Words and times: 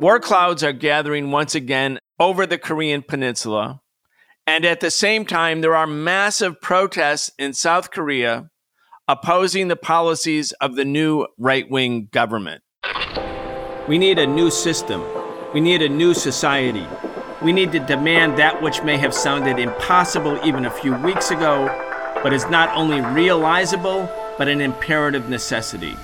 War 0.00 0.20
clouds 0.20 0.62
are 0.62 0.72
gathering 0.72 1.30
once 1.30 1.54
again 1.54 1.98
over 2.18 2.46
the 2.46 2.58
Korean 2.58 3.02
peninsula. 3.02 3.80
And 4.46 4.64
at 4.64 4.80
the 4.80 4.90
same 4.90 5.24
time, 5.24 5.60
there 5.60 5.74
are 5.74 5.86
massive 5.86 6.60
protests 6.60 7.30
in 7.38 7.52
South 7.52 7.90
Korea 7.90 8.50
opposing 9.08 9.68
the 9.68 9.76
policies 9.76 10.52
of 10.60 10.74
the 10.76 10.84
new 10.84 11.26
right 11.38 11.70
wing 11.70 12.08
government. 12.12 12.62
We 13.88 13.98
need 13.98 14.18
a 14.18 14.26
new 14.26 14.50
system. 14.50 15.02
We 15.54 15.60
need 15.60 15.80
a 15.80 15.88
new 15.88 16.12
society. 16.12 16.86
We 17.40 17.52
need 17.52 17.72
to 17.72 17.78
demand 17.78 18.36
that 18.38 18.60
which 18.62 18.82
may 18.82 18.96
have 18.96 19.14
sounded 19.14 19.58
impossible 19.58 20.38
even 20.44 20.66
a 20.66 20.70
few 20.70 20.94
weeks 20.96 21.30
ago, 21.30 21.66
but 22.22 22.32
is 22.32 22.46
not 22.50 22.74
only 22.76 23.00
realizable, 23.00 24.10
but 24.38 24.48
an 24.48 24.60
imperative 24.60 25.28
necessity. 25.28 25.96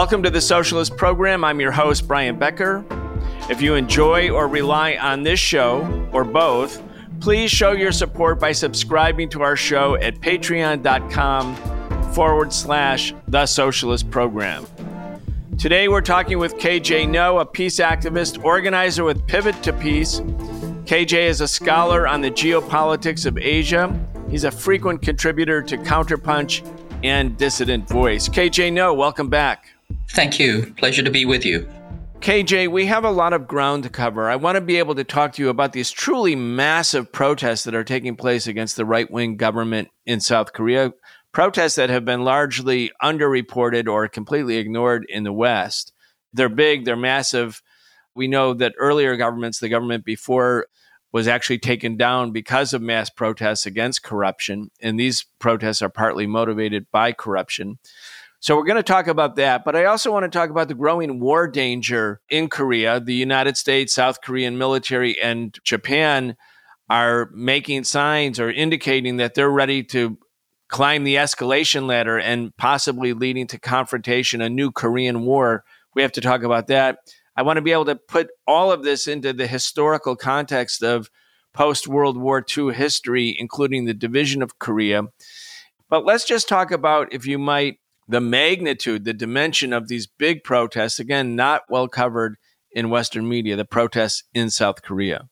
Welcome 0.00 0.22
to 0.22 0.30
the 0.30 0.40
Socialist 0.40 0.96
Program. 0.96 1.44
I'm 1.44 1.60
your 1.60 1.72
host, 1.72 2.08
Brian 2.08 2.38
Becker. 2.38 2.82
If 3.50 3.60
you 3.60 3.74
enjoy 3.74 4.30
or 4.30 4.48
rely 4.48 4.96
on 4.96 5.24
this 5.24 5.38
show, 5.38 6.08
or 6.10 6.24
both, 6.24 6.82
please 7.20 7.50
show 7.50 7.72
your 7.72 7.92
support 7.92 8.40
by 8.40 8.52
subscribing 8.52 9.28
to 9.28 9.42
our 9.42 9.56
show 9.56 9.96
at 9.96 10.18
patreon.com 10.20 11.54
forward 12.14 12.50
slash 12.50 13.12
the 13.28 13.44
Socialist 13.44 14.10
Program. 14.10 14.64
Today 15.58 15.86
we're 15.88 16.00
talking 16.00 16.38
with 16.38 16.56
KJ 16.56 17.06
Noh, 17.06 17.36
a 17.36 17.44
peace 17.44 17.76
activist, 17.76 18.42
organizer 18.42 19.04
with 19.04 19.26
Pivot 19.26 19.62
to 19.64 19.74
Peace. 19.74 20.20
KJ 20.86 21.28
is 21.28 21.42
a 21.42 21.46
scholar 21.46 22.08
on 22.08 22.22
the 22.22 22.30
geopolitics 22.30 23.26
of 23.26 23.36
Asia. 23.36 23.94
He's 24.30 24.44
a 24.44 24.50
frequent 24.50 25.02
contributor 25.02 25.60
to 25.60 25.76
Counterpunch 25.76 26.66
and 27.04 27.36
Dissident 27.36 27.86
Voice. 27.86 28.30
KJ 28.30 28.72
Noh, 28.72 28.94
welcome 28.94 29.28
back. 29.28 29.66
Thank 30.12 30.38
you. 30.38 30.74
Pleasure 30.76 31.02
to 31.02 31.10
be 31.10 31.24
with 31.24 31.44
you. 31.44 31.68
KJ, 32.20 32.68
we 32.68 32.84
have 32.86 33.04
a 33.04 33.10
lot 33.10 33.32
of 33.32 33.48
ground 33.48 33.84
to 33.84 33.88
cover. 33.88 34.28
I 34.28 34.36
want 34.36 34.56
to 34.56 34.60
be 34.60 34.76
able 34.76 34.94
to 34.96 35.04
talk 35.04 35.32
to 35.34 35.42
you 35.42 35.48
about 35.48 35.72
these 35.72 35.90
truly 35.90 36.36
massive 36.36 37.10
protests 37.10 37.64
that 37.64 37.74
are 37.74 37.84
taking 37.84 38.16
place 38.16 38.46
against 38.46 38.76
the 38.76 38.84
right 38.84 39.10
wing 39.10 39.36
government 39.36 39.88
in 40.04 40.20
South 40.20 40.52
Korea, 40.52 40.92
protests 41.32 41.76
that 41.76 41.88
have 41.88 42.04
been 42.04 42.24
largely 42.24 42.90
underreported 43.02 43.88
or 43.88 44.06
completely 44.08 44.56
ignored 44.56 45.06
in 45.08 45.24
the 45.24 45.32
West. 45.32 45.94
They're 46.34 46.50
big, 46.50 46.84
they're 46.84 46.96
massive. 46.96 47.62
We 48.14 48.28
know 48.28 48.52
that 48.52 48.74
earlier 48.78 49.16
governments, 49.16 49.60
the 49.60 49.68
government 49.70 50.04
before, 50.04 50.66
was 51.12 51.26
actually 51.26 51.58
taken 51.58 51.96
down 51.96 52.32
because 52.32 52.72
of 52.72 52.82
mass 52.82 53.10
protests 53.10 53.64
against 53.64 54.02
corruption. 54.02 54.70
And 54.80 54.98
these 54.98 55.24
protests 55.38 55.82
are 55.82 55.88
partly 55.88 56.26
motivated 56.26 56.86
by 56.92 57.12
corruption. 57.12 57.78
So 58.42 58.56
we're 58.56 58.64
going 58.64 58.76
to 58.76 58.82
talk 58.82 59.06
about 59.06 59.36
that. 59.36 59.64
But 59.66 59.76
I 59.76 59.84
also 59.84 60.10
want 60.10 60.24
to 60.24 60.30
talk 60.30 60.48
about 60.48 60.68
the 60.68 60.74
growing 60.74 61.20
war 61.20 61.46
danger 61.46 62.22
in 62.30 62.48
Korea. 62.48 62.98
The 62.98 63.14
United 63.14 63.58
States, 63.58 63.92
South 63.92 64.22
Korean 64.22 64.56
military, 64.56 65.20
and 65.20 65.56
Japan 65.62 66.36
are 66.88 67.30
making 67.34 67.84
signs 67.84 68.40
or 68.40 68.50
indicating 68.50 69.18
that 69.18 69.34
they're 69.34 69.50
ready 69.50 69.84
to 69.84 70.18
climb 70.68 71.04
the 71.04 71.16
escalation 71.16 71.86
ladder 71.86 72.18
and 72.18 72.56
possibly 72.56 73.12
leading 73.12 73.46
to 73.48 73.58
confrontation, 73.58 74.40
a 74.40 74.48
new 74.48 74.72
Korean 74.72 75.20
war. 75.26 75.62
We 75.94 76.00
have 76.00 76.12
to 76.12 76.20
talk 76.22 76.42
about 76.42 76.68
that. 76.68 76.98
I 77.36 77.42
want 77.42 77.58
to 77.58 77.62
be 77.62 77.72
able 77.72 77.84
to 77.86 77.96
put 77.96 78.28
all 78.46 78.72
of 78.72 78.84
this 78.84 79.06
into 79.06 79.34
the 79.34 79.46
historical 79.46 80.16
context 80.16 80.82
of 80.82 81.10
post 81.52 81.88
World 81.88 82.16
War 82.16 82.42
II 82.56 82.72
history, 82.72 83.36
including 83.38 83.84
the 83.84 83.94
division 83.94 84.42
of 84.42 84.58
Korea. 84.58 85.02
But 85.90 86.06
let's 86.06 86.24
just 86.24 86.48
talk 86.48 86.70
about, 86.70 87.12
if 87.12 87.26
you 87.26 87.38
might, 87.38 87.79
the 88.10 88.20
magnitude, 88.20 89.04
the 89.04 89.12
dimension 89.12 89.72
of 89.72 89.88
these 89.88 90.06
big 90.06 90.42
protests, 90.42 90.98
again, 90.98 91.36
not 91.36 91.62
well 91.68 91.88
covered 91.88 92.36
in 92.72 92.90
Western 92.90 93.28
media, 93.28 93.56
the 93.56 93.64
protests 93.64 94.24
in 94.34 94.50
South 94.50 94.82
Korea. 94.82 95.28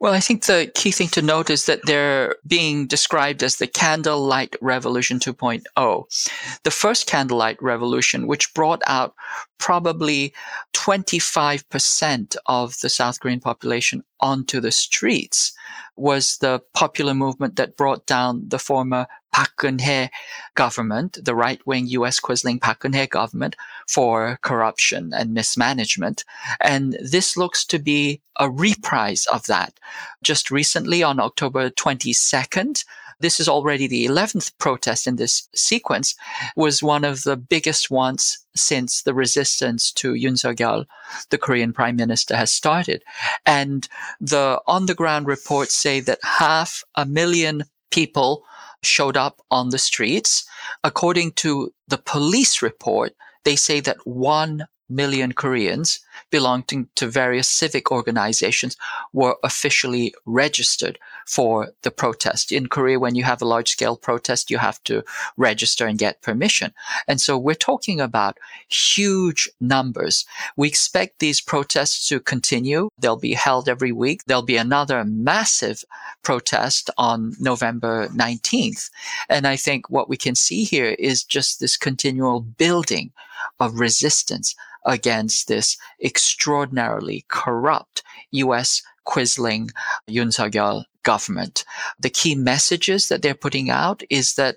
Well, 0.00 0.14
I 0.14 0.20
think 0.20 0.44
the 0.44 0.70
key 0.76 0.92
thing 0.92 1.08
to 1.08 1.22
note 1.22 1.50
is 1.50 1.66
that 1.66 1.80
they're 1.84 2.36
being 2.46 2.86
described 2.86 3.42
as 3.42 3.56
the 3.56 3.66
candlelight 3.66 4.54
revolution 4.60 5.18
2.0. 5.18 6.28
The 6.62 6.70
first 6.70 7.08
candlelight 7.08 7.60
revolution, 7.60 8.28
which 8.28 8.54
brought 8.54 8.80
out 8.86 9.14
probably 9.58 10.32
25% 10.74 12.36
of 12.46 12.78
the 12.80 12.88
South 12.88 13.18
Korean 13.18 13.40
population 13.40 14.04
onto 14.20 14.60
the 14.60 14.70
streets, 14.70 15.52
was 15.96 16.38
the 16.38 16.62
popular 16.74 17.14
movement 17.14 17.56
that 17.56 17.76
brought 17.76 18.06
down 18.06 18.44
the 18.46 18.60
former 18.60 19.08
Park 19.32 19.50
Geun-hye 19.58 20.10
government, 20.54 21.18
the 21.22 21.34
right-wing 21.34 21.86
U.S. 21.88 22.20
Quisling 22.20 22.60
Park 22.60 22.80
Geun-hye 22.80 23.06
government, 23.06 23.56
for 23.86 24.38
corruption 24.42 25.12
and 25.14 25.34
mismanagement. 25.34 26.24
And 26.60 26.96
this 27.00 27.36
looks 27.36 27.64
to 27.66 27.78
be 27.78 28.20
a 28.40 28.50
reprise 28.50 29.26
of 29.26 29.46
that. 29.46 29.78
Just 30.22 30.50
recently, 30.50 31.02
on 31.02 31.20
October 31.20 31.70
22nd, 31.70 32.84
this 33.20 33.40
is 33.40 33.48
already 33.48 33.88
the 33.88 34.06
11th 34.06 34.52
protest 34.58 35.06
in 35.06 35.16
this 35.16 35.48
sequence, 35.54 36.14
was 36.54 36.82
one 36.82 37.04
of 37.04 37.24
the 37.24 37.36
biggest 37.36 37.90
ones 37.90 38.38
since 38.54 39.02
the 39.02 39.14
resistance 39.14 39.90
to 39.92 40.12
Yoon 40.12 40.38
Suk-yeol, 40.38 40.86
the 41.30 41.38
Korean 41.38 41.72
prime 41.72 41.96
minister, 41.96 42.36
has 42.36 42.52
started. 42.52 43.02
And 43.44 43.88
the 44.20 44.60
on 44.66 44.86
the 44.86 44.94
ground 44.94 45.26
reports 45.26 45.74
say 45.74 45.98
that 46.00 46.20
half 46.22 46.84
a 46.94 47.04
million 47.06 47.64
people 47.90 48.44
showed 48.82 49.16
up 49.16 49.40
on 49.50 49.70
the 49.70 49.78
streets. 49.78 50.46
According 50.84 51.32
to 51.32 51.72
the 51.86 51.98
police 51.98 52.62
report, 52.62 53.14
they 53.44 53.56
say 53.56 53.80
that 53.80 54.06
1 54.06 54.66
million 54.88 55.32
Koreans 55.32 56.00
belonging 56.30 56.88
to 56.96 57.06
various 57.06 57.48
civic 57.48 57.90
organizations 57.90 58.76
were 59.12 59.36
officially 59.42 60.14
registered 60.26 60.98
for 61.26 61.72
the 61.82 61.90
protest. 61.90 62.50
In 62.50 62.68
Korea, 62.68 62.98
when 62.98 63.14
you 63.14 63.24
have 63.24 63.42
a 63.42 63.46
large 63.46 63.70
scale 63.70 63.96
protest, 63.96 64.50
you 64.50 64.58
have 64.58 64.82
to 64.84 65.04
register 65.36 65.86
and 65.86 65.98
get 65.98 66.22
permission. 66.22 66.72
And 67.06 67.20
so 67.20 67.36
we're 67.36 67.54
talking 67.54 68.00
about 68.00 68.38
huge 68.68 69.48
numbers. 69.60 70.24
We 70.56 70.68
expect 70.68 71.18
these 71.18 71.40
protests 71.40 72.08
to 72.08 72.20
continue. 72.20 72.88
They'll 72.98 73.16
be 73.16 73.34
held 73.34 73.68
every 73.68 73.92
week. 73.92 74.24
There'll 74.24 74.42
be 74.42 74.56
another 74.56 75.04
massive 75.04 75.84
protest 76.22 76.90
on 76.96 77.34
November 77.38 78.08
19th. 78.08 78.90
And 79.28 79.46
I 79.46 79.56
think 79.56 79.90
what 79.90 80.08
we 80.08 80.16
can 80.16 80.34
see 80.34 80.64
here 80.64 80.96
is 80.98 81.24
just 81.24 81.60
this 81.60 81.76
continual 81.76 82.40
building 82.40 83.12
of 83.60 83.78
resistance 83.78 84.54
against 84.84 85.48
this 85.48 85.76
extraordinarily 86.08 87.24
corrupt 87.28 88.02
U.S. 88.30 88.82
Quisling 89.06 89.70
Yoon 90.08 90.32
Suk-yeol 90.32 90.84
government. 91.02 91.64
The 92.00 92.10
key 92.10 92.34
messages 92.34 93.08
that 93.08 93.22
they're 93.22 93.34
putting 93.34 93.70
out 93.70 94.02
is 94.10 94.34
that 94.34 94.56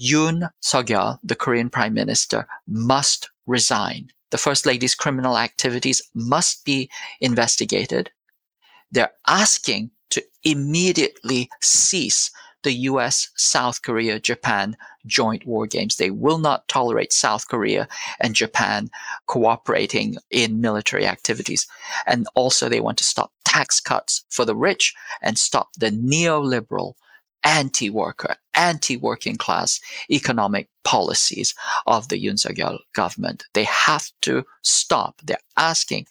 Yoon 0.00 0.50
Suk-yeol, 0.60 1.18
the 1.22 1.34
Korean 1.34 1.70
prime 1.70 1.94
minister, 1.94 2.46
must 2.66 3.30
resign. 3.46 4.10
The 4.30 4.38
first 4.38 4.66
lady's 4.66 4.94
criminal 4.94 5.38
activities 5.38 6.02
must 6.14 6.64
be 6.64 6.90
investigated. 7.20 8.10
They're 8.92 9.12
asking 9.26 9.90
to 10.10 10.22
immediately 10.44 11.48
cease 11.60 12.30
the 12.62 12.72
US, 12.72 13.30
South 13.36 13.82
Korea, 13.82 14.20
Japan 14.20 14.76
joint 15.06 15.46
war 15.46 15.66
games. 15.66 15.96
They 15.96 16.10
will 16.10 16.38
not 16.38 16.68
tolerate 16.68 17.12
South 17.12 17.48
Korea 17.48 17.88
and 18.20 18.34
Japan 18.34 18.90
cooperating 19.26 20.16
in 20.30 20.60
military 20.60 21.06
activities. 21.06 21.66
And 22.06 22.26
also 22.34 22.68
they 22.68 22.80
want 22.80 22.98
to 22.98 23.04
stop 23.04 23.32
tax 23.44 23.80
cuts 23.80 24.24
for 24.28 24.44
the 24.44 24.56
rich 24.56 24.94
and 25.22 25.38
stop 25.38 25.70
the 25.78 25.90
neoliberal 25.90 26.94
anti-worker, 27.44 28.36
anti-working 28.54 29.36
class 29.36 29.80
economic 30.10 30.68
policies 30.84 31.54
of 31.86 32.08
the 32.08 32.22
Yoon 32.22 32.38
Suk-yeol 32.38 32.78
government. 32.94 33.44
They 33.54 33.64
have 33.64 34.10
to 34.22 34.44
stop. 34.62 35.20
They're 35.24 35.38
asking 35.56 36.06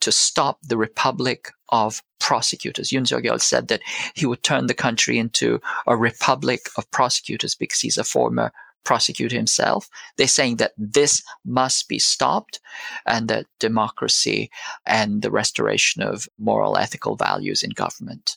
to 0.00 0.12
stop 0.12 0.58
the 0.62 0.76
Republic 0.76 1.50
of 1.70 2.02
prosecutors. 2.18 2.90
Yoon 2.90 3.06
Suk-yeol 3.06 3.40
said 3.40 3.68
that 3.68 3.82
he 4.14 4.26
would 4.26 4.42
turn 4.42 4.66
the 4.66 4.74
country 4.74 5.18
into 5.18 5.60
a 5.86 5.96
republic 5.96 6.68
of 6.76 6.90
prosecutors 6.90 7.54
because 7.54 7.80
he's 7.80 7.98
a 7.98 8.04
former 8.04 8.52
prosecutor 8.84 9.36
himself. 9.36 9.88
They're 10.16 10.26
saying 10.26 10.56
that 10.56 10.72
this 10.78 11.22
must 11.44 11.88
be 11.88 11.98
stopped 11.98 12.60
and 13.06 13.28
that 13.28 13.46
democracy 13.58 14.50
and 14.86 15.22
the 15.22 15.30
restoration 15.30 16.02
of 16.02 16.28
moral 16.38 16.76
ethical 16.78 17.16
values 17.16 17.62
in 17.62 17.70
government. 17.70 18.36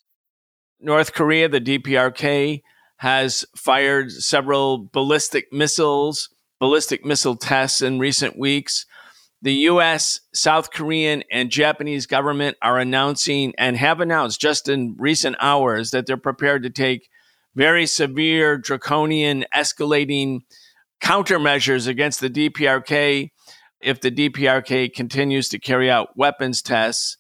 North 0.83 1.13
Korea, 1.13 1.47
the 1.49 1.61
DPRK, 1.61 2.61
has 2.97 3.45
fired 3.55 4.11
several 4.11 4.89
ballistic 4.91 5.51
missiles, 5.51 6.29
ballistic 6.59 7.03
missile 7.03 7.35
tests 7.35 7.81
in 7.81 7.99
recent 7.99 8.37
weeks. 8.37 8.85
The 9.41 9.53
US, 9.53 10.21
South 10.33 10.71
Korean, 10.71 11.23
and 11.31 11.49
Japanese 11.49 12.05
government 12.05 12.57
are 12.61 12.79
announcing 12.79 13.53
and 13.57 13.75
have 13.77 13.99
announced 13.99 14.39
just 14.39 14.69
in 14.69 14.95
recent 14.97 15.35
hours 15.39 15.91
that 15.91 16.05
they're 16.05 16.17
prepared 16.17 16.63
to 16.63 16.69
take 16.69 17.09
very 17.55 17.85
severe, 17.85 18.57
draconian, 18.57 19.45
escalating 19.53 20.41
countermeasures 21.01 21.87
against 21.87 22.21
the 22.21 22.29
DPRK 22.29 23.31
if 23.81 23.99
the 23.99 24.11
DPRK 24.11 24.93
continues 24.93 25.49
to 25.49 25.59
carry 25.59 25.89
out 25.89 26.15
weapons 26.15 26.61
tests. 26.61 27.17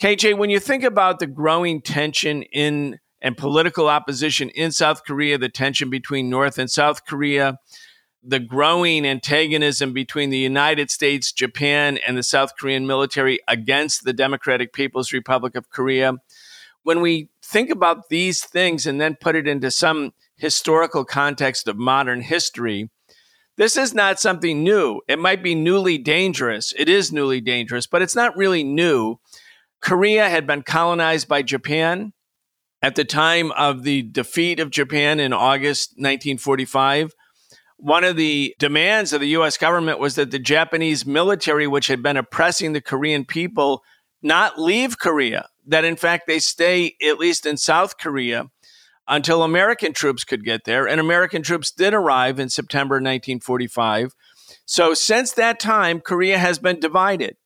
KJ, 0.00 0.36
when 0.36 0.50
you 0.50 0.60
think 0.60 0.84
about 0.84 1.20
the 1.20 1.26
growing 1.26 1.80
tension 1.80 2.42
in 2.42 2.98
and 3.22 3.34
political 3.36 3.88
opposition 3.88 4.50
in 4.50 4.70
South 4.70 5.04
Korea, 5.04 5.38
the 5.38 5.48
tension 5.48 5.88
between 5.88 6.28
North 6.28 6.58
and 6.58 6.70
South 6.70 7.06
Korea, 7.06 7.58
the 8.22 8.38
growing 8.38 9.06
antagonism 9.06 9.94
between 9.94 10.28
the 10.28 10.38
United 10.38 10.90
States, 10.90 11.32
Japan, 11.32 11.98
and 12.06 12.18
the 12.18 12.22
South 12.22 12.52
Korean 12.58 12.86
military 12.86 13.38
against 13.48 14.04
the 14.04 14.12
Democratic 14.12 14.74
People's 14.74 15.14
Republic 15.14 15.56
of 15.56 15.70
Korea. 15.70 16.12
When 16.82 17.00
we 17.00 17.30
think 17.42 17.70
about 17.70 18.10
these 18.10 18.44
things 18.44 18.86
and 18.86 19.00
then 19.00 19.16
put 19.18 19.34
it 19.34 19.48
into 19.48 19.70
some 19.70 20.12
historical 20.36 21.06
context 21.06 21.68
of 21.68 21.78
modern 21.78 22.20
history, 22.20 22.90
this 23.56 23.78
is 23.78 23.94
not 23.94 24.20
something 24.20 24.62
new. 24.62 25.00
It 25.08 25.18
might 25.18 25.42
be 25.42 25.54
newly 25.54 25.96
dangerous. 25.96 26.74
It 26.76 26.90
is 26.90 27.12
newly 27.12 27.40
dangerous, 27.40 27.86
but 27.86 28.02
it's 28.02 28.14
not 28.14 28.36
really 28.36 28.62
new. 28.62 29.18
Korea 29.86 30.28
had 30.28 30.46
been 30.46 30.62
colonized 30.62 31.28
by 31.28 31.42
Japan 31.42 32.12
at 32.82 32.96
the 32.96 33.04
time 33.04 33.52
of 33.52 33.84
the 33.84 34.02
defeat 34.02 34.60
of 34.60 34.70
Japan 34.70 35.20
in 35.20 35.32
August 35.32 35.92
1945 35.92 37.12
one 37.78 38.04
of 38.04 38.16
the 38.16 38.54
demands 38.58 39.12
of 39.12 39.20
the 39.20 39.28
US 39.28 39.56
government 39.56 39.98
was 39.98 40.14
that 40.14 40.30
the 40.30 40.38
Japanese 40.38 41.04
military, 41.04 41.66
which 41.66 41.88
had 41.88 42.02
been 42.02 42.16
oppressing 42.16 42.72
the 42.72 42.80
Korean 42.80 43.24
people, 43.24 43.82
not 44.22 44.58
leave 44.58 44.98
Korea, 44.98 45.48
that 45.66 45.84
in 45.84 45.96
fact 45.96 46.26
they 46.26 46.38
stay 46.38 46.96
at 47.06 47.18
least 47.18 47.44
in 47.44 47.56
South 47.56 47.98
Korea 47.98 48.46
until 49.06 49.42
American 49.42 49.92
troops 49.92 50.24
could 50.24 50.44
get 50.44 50.64
there. 50.64 50.88
And 50.88 51.00
American 51.00 51.42
troops 51.42 51.70
did 51.70 51.94
arrive 51.94 52.40
in 52.40 52.48
September 52.48 52.94
1945. 52.96 54.14
So 54.64 54.94
since 54.94 55.32
that 55.32 55.60
time, 55.60 56.00
Korea 56.00 56.38
has 56.38 56.58
been 56.58 56.80
divided 56.80 57.36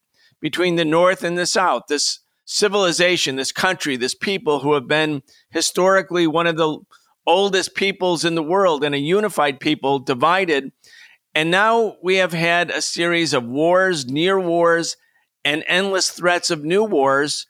between 0.40 0.76
the 0.76 0.84
North 0.84 1.22
and 1.22 1.36
the 1.36 1.44
South. 1.44 1.82
This 1.88 2.20
civilization, 2.50 3.37
this 3.37 3.52
country, 3.52 3.97
this 3.97 4.14
people 4.14 4.58
who 4.58 4.75
have 4.75 4.88
been 4.88 5.23
historically 5.50 6.26
one 6.26 6.49
of 6.49 6.56
the 6.56 6.79
oldest 7.25 7.76
peoples 7.76 8.25
in 8.25 8.35
the 8.35 8.43
world 8.43 8.82
and 8.82 8.93
a 8.93 8.99
unified 8.99 9.61
people 9.61 10.00
divided. 10.00 10.73
And 11.32 11.52
now 11.52 11.94
we 12.02 12.17
have 12.17 12.32
had 12.32 12.70
a 12.70 12.82
series 12.82 13.32
of 13.32 13.44
wars, 13.44 14.06
near 14.06 14.38
wars, 14.41 14.97
and 15.44 15.62
endless 15.69 16.11
threats 16.11 16.50
of 16.50 16.64
new 16.64 16.82
wars. 16.82 17.47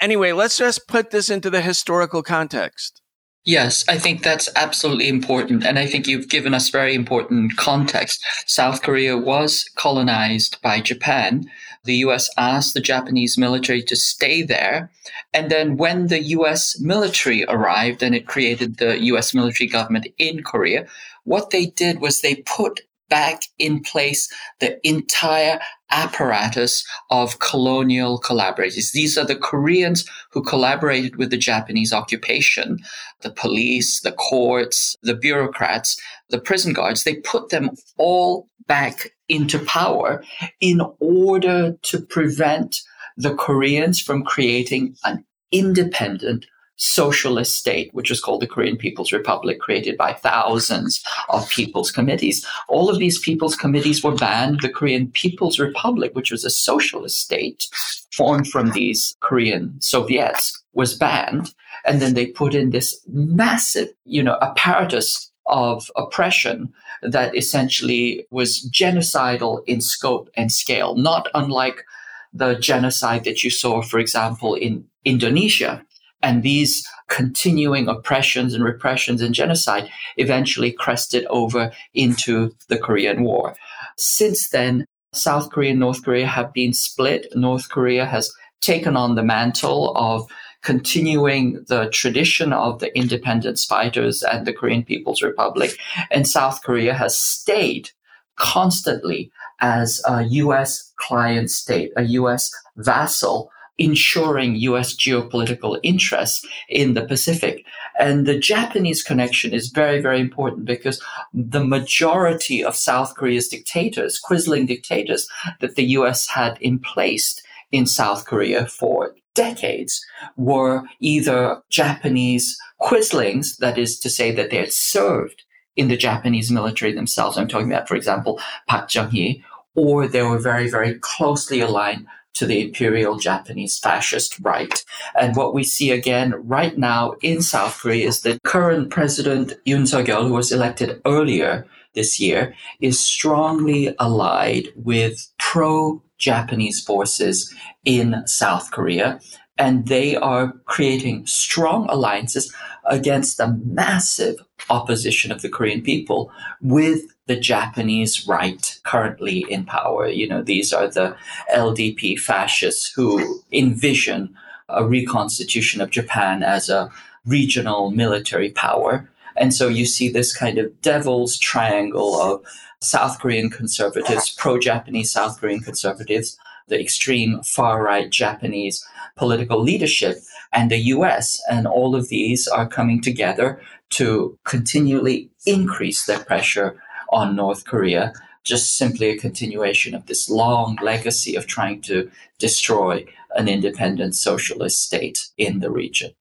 Anyway, 0.00 0.30
let's 0.30 0.56
just 0.56 0.86
put 0.86 1.10
this 1.10 1.30
into 1.30 1.50
the 1.50 1.60
historical 1.60 2.22
context. 2.22 3.02
Yes, 3.44 3.84
I 3.88 3.98
think 3.98 4.22
that's 4.22 4.48
absolutely 4.54 5.08
important. 5.08 5.66
And 5.66 5.80
I 5.80 5.86
think 5.86 6.06
you've 6.06 6.28
given 6.28 6.54
us 6.54 6.70
very 6.70 6.94
important 6.94 7.56
context. 7.56 8.24
South 8.46 8.82
Korea 8.82 9.18
was 9.18 9.68
colonized 9.74 10.62
by 10.62 10.80
Japan 10.80 11.44
the 11.84 11.96
US 11.96 12.28
asked 12.36 12.74
the 12.74 12.80
Japanese 12.80 13.38
military 13.38 13.82
to 13.82 13.96
stay 13.96 14.42
there. 14.42 14.90
And 15.32 15.50
then 15.50 15.76
when 15.76 16.08
the 16.08 16.22
US 16.38 16.78
military 16.80 17.44
arrived 17.44 18.02
and 18.02 18.14
it 18.14 18.26
created 18.26 18.78
the 18.78 19.02
US 19.04 19.34
military 19.34 19.68
government 19.68 20.06
in 20.18 20.42
Korea, 20.42 20.86
what 21.24 21.50
they 21.50 21.66
did 21.66 22.00
was 22.00 22.20
they 22.20 22.36
put 22.36 22.80
back 23.08 23.42
in 23.58 23.80
place 23.80 24.32
the 24.60 24.78
entire 24.86 25.60
apparatus 25.90 26.84
of 27.10 27.38
colonial 27.38 28.18
collaborators. 28.18 28.92
These 28.92 29.16
are 29.16 29.24
the 29.24 29.36
Koreans 29.36 30.08
who 30.32 30.42
collaborated 30.42 31.16
with 31.16 31.30
the 31.30 31.36
Japanese 31.36 31.92
occupation, 31.92 32.78
the 33.22 33.30
police, 33.30 34.00
the 34.00 34.12
courts, 34.12 34.96
the 35.02 35.14
bureaucrats, 35.14 36.00
the 36.30 36.40
prison 36.40 36.72
guards. 36.72 37.04
They 37.04 37.16
put 37.16 37.50
them 37.50 37.70
all 37.96 38.48
back 38.66 39.10
into 39.28 39.58
power 39.60 40.24
in 40.60 40.80
order 41.00 41.76
to 41.82 42.00
prevent 42.00 42.80
the 43.16 43.34
Koreans 43.34 44.00
from 44.00 44.24
creating 44.24 44.96
an 45.04 45.24
independent 45.52 46.46
socialist 46.76 47.56
state, 47.56 47.92
which 47.92 48.10
was 48.10 48.20
called 48.20 48.42
the 48.42 48.46
Korean 48.46 48.76
People's 48.76 49.12
Republic, 49.12 49.60
created 49.60 49.96
by 49.96 50.12
thousands 50.12 51.02
of 51.28 51.48
people's 51.50 51.90
committees. 51.90 52.46
All 52.68 52.90
of 52.90 52.98
these 52.98 53.18
people's 53.18 53.56
committees 53.56 54.02
were 54.02 54.14
banned. 54.14 54.60
The 54.60 54.68
Korean 54.68 55.10
People's 55.10 55.58
Republic, 55.58 56.14
which 56.14 56.30
was 56.30 56.44
a 56.44 56.50
socialist 56.50 57.20
state 57.20 57.66
formed 58.12 58.48
from 58.48 58.70
these 58.70 59.16
Korean 59.20 59.80
Soviets, 59.80 60.62
was 60.72 60.96
banned. 60.96 61.54
And 61.84 62.00
then 62.00 62.14
they 62.14 62.26
put 62.26 62.54
in 62.54 62.70
this 62.70 63.00
massive, 63.06 63.88
you 64.04 64.22
know, 64.22 64.38
apparatus 64.40 65.30
of 65.46 65.90
oppression 65.96 66.72
that 67.02 67.36
essentially 67.36 68.26
was 68.30 68.68
genocidal 68.70 69.62
in 69.66 69.80
scope 69.80 70.30
and 70.36 70.50
scale, 70.50 70.94
not 70.94 71.28
unlike 71.34 71.84
the 72.32 72.54
genocide 72.54 73.24
that 73.24 73.44
you 73.44 73.50
saw, 73.50 73.82
for 73.82 73.98
example, 73.98 74.54
in 74.54 74.84
Indonesia. 75.04 75.84
And 76.22 76.42
these 76.42 76.86
continuing 77.08 77.86
oppressions 77.86 78.54
and 78.54 78.64
repressions 78.64 79.20
and 79.20 79.34
genocide 79.34 79.90
eventually 80.16 80.72
crested 80.72 81.26
over 81.26 81.70
into 81.92 82.54
the 82.68 82.78
Korean 82.78 83.24
War. 83.24 83.54
Since 83.96 84.48
then, 84.48 84.86
South 85.12 85.50
Korea 85.50 85.70
and 85.70 85.80
North 85.80 86.02
Korea 86.02 86.26
have 86.26 86.52
been 86.52 86.72
split. 86.72 87.28
North 87.34 87.68
Korea 87.68 88.06
has 88.06 88.32
taken 88.60 88.96
on 88.96 89.14
the 89.14 89.22
mantle 89.22 89.92
of 89.96 90.26
continuing 90.62 91.62
the 91.68 91.90
tradition 91.90 92.52
of 92.52 92.80
the 92.80 92.96
independence 92.96 93.64
fighters 93.64 94.22
and 94.22 94.46
the 94.46 94.52
Korean 94.52 94.82
People's 94.82 95.22
Republic. 95.22 95.76
And 96.10 96.26
South 96.26 96.62
Korea 96.62 96.94
has 96.94 97.18
stayed 97.18 97.90
constantly 98.36 99.30
as 99.60 100.02
a 100.06 100.24
U.S. 100.24 100.92
client 100.96 101.50
state, 101.50 101.92
a 101.96 102.02
U.S. 102.02 102.50
vassal 102.76 103.50
ensuring 103.78 104.56
US 104.56 104.94
geopolitical 104.94 105.78
interests 105.82 106.46
in 106.68 106.94
the 106.94 107.04
Pacific. 107.04 107.64
And 107.98 108.26
the 108.26 108.38
Japanese 108.38 109.02
connection 109.02 109.52
is 109.52 109.68
very, 109.68 110.00
very 110.00 110.20
important 110.20 110.64
because 110.64 111.02
the 111.32 111.64
majority 111.64 112.62
of 112.62 112.76
South 112.76 113.14
Korea's 113.14 113.48
dictators, 113.48 114.20
quisling 114.24 114.66
dictators 114.66 115.28
that 115.60 115.76
the 115.76 115.84
US 115.98 116.28
had 116.28 116.58
in 116.60 116.78
place 116.78 117.40
in 117.72 117.86
South 117.86 118.26
Korea 118.26 118.66
for 118.66 119.14
decades 119.34 120.04
were 120.36 120.84
either 121.00 121.60
Japanese 121.68 122.56
quislings, 122.80 123.56
that 123.58 123.78
is 123.78 123.98
to 123.98 124.08
say 124.10 124.30
that 124.30 124.50
they 124.50 124.58
had 124.58 124.72
served 124.72 125.42
in 125.76 125.88
the 125.88 125.96
Japanese 125.96 126.50
military 126.52 126.92
themselves. 126.92 127.36
I'm 127.36 127.48
talking 127.48 127.72
about, 127.72 127.88
for 127.88 127.96
example, 127.96 128.40
Park 128.68 128.88
Chung-hee, 128.88 129.42
or 129.74 130.06
they 130.06 130.22
were 130.22 130.38
very, 130.38 130.70
very 130.70 130.94
closely 131.00 131.60
aligned 131.60 132.06
to 132.34 132.46
the 132.46 132.60
imperial 132.66 133.16
Japanese 133.18 133.78
fascist 133.78 134.38
right. 134.40 134.84
And 135.18 135.36
what 135.36 135.54
we 135.54 135.64
see 135.64 135.90
again 135.90 136.34
right 136.36 136.76
now 136.76 137.14
in 137.22 137.42
South 137.42 137.78
Korea 137.80 138.08
is 138.08 138.22
that 138.22 138.42
current 138.42 138.90
President 138.90 139.54
Yoon 139.66 139.86
Suk-yeol, 139.86 140.28
who 140.28 140.34
was 140.34 140.52
elected 140.52 141.00
earlier 141.06 141.66
this 141.94 142.18
year, 142.18 142.54
is 142.80 142.98
strongly 142.98 143.94
allied 143.98 144.68
with 144.76 145.30
pro 145.38 146.02
Japanese 146.18 146.82
forces 146.82 147.54
in 147.84 148.26
South 148.26 148.70
Korea. 148.72 149.20
And 149.56 149.86
they 149.86 150.16
are 150.16 150.52
creating 150.64 151.26
strong 151.26 151.86
alliances 151.88 152.52
against 152.86 153.38
the 153.38 153.56
massive 153.64 154.36
opposition 154.70 155.30
of 155.30 155.42
the 155.42 155.48
Korean 155.48 155.82
people 155.82 156.30
with 156.60 157.02
the 157.26 157.36
Japanese 157.36 158.26
right 158.26 158.78
currently 158.84 159.44
in 159.48 159.64
power. 159.64 160.08
You 160.08 160.28
know, 160.28 160.42
these 160.42 160.72
are 160.72 160.88
the 160.88 161.16
LDP 161.54 162.18
fascists 162.18 162.92
who 162.94 163.42
envision 163.52 164.34
a 164.68 164.86
reconstitution 164.86 165.80
of 165.80 165.90
Japan 165.90 166.42
as 166.42 166.68
a 166.68 166.90
regional 167.26 167.90
military 167.90 168.50
power. 168.50 169.08
And 169.36 169.52
so 169.54 169.68
you 169.68 169.86
see 169.86 170.08
this 170.08 170.36
kind 170.36 170.58
of 170.58 170.80
devil's 170.82 171.38
triangle 171.38 172.20
of 172.20 172.42
South 172.80 173.18
Korean 173.18 173.50
conservatives, 173.50 174.30
pro 174.30 174.58
Japanese 174.58 175.10
South 175.10 175.40
Korean 175.40 175.60
conservatives, 175.60 176.38
the 176.68 176.80
extreme 176.80 177.42
far 177.42 177.82
right 177.82 178.10
Japanese 178.10 178.86
political 179.16 179.60
leadership, 179.60 180.18
and 180.52 180.70
the 180.70 180.78
US. 180.78 181.40
And 181.50 181.66
all 181.66 181.96
of 181.96 182.08
these 182.08 182.46
are 182.46 182.68
coming 182.68 183.00
together 183.00 183.60
to 183.94 184.38
continually 184.44 185.30
increase 185.46 186.04
their 186.04 186.20
pressure 186.20 186.80
on 187.10 187.36
North 187.36 187.64
Korea. 187.64 188.12
Just 188.44 188.76
simply 188.76 189.08
a 189.08 189.18
continuation 189.18 189.94
of 189.94 190.06
this 190.06 190.28
long 190.28 190.76
legacy 190.82 191.34
of 191.34 191.46
trying 191.46 191.80
to 191.82 192.10
destroy 192.38 193.06
an 193.36 193.48
independent 193.48 194.14
socialist 194.14 194.82
state 194.82 195.28
in 195.38 195.60
the 195.60 195.70
region. 195.70 196.12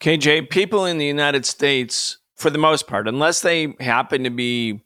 KJ, 0.00 0.50
people 0.50 0.84
in 0.84 0.98
the 0.98 1.06
United 1.06 1.46
States 1.46 2.18
for 2.38 2.50
the 2.50 2.58
most 2.58 2.86
part, 2.86 3.08
unless 3.08 3.42
they 3.42 3.74
happen 3.80 4.22
to 4.22 4.30
be, 4.30 4.80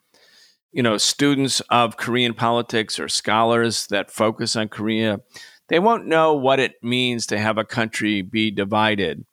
you 0.73 0.83
know, 0.83 0.97
students 0.97 1.61
of 1.69 1.99
Korean 1.99 2.33
politics 2.33 2.99
or 2.99 3.09
scholars 3.09 3.87
that 3.89 4.11
focus 4.11 4.57
on 4.57 4.69
Korea, 4.69 5.21
they 5.69 5.79
won't 5.79 6.07
know 6.07 6.33
what 6.35 6.59
it 6.59 6.75
means 6.83 7.27
to 7.27 7.39
have 7.39 7.59
a 7.59 7.65
country 7.65 8.23
be 8.23 8.51
divided. 8.51 9.27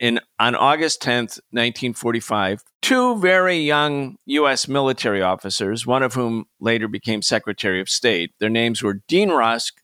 In, 0.00 0.20
on 0.40 0.56
August 0.56 1.00
10th, 1.02 1.38
1945, 1.50 2.62
two 2.82 3.18
very 3.18 3.58
young 3.58 4.16
U.S. 4.26 4.66
military 4.66 5.22
officers, 5.22 5.86
one 5.86 6.02
of 6.02 6.14
whom 6.14 6.46
later 6.60 6.88
became 6.88 7.22
Secretary 7.22 7.80
of 7.80 7.88
State, 7.88 8.32
their 8.40 8.50
names 8.50 8.82
were 8.82 9.00
Dean 9.06 9.30
Rusk 9.30 9.74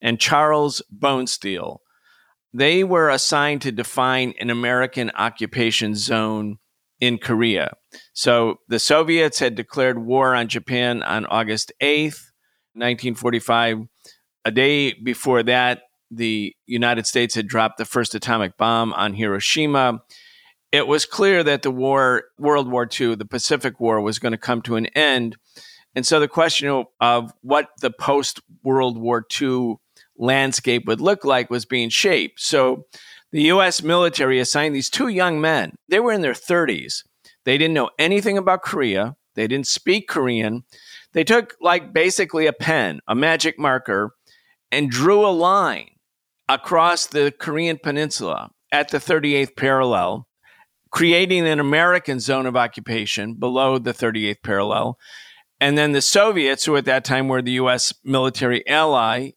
and 0.00 0.20
Charles 0.20 0.80
Bonesteel. 0.96 1.78
They 2.54 2.84
were 2.84 3.08
assigned 3.08 3.62
to 3.62 3.72
define 3.72 4.34
an 4.38 4.50
American 4.50 5.10
occupation 5.16 5.94
zone 5.94 6.58
in 7.00 7.18
Korea. 7.18 7.74
So 8.12 8.60
the 8.68 8.78
Soviets 8.78 9.40
had 9.40 9.56
declared 9.56 9.98
war 9.98 10.34
on 10.34 10.48
Japan 10.48 11.02
on 11.02 11.26
August 11.26 11.72
8th, 11.82 12.30
1945. 12.74 13.80
A 14.44 14.50
day 14.50 14.92
before 14.92 15.42
that, 15.42 15.82
the 16.12 16.54
United 16.66 17.06
States 17.06 17.34
had 17.34 17.46
dropped 17.46 17.78
the 17.78 17.84
first 17.84 18.14
atomic 18.14 18.56
bomb 18.56 18.92
on 18.92 19.14
Hiroshima. 19.14 20.02
It 20.70 20.86
was 20.86 21.06
clear 21.06 21.42
that 21.42 21.62
the 21.62 21.70
war, 21.70 22.24
World 22.38 22.70
War 22.70 22.88
II, 22.88 23.14
the 23.14 23.24
Pacific 23.24 23.80
War, 23.80 24.00
was 24.00 24.18
going 24.18 24.32
to 24.32 24.38
come 24.38 24.62
to 24.62 24.76
an 24.76 24.86
end. 24.86 25.36
And 25.94 26.06
so 26.06 26.20
the 26.20 26.28
question 26.28 26.84
of 27.00 27.32
what 27.42 27.68
the 27.80 27.90
post 27.90 28.40
World 28.62 28.98
War 28.98 29.24
II 29.40 29.76
landscape 30.16 30.86
would 30.86 31.00
look 31.00 31.24
like 31.24 31.50
was 31.50 31.64
being 31.64 31.88
shaped. 31.88 32.40
So 32.40 32.86
the 33.32 33.42
US 33.44 33.82
military 33.82 34.38
assigned 34.38 34.74
these 34.74 34.90
two 34.90 35.08
young 35.08 35.40
men. 35.40 35.74
They 35.88 36.00
were 36.00 36.12
in 36.12 36.22
their 36.22 36.32
30s. 36.32 37.02
They 37.44 37.58
didn't 37.58 37.74
know 37.74 37.90
anything 37.98 38.38
about 38.38 38.62
Korea, 38.62 39.16
they 39.34 39.46
didn't 39.46 39.66
speak 39.66 40.08
Korean. 40.08 40.64
They 41.12 41.24
took, 41.24 41.56
like, 41.60 41.92
basically 41.92 42.46
a 42.46 42.52
pen, 42.52 43.00
a 43.06 43.14
magic 43.14 43.58
marker, 43.58 44.14
and 44.70 44.90
drew 44.90 45.26
a 45.26 45.28
line 45.28 45.91
across 46.52 47.06
the 47.06 47.32
Korean 47.38 47.78
peninsula 47.82 48.50
at 48.70 48.90
the 48.90 48.98
38th 48.98 49.56
parallel, 49.56 50.28
creating 50.90 51.46
an 51.46 51.58
American 51.58 52.20
zone 52.20 52.44
of 52.44 52.56
occupation 52.56 53.34
below 53.34 53.78
the 53.78 53.94
38th 53.94 54.42
parallel. 54.42 54.98
And 55.60 55.78
then 55.78 55.92
the 55.92 56.02
Soviets, 56.02 56.64
who 56.64 56.76
at 56.76 56.84
that 56.84 57.04
time 57.04 57.28
were 57.28 57.40
the 57.40 57.52
US 57.52 57.94
military 58.04 58.66
ally, 58.68 59.30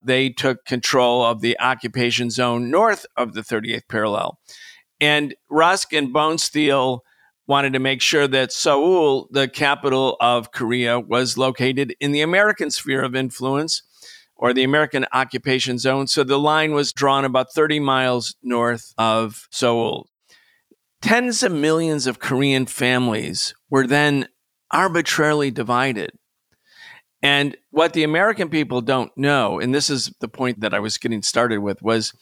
they 0.00 0.30
took 0.30 0.64
control 0.64 1.24
of 1.24 1.40
the 1.40 1.58
occupation 1.58 2.30
zone 2.30 2.70
north 2.70 3.04
of 3.16 3.32
the 3.32 3.40
38th 3.40 3.88
parallel. 3.88 4.38
And 5.00 5.34
Rusk 5.50 5.92
and 5.92 6.14
Bonesteel 6.14 7.00
wanted 7.48 7.72
to 7.72 7.78
make 7.78 8.00
sure 8.00 8.28
that 8.28 8.52
Seoul, 8.52 9.28
the 9.32 9.48
capital 9.48 10.16
of 10.20 10.52
Korea, 10.52 11.00
was 11.00 11.36
located 11.36 11.96
in 11.98 12.12
the 12.12 12.22
American 12.22 12.70
sphere 12.70 13.02
of 13.02 13.16
influence 13.16 13.82
or 14.36 14.52
the 14.52 14.64
American 14.64 15.06
occupation 15.12 15.78
zone. 15.78 16.06
So 16.06 16.24
the 16.24 16.38
line 16.38 16.72
was 16.72 16.92
drawn 16.92 17.24
about 17.24 17.52
30 17.52 17.80
miles 17.80 18.34
north 18.42 18.92
of 18.98 19.46
Seoul. 19.50 20.08
Tens 21.02 21.42
of 21.42 21.52
millions 21.52 22.06
of 22.06 22.18
Korean 22.18 22.66
families 22.66 23.54
were 23.70 23.86
then 23.86 24.28
arbitrarily 24.70 25.50
divided 25.50 26.12
and 27.24 27.56
what 27.70 27.94
the 27.94 28.04
American 28.04 28.50
people 28.50 28.82
don't 28.82 29.10
know, 29.16 29.58
and 29.58 29.74
this 29.74 29.88
is 29.88 30.12
the 30.20 30.28
point 30.28 30.60
that 30.60 30.74
I 30.74 30.78
was 30.78 30.98
getting 30.98 31.22
started 31.22 31.60
with, 31.60 31.80
was 31.80 32.12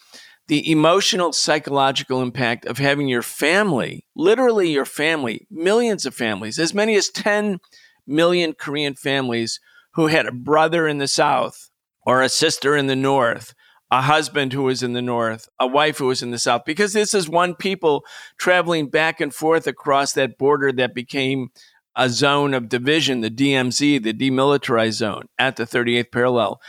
the 0.47 0.71
emotional, 0.71 1.33
psychological 1.33 2.23
impact 2.23 2.67
of 2.67 2.79
having 2.79 3.09
your 3.09 3.23
family, 3.23 4.07
literally 4.15 4.71
your 4.71 4.85
family, 4.85 5.49
millions 5.51 6.07
of 6.07 6.15
families, 6.15 6.57
as 6.57 6.73
many 6.73 6.95
as 6.95 7.09
10 7.09 7.59
million 8.07 8.53
Korean 8.53 8.95
families 8.95 9.59
who 9.95 10.07
had 10.07 10.27
a 10.27 10.33
brother 10.33 10.87
in 10.87 10.99
the 10.99 11.09
South 11.09 11.69
or 12.07 12.23
a 12.23 12.29
sister 12.29 12.77
in 12.77 12.87
the 12.87 12.97
North, 12.97 13.55
a 13.91 14.03
husband 14.03 14.53
who 14.53 14.63
was 14.63 14.83
in 14.83 14.93
the 14.93 15.03
North, 15.03 15.49
a 15.59 15.67
wife 15.67 15.99
who 15.99 16.07
was 16.07 16.23
in 16.23 16.31
the 16.31 16.39
South, 16.39 16.63
because 16.65 16.93
this 16.93 17.15
is 17.15 17.29
one 17.29 17.55
people 17.55 18.05
traveling 18.39 18.89
back 18.89 19.21
and 19.21 19.35
forth 19.35 19.67
across 19.67 20.13
that 20.13 20.39
border 20.39 20.73
that 20.73 20.95
became 20.95 21.51
a 21.95 22.09
zone 22.09 22.55
of 22.55 22.69
division, 22.69 23.21
the 23.21 23.31
DMZ, 23.31 24.03
the 24.03 24.15
demilitarized 24.15 24.93
zone 24.93 25.29
at 25.39 25.57
the 25.57 25.65
38th 25.65 26.11
parallel. 26.11 26.61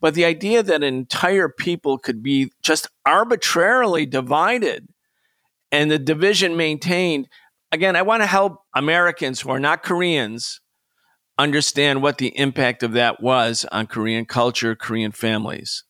But 0.00 0.14
the 0.14 0.24
idea 0.24 0.62
that 0.62 0.82
an 0.82 0.94
entire 0.94 1.48
people 1.48 1.96
could 1.96 2.22
be 2.22 2.50
just 2.62 2.88
arbitrarily 3.06 4.04
divided 4.04 4.88
and 5.70 5.90
the 5.90 5.98
division 5.98 6.56
maintained, 6.56 7.28
again, 7.72 7.96
I 7.96 8.02
want 8.02 8.22
to 8.22 8.26
help 8.26 8.58
Americans 8.74 9.40
who 9.40 9.50
are 9.50 9.60
not 9.60 9.82
Koreans 9.82 10.60
understand 11.38 12.02
what 12.02 12.18
the 12.18 12.36
impact 12.38 12.82
of 12.82 12.92
that 12.92 13.22
was 13.22 13.64
on 13.72 13.86
Korean 13.86 14.24
culture, 14.24 14.74
Korean 14.74 15.12
families. 15.12 15.84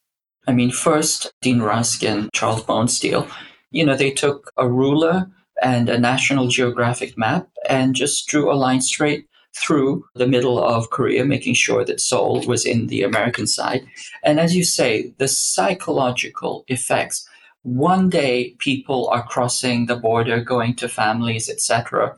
I 0.46 0.52
mean, 0.52 0.70
first, 0.70 1.32
Dean 1.40 1.60
Rusk 1.60 2.02
and 2.02 2.30
Charles 2.32 2.64
Bonesteel, 2.64 3.30
you 3.70 3.84
know, 3.84 3.96
they 3.96 4.10
took 4.10 4.50
a 4.56 4.68
ruler 4.68 5.30
and 5.62 5.88
a 5.88 5.98
National 5.98 6.48
Geographic 6.48 7.16
map 7.16 7.48
and 7.68 7.94
just 7.94 8.26
drew 8.26 8.52
a 8.52 8.54
line 8.54 8.82
straight 8.82 9.26
through 9.56 10.04
the 10.14 10.26
middle 10.26 10.62
of 10.62 10.90
Korea, 10.90 11.24
making 11.24 11.54
sure 11.54 11.84
that 11.84 12.00
Seoul 12.00 12.44
was 12.46 12.66
in 12.66 12.88
the 12.88 13.02
American 13.02 13.46
side. 13.46 13.86
And 14.22 14.40
as 14.40 14.56
you 14.56 14.64
say, 14.64 15.14
the 15.18 15.28
psychological 15.28 16.64
effects. 16.68 17.26
One 17.62 18.10
day 18.10 18.54
people 18.58 19.08
are 19.08 19.26
crossing 19.26 19.86
the 19.86 19.96
border, 19.96 20.40
going 20.42 20.74
to 20.76 20.88
families, 20.88 21.48
etc., 21.48 22.16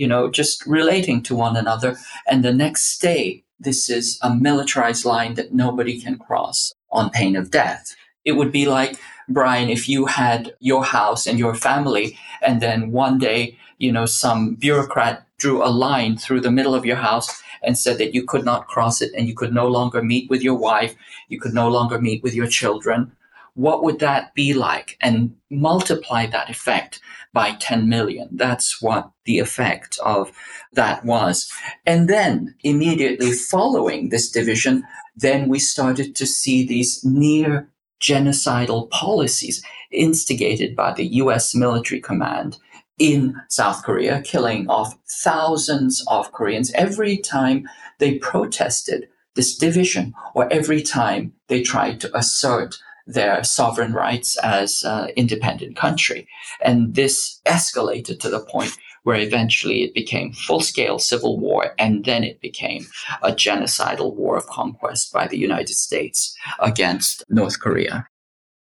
you 0.00 0.08
know, 0.08 0.30
just 0.30 0.64
relating 0.64 1.22
to 1.22 1.34
one 1.34 1.58
another. 1.58 1.98
And 2.26 2.42
the 2.42 2.54
next 2.54 2.98
day, 3.02 3.44
this 3.58 3.90
is 3.90 4.18
a 4.22 4.34
militarized 4.34 5.04
line 5.04 5.34
that 5.34 5.52
nobody 5.52 6.00
can 6.00 6.16
cross 6.16 6.72
on 6.90 7.10
pain 7.10 7.36
of 7.36 7.50
death. 7.50 7.94
It 8.24 8.32
would 8.32 8.50
be 8.50 8.64
like 8.64 8.98
Brian, 9.28 9.68
if 9.68 9.90
you 9.90 10.06
had 10.06 10.54
your 10.58 10.84
house 10.84 11.26
and 11.26 11.38
your 11.38 11.54
family, 11.54 12.18
and 12.40 12.62
then 12.62 12.92
one 12.92 13.18
day, 13.18 13.58
you 13.76 13.92
know, 13.92 14.06
some 14.06 14.54
bureaucrat 14.54 15.26
drew 15.36 15.62
a 15.62 15.68
line 15.68 16.16
through 16.16 16.40
the 16.40 16.50
middle 16.50 16.74
of 16.74 16.86
your 16.86 16.96
house 16.96 17.42
and 17.62 17.76
said 17.76 17.98
that 17.98 18.14
you 18.14 18.24
could 18.24 18.44
not 18.44 18.68
cross 18.68 19.02
it 19.02 19.12
and 19.14 19.28
you 19.28 19.34
could 19.34 19.52
no 19.52 19.66
longer 19.68 20.02
meet 20.02 20.30
with 20.30 20.42
your 20.42 20.56
wife, 20.56 20.96
you 21.28 21.38
could 21.38 21.52
no 21.52 21.68
longer 21.68 22.00
meet 22.00 22.22
with 22.22 22.34
your 22.34 22.46
children, 22.46 23.12
what 23.54 23.82
would 23.82 23.98
that 23.98 24.34
be 24.34 24.54
like? 24.54 24.96
And 25.00 25.34
multiply 25.50 26.26
that 26.26 26.50
effect 26.50 27.00
by 27.32 27.52
10 27.52 27.88
million. 27.88 28.28
That's 28.32 28.80
what 28.82 29.10
the 29.24 29.38
effect 29.38 29.98
of 30.04 30.32
that 30.72 31.04
was. 31.04 31.50
And 31.86 32.08
then 32.08 32.54
immediately 32.62 33.32
following 33.32 34.08
this 34.08 34.30
division, 34.30 34.84
then 35.16 35.48
we 35.48 35.58
started 35.58 36.14
to 36.16 36.26
see 36.26 36.66
these 36.66 37.04
near 37.04 37.68
genocidal 38.00 38.90
policies 38.90 39.62
instigated 39.90 40.74
by 40.74 40.92
the 40.92 41.06
US 41.16 41.54
military 41.54 42.00
command 42.00 42.58
in 42.98 43.34
South 43.48 43.82
Korea, 43.82 44.20
killing 44.22 44.68
off 44.68 44.96
thousands 45.22 46.04
of 46.08 46.32
Koreans 46.32 46.70
every 46.74 47.16
time 47.16 47.68
they 47.98 48.18
protested 48.18 49.08
this 49.34 49.56
division 49.56 50.12
or 50.34 50.52
every 50.52 50.82
time 50.82 51.32
they 51.48 51.62
tried 51.62 52.00
to 52.00 52.16
assert 52.16 52.76
their 53.12 53.42
sovereign 53.44 53.92
rights 53.92 54.36
as 54.38 54.82
an 54.84 55.10
independent 55.16 55.76
country. 55.76 56.28
And 56.62 56.94
this 56.94 57.40
escalated 57.46 58.20
to 58.20 58.30
the 58.30 58.40
point 58.40 58.76
where 59.02 59.18
eventually 59.18 59.82
it 59.82 59.94
became 59.94 60.32
full 60.32 60.60
scale 60.60 60.98
civil 60.98 61.38
war, 61.38 61.74
and 61.78 62.04
then 62.04 62.22
it 62.22 62.40
became 62.40 62.86
a 63.22 63.32
genocidal 63.32 64.14
war 64.14 64.36
of 64.36 64.46
conquest 64.46 65.12
by 65.12 65.26
the 65.26 65.38
United 65.38 65.74
States 65.74 66.36
against 66.60 67.24
North 67.30 67.60
Korea. 67.60 68.06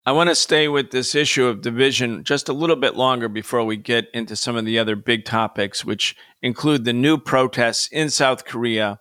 I 0.04 0.14
want 0.14 0.30
to 0.30 0.36
stay 0.36 0.68
with 0.68 0.90
this 0.90 1.14
issue 1.14 1.46
of 1.46 1.62
division 1.62 2.24
just 2.24 2.50
a 2.50 2.54
little 2.54 2.76
bit 2.76 2.96
longer 2.96 3.30
before 3.30 3.64
we 3.64 3.78
get 3.78 4.08
into 4.16 4.36
some 4.36 4.56
of 4.56 4.66
the 4.66 4.80
other 4.80 4.96
big 4.96 5.26
topics, 5.26 5.86
which 5.86 6.16
include 6.42 6.86
the 6.86 6.94
new 6.94 7.20
protests 7.20 7.88
in 7.92 8.10
South 8.10 8.46
Korea 8.46 9.00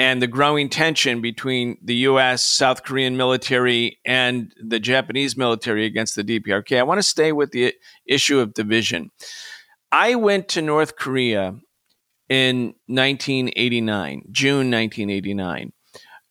and 0.00 0.22
the 0.22 0.26
growing 0.26 0.70
tension 0.70 1.20
between 1.20 1.76
the 1.82 1.94
U.S., 1.96 2.42
South 2.42 2.84
Korean 2.84 3.18
military, 3.18 3.98
and 4.06 4.50
the 4.56 4.80
Japanese 4.80 5.36
military 5.36 5.84
against 5.84 6.16
the 6.16 6.24
DPRK. 6.24 6.78
I 6.78 6.84
want 6.84 6.98
to 6.98 7.02
stay 7.02 7.32
with 7.32 7.50
the 7.50 7.74
issue 8.06 8.40
of 8.40 8.54
division. 8.54 9.10
I 9.92 10.14
went 10.14 10.48
to 10.48 10.62
North 10.62 10.96
Korea 10.96 11.54
in 12.30 12.74
1989, 12.86 14.22
June 14.30 14.70
1989. 14.70 15.74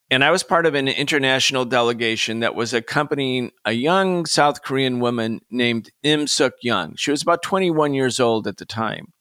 And 0.09 0.23
I 0.23 0.31
was 0.31 0.41
part 0.41 0.65
of 0.65 0.73
an 0.73 0.88
international 0.88 1.65
delegation 1.65 2.39
that 2.39 2.55
was 2.55 2.73
accompanying 2.73 3.51
a 3.65 3.73
young 3.73 4.25
South 4.25 4.63
Korean 4.63 4.99
woman 4.99 5.41
named 5.51 5.91
Im 6.01 6.25
Suk 6.25 6.53
Young. 6.63 6.95
She 6.95 7.11
was 7.11 7.21
about 7.21 7.43
21 7.43 7.93
years 7.93 8.19
old 8.19 8.47
at 8.47 8.57
the 8.57 8.65
time. 8.65 9.13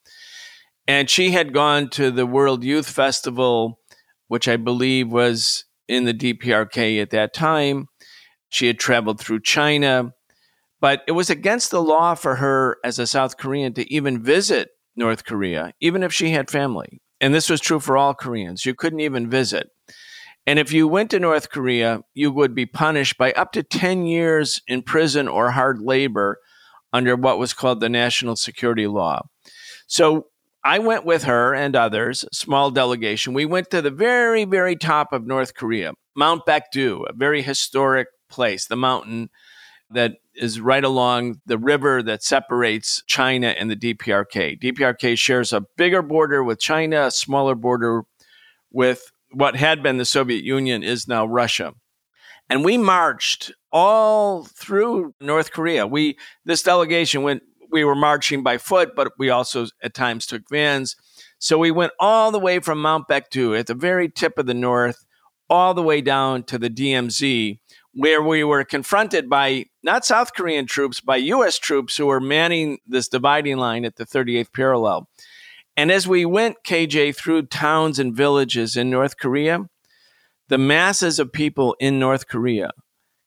And 0.86 1.10
she 1.10 1.32
had 1.32 1.52
gone 1.52 1.90
to 1.90 2.10
the 2.10 2.24
World 2.24 2.64
Youth 2.64 2.88
Festival, 2.88 3.78
which 4.28 4.48
I 4.48 4.56
believe 4.56 5.10
was 5.10 5.64
in 5.88 6.04
the 6.04 6.14
DPRK 6.14 7.00
at 7.02 7.10
that 7.10 7.34
time. 7.34 7.88
She 8.48 8.66
had 8.66 8.78
traveled 8.78 9.20
through 9.20 9.40
China. 9.40 10.12
But 10.80 11.02
it 11.08 11.12
was 11.12 11.28
against 11.28 11.70
the 11.70 11.82
law 11.82 12.14
for 12.14 12.36
her 12.36 12.76
as 12.84 12.98
a 12.98 13.06
South 13.06 13.36
Korean 13.36 13.74
to 13.74 13.92
even 13.92 14.22
visit 14.22 14.70
North 14.94 15.24
Korea, 15.24 15.72
even 15.80 16.02
if 16.02 16.12
she 16.12 16.30
had 16.30 16.50
family. 16.50 17.00
And 17.20 17.34
this 17.34 17.50
was 17.50 17.60
true 17.60 17.80
for 17.80 17.96
all 17.96 18.14
Koreans. 18.14 18.64
You 18.64 18.74
couldn't 18.74 19.00
even 19.00 19.28
visit. 19.28 19.70
And 20.46 20.58
if 20.58 20.72
you 20.72 20.86
went 20.86 21.10
to 21.10 21.18
North 21.18 21.50
Korea, 21.50 22.00
you 22.14 22.30
would 22.30 22.54
be 22.54 22.64
punished 22.64 23.18
by 23.18 23.32
up 23.32 23.52
to 23.52 23.62
10 23.62 24.06
years 24.06 24.62
in 24.66 24.82
prison 24.82 25.28
or 25.28 25.50
hard 25.50 25.80
labor 25.80 26.38
under 26.92 27.16
what 27.16 27.38
was 27.38 27.52
called 27.52 27.80
the 27.80 27.88
national 27.88 28.36
security 28.36 28.86
law. 28.86 29.22
So 29.88 30.28
I 30.64 30.78
went 30.80 31.04
with 31.04 31.24
her 31.24 31.54
and 31.54 31.74
others, 31.76 32.24
small 32.32 32.70
delegation. 32.70 33.32
We 33.32 33.46
went 33.46 33.70
to 33.70 33.80
the 33.80 33.90
very, 33.90 34.44
very 34.44 34.76
top 34.76 35.12
of 35.12 35.26
North 35.26 35.54
Korea, 35.54 35.92
Mount 36.16 36.44
Baekdu, 36.46 37.08
a 37.08 37.12
very 37.12 37.42
historic 37.42 38.08
place, 38.28 38.66
the 38.66 38.76
mountain 38.76 39.30
that 39.90 40.16
is 40.34 40.60
right 40.60 40.84
along 40.84 41.40
the 41.46 41.58
river 41.58 42.02
that 42.02 42.22
separates 42.22 43.02
China 43.06 43.48
and 43.48 43.70
the 43.70 43.76
DPRK. 43.76 44.60
DPRK 44.60 45.18
shares 45.18 45.52
a 45.52 45.64
bigger 45.76 46.02
border 46.02 46.44
with 46.44 46.60
China, 46.60 47.06
a 47.06 47.10
smaller 47.10 47.54
border 47.54 48.02
with 48.70 49.10
what 49.30 49.56
had 49.56 49.82
been 49.82 49.96
the 49.96 50.04
Soviet 50.04 50.44
Union 50.44 50.82
is 50.82 51.08
now 51.08 51.26
Russia. 51.26 51.74
And 52.50 52.64
we 52.64 52.78
marched 52.78 53.52
all 53.72 54.44
through 54.44 55.14
North 55.20 55.52
Korea. 55.52 55.86
We 55.86 56.16
this 56.44 56.62
delegation 56.62 57.22
went 57.22 57.42
we 57.70 57.84
were 57.84 57.94
marching 57.94 58.42
by 58.42 58.58
foot, 58.58 58.94
but 58.94 59.12
we 59.18 59.30
also 59.30 59.66
at 59.82 59.94
times 59.94 60.26
took 60.26 60.48
vans. 60.50 60.96
So 61.38 61.58
we 61.58 61.70
went 61.70 61.92
all 62.00 62.32
the 62.32 62.38
way 62.38 62.58
from 62.58 62.80
Mount 62.80 63.08
Baekdu 63.08 63.58
at 63.58 63.66
the 63.66 63.74
very 63.74 64.08
tip 64.08 64.38
of 64.38 64.46
the 64.46 64.54
north, 64.54 65.04
all 65.48 65.74
the 65.74 65.82
way 65.82 66.00
down 66.00 66.42
to 66.44 66.58
the 66.58 66.70
DMZ, 66.70 67.58
where 67.94 68.22
we 68.22 68.44
were 68.44 68.64
confronted 68.64 69.28
by 69.28 69.66
not 69.82 70.04
South 70.04 70.34
Korean 70.34 70.66
troops, 70.66 71.00
by 71.00 71.16
US 71.16 71.58
troops 71.58 71.96
who 71.96 72.06
were 72.06 72.20
manning 72.20 72.78
this 72.86 73.08
dividing 73.08 73.56
line 73.58 73.84
at 73.84 73.96
the 73.96 74.04
38th 74.04 74.52
parallel. 74.52 75.08
And 75.76 75.92
as 75.92 76.08
we 76.08 76.24
went, 76.24 76.56
KJ, 76.66 77.16
through 77.16 77.42
towns 77.46 78.00
and 78.00 78.14
villages 78.14 78.76
in 78.76 78.90
North 78.90 79.16
Korea, 79.16 79.60
the 80.48 80.58
masses 80.58 81.18
of 81.18 81.32
people 81.32 81.76
in 81.78 81.98
North 81.98 82.26
Korea 82.26 82.70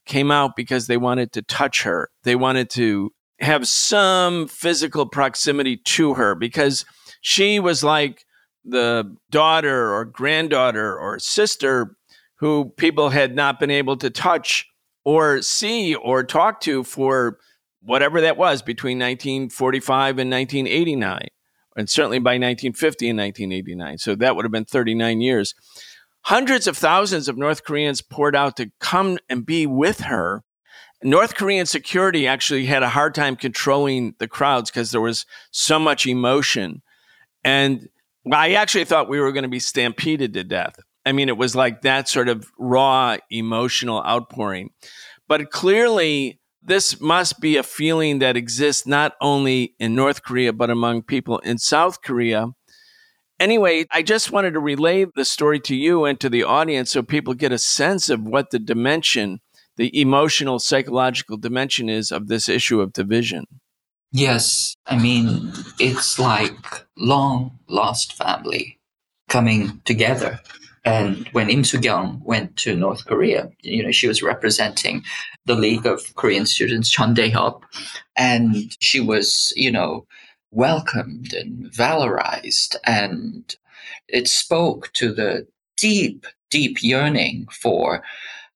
came 0.05 0.31
out 0.31 0.55
because 0.55 0.87
they 0.87 0.97
wanted 0.97 1.31
to 1.31 1.41
touch 1.41 1.83
her. 1.83 2.09
They 2.23 2.35
wanted 2.35 2.69
to 2.71 3.11
have 3.41 3.67
some 3.67 4.47
physical 4.47 5.05
proximity 5.05 5.77
to 5.77 6.13
her 6.13 6.35
because 6.35 6.85
she 7.21 7.59
was 7.59 7.83
like 7.83 8.25
the 8.63 9.15
daughter 9.29 9.93
or 9.93 10.05
granddaughter 10.05 10.97
or 10.97 11.19
sister 11.19 11.97
who 12.35 12.73
people 12.77 13.09
had 13.09 13.35
not 13.35 13.59
been 13.59 13.71
able 13.71 13.97
to 13.97 14.09
touch 14.09 14.67
or 15.03 15.41
see 15.41 15.95
or 15.95 16.23
talk 16.23 16.61
to 16.61 16.83
for 16.83 17.37
whatever 17.81 18.21
that 18.21 18.37
was 18.37 18.61
between 18.61 18.99
1945 18.99 20.19
and 20.19 20.31
1989 20.31 21.27
and 21.75 21.89
certainly 21.89 22.19
by 22.19 22.31
1950 22.31 23.09
and 23.09 23.19
1989. 23.19 23.97
So 23.97 24.15
that 24.15 24.35
would 24.35 24.45
have 24.45 24.51
been 24.51 24.65
39 24.65 25.21
years. 25.21 25.55
Hundreds 26.23 26.67
of 26.67 26.77
thousands 26.77 27.27
of 27.27 27.37
North 27.37 27.63
Koreans 27.63 28.01
poured 28.01 28.35
out 28.35 28.57
to 28.57 28.71
come 28.79 29.17
and 29.29 29.45
be 29.45 29.65
with 29.65 30.01
her. 30.01 30.43
North 31.03 31.35
Korean 31.35 31.65
security 31.65 32.27
actually 32.27 32.65
had 32.65 32.83
a 32.83 32.89
hard 32.89 33.15
time 33.15 33.35
controlling 33.35 34.15
the 34.19 34.27
crowds 34.27 34.69
because 34.69 34.91
there 34.91 35.01
was 35.01 35.25
so 35.51 35.79
much 35.79 36.05
emotion. 36.05 36.81
And 37.43 37.89
I 38.31 38.53
actually 38.53 38.85
thought 38.85 39.09
we 39.09 39.19
were 39.19 39.31
going 39.31 39.43
to 39.43 39.49
be 39.49 39.59
stampeded 39.59 40.33
to 40.33 40.43
death. 40.43 40.79
I 41.05 41.11
mean, 41.11 41.29
it 41.29 41.37
was 41.37 41.55
like 41.55 41.81
that 41.81 42.07
sort 42.07 42.29
of 42.29 42.51
raw 42.59 43.17
emotional 43.31 44.03
outpouring. 44.03 44.69
But 45.27 45.49
clearly, 45.49 46.39
this 46.61 47.01
must 47.01 47.41
be 47.41 47.57
a 47.57 47.63
feeling 47.63 48.19
that 48.19 48.37
exists 48.37 48.85
not 48.85 49.13
only 49.19 49.73
in 49.79 49.95
North 49.95 50.21
Korea, 50.23 50.53
but 50.53 50.69
among 50.69 51.01
people 51.01 51.39
in 51.39 51.57
South 51.57 52.01
Korea. 52.03 52.47
Anyway, 53.39 53.85
I 53.89 54.03
just 54.03 54.31
wanted 54.31 54.53
to 54.53 54.59
relay 54.59 55.05
the 55.15 55.25
story 55.25 55.59
to 55.61 55.75
you 55.75 56.05
and 56.05 56.19
to 56.19 56.29
the 56.29 56.43
audience 56.43 56.91
so 56.91 57.01
people 57.01 57.33
get 57.33 57.51
a 57.51 57.57
sense 57.57 58.09
of 58.09 58.21
what 58.21 58.51
the 58.51 58.59
dimension, 58.59 59.39
the 59.81 59.99
emotional, 59.99 60.59
psychological 60.59 61.37
dimension 61.37 61.89
is 61.89 62.11
of 62.11 62.27
this 62.27 62.47
issue 62.47 62.81
of 62.81 62.93
division. 62.93 63.45
Yes. 64.11 64.75
I 64.85 64.97
mean, 64.99 65.51
it's 65.79 66.19
like 66.19 66.85
long 66.95 67.57
lost 67.67 68.13
family 68.13 68.79
coming 69.27 69.81
together 69.85 70.39
and 70.83 71.27
when 71.31 71.49
Im 71.49 71.63
Soo-kyung 71.63 72.21
went 72.23 72.57
to 72.57 72.75
North 72.75 73.05
Korea, 73.05 73.51
you 73.61 73.83
know, 73.83 73.91
she 73.91 74.07
was 74.07 74.23
representing 74.23 75.03
the 75.45 75.55
League 75.55 75.85
of 75.85 76.15
Korean 76.15 76.45
Students, 76.45 76.89
Chon 76.89 77.13
Dae-hyup, 77.13 77.63
and 78.15 78.75
she 78.79 78.99
was, 78.99 79.53
you 79.55 79.71
know, 79.71 80.05
welcomed 80.51 81.33
and 81.33 81.71
valorized. 81.71 82.75
And 82.85 83.55
it 84.07 84.27
spoke 84.27 84.91
to 84.93 85.13
the 85.13 85.47
deep, 85.77 86.25
deep 86.49 86.81
yearning 86.81 87.47
for 87.51 88.03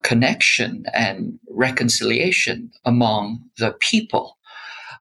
connection 0.06 0.86
and 0.94 1.40
reconciliation 1.50 2.72
among 2.86 3.42
the 3.58 3.72
people. 3.80 4.38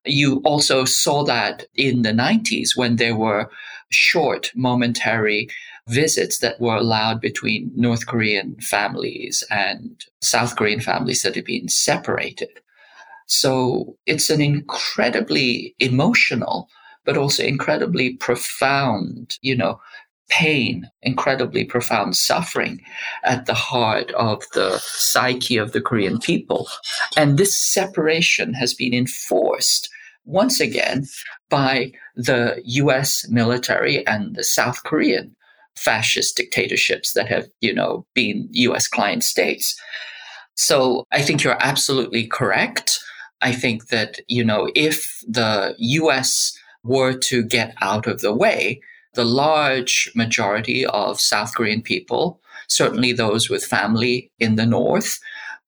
You 0.06 0.40
also 0.46 0.86
saw 0.86 1.24
that 1.24 1.66
in 1.74 2.02
the 2.02 2.12
90s 2.12 2.70
when 2.74 2.96
there 2.96 3.14
were 3.14 3.50
short, 3.90 4.50
momentary 4.54 5.48
visits 5.88 6.38
that 6.38 6.58
were 6.58 6.76
allowed 6.76 7.20
between 7.20 7.70
North 7.76 8.06
Korean 8.06 8.56
families 8.60 9.44
and 9.50 10.02
South 10.22 10.56
Korean 10.56 10.80
families 10.80 11.20
that 11.20 11.34
had 11.34 11.44
been 11.44 11.68
separated. 11.68 12.60
So 13.26 13.96
it's 14.06 14.30
an 14.30 14.40
incredibly 14.40 15.74
emotional, 15.80 16.68
but 17.04 17.18
also 17.18 17.42
incredibly 17.42 18.16
profound, 18.16 19.36
you 19.42 19.54
know, 19.54 19.78
pain, 20.28 20.88
incredibly 21.02 21.64
profound 21.64 22.16
suffering 22.16 22.80
at 23.24 23.46
the 23.46 23.54
heart 23.54 24.10
of 24.12 24.42
the 24.54 24.78
psyche 24.82 25.56
of 25.56 25.72
the 25.72 25.80
Korean 25.80 26.18
people. 26.18 26.68
And 27.16 27.38
this 27.38 27.54
separation 27.54 28.54
has 28.54 28.74
been 28.74 28.94
enforced 28.94 29.90
once 30.24 30.60
again 30.60 31.06
by 31.50 31.92
the 32.16 32.60
US 32.64 33.28
military 33.28 34.06
and 34.06 34.34
the 34.34 34.44
South 34.44 34.82
Korean 34.84 35.36
fascist 35.76 36.36
dictatorships 36.36 37.12
that 37.12 37.28
have, 37.28 37.48
you 37.60 37.74
know, 37.74 38.06
been 38.14 38.48
US 38.52 38.88
client 38.88 39.22
states. 39.22 39.78
So 40.54 41.04
I 41.12 41.20
think 41.20 41.42
you're 41.42 41.58
absolutely 41.60 42.26
correct. 42.26 43.00
I 43.40 43.52
think 43.52 43.88
that, 43.88 44.20
you 44.28 44.44
know, 44.44 44.70
if 44.74 45.20
the 45.26 45.74
US 45.78 46.56
were 46.84 47.12
to 47.14 47.42
get 47.42 47.74
out 47.82 48.06
of 48.06 48.20
the 48.20 48.34
way, 48.34 48.80
the 49.14 49.24
large 49.24 50.10
majority 50.14 50.86
of 50.86 51.20
South 51.20 51.54
Korean 51.54 51.82
people, 51.82 52.40
certainly 52.68 53.12
those 53.12 53.48
with 53.48 53.64
family 53.64 54.30
in 54.38 54.56
the 54.56 54.66
North, 54.66 55.18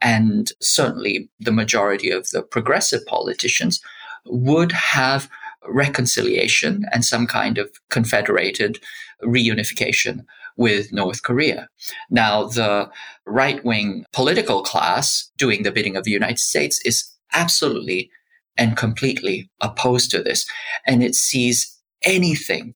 and 0.01 0.53
certainly 0.61 1.29
the 1.41 1.53
majority 1.53 2.11
of 2.11 2.31
the 2.31 2.43
progressive 2.43 3.05
politicians, 3.07 3.81
would 4.27 4.73
have 4.73 5.29
reconciliation 5.69 6.85
and 6.93 7.05
some 7.05 7.27
kind 7.27 7.59
of 7.59 7.71
confederated 7.91 8.79
reunification 9.23 10.25
with 10.57 10.93
North 10.93 11.23
Korea. 11.23 11.69
Now, 12.11 12.45
the 12.45 12.91
right 13.27 13.65
wing 13.65 14.05
political 14.13 14.63
class 14.63 15.31
doing 15.37 15.63
the 15.63 15.73
bidding 15.73 15.97
of 15.97 16.05
the 16.05 16.11
United 16.11 16.39
States 16.39 16.81
is 16.85 17.11
absolutely 17.33 18.11
and 18.57 18.77
completely 18.77 19.51
opposed 19.61 20.11
to 20.11 20.23
this. 20.23 20.47
And 20.87 21.03
it 21.03 21.15
sees 21.15 21.79
anything, 22.03 22.75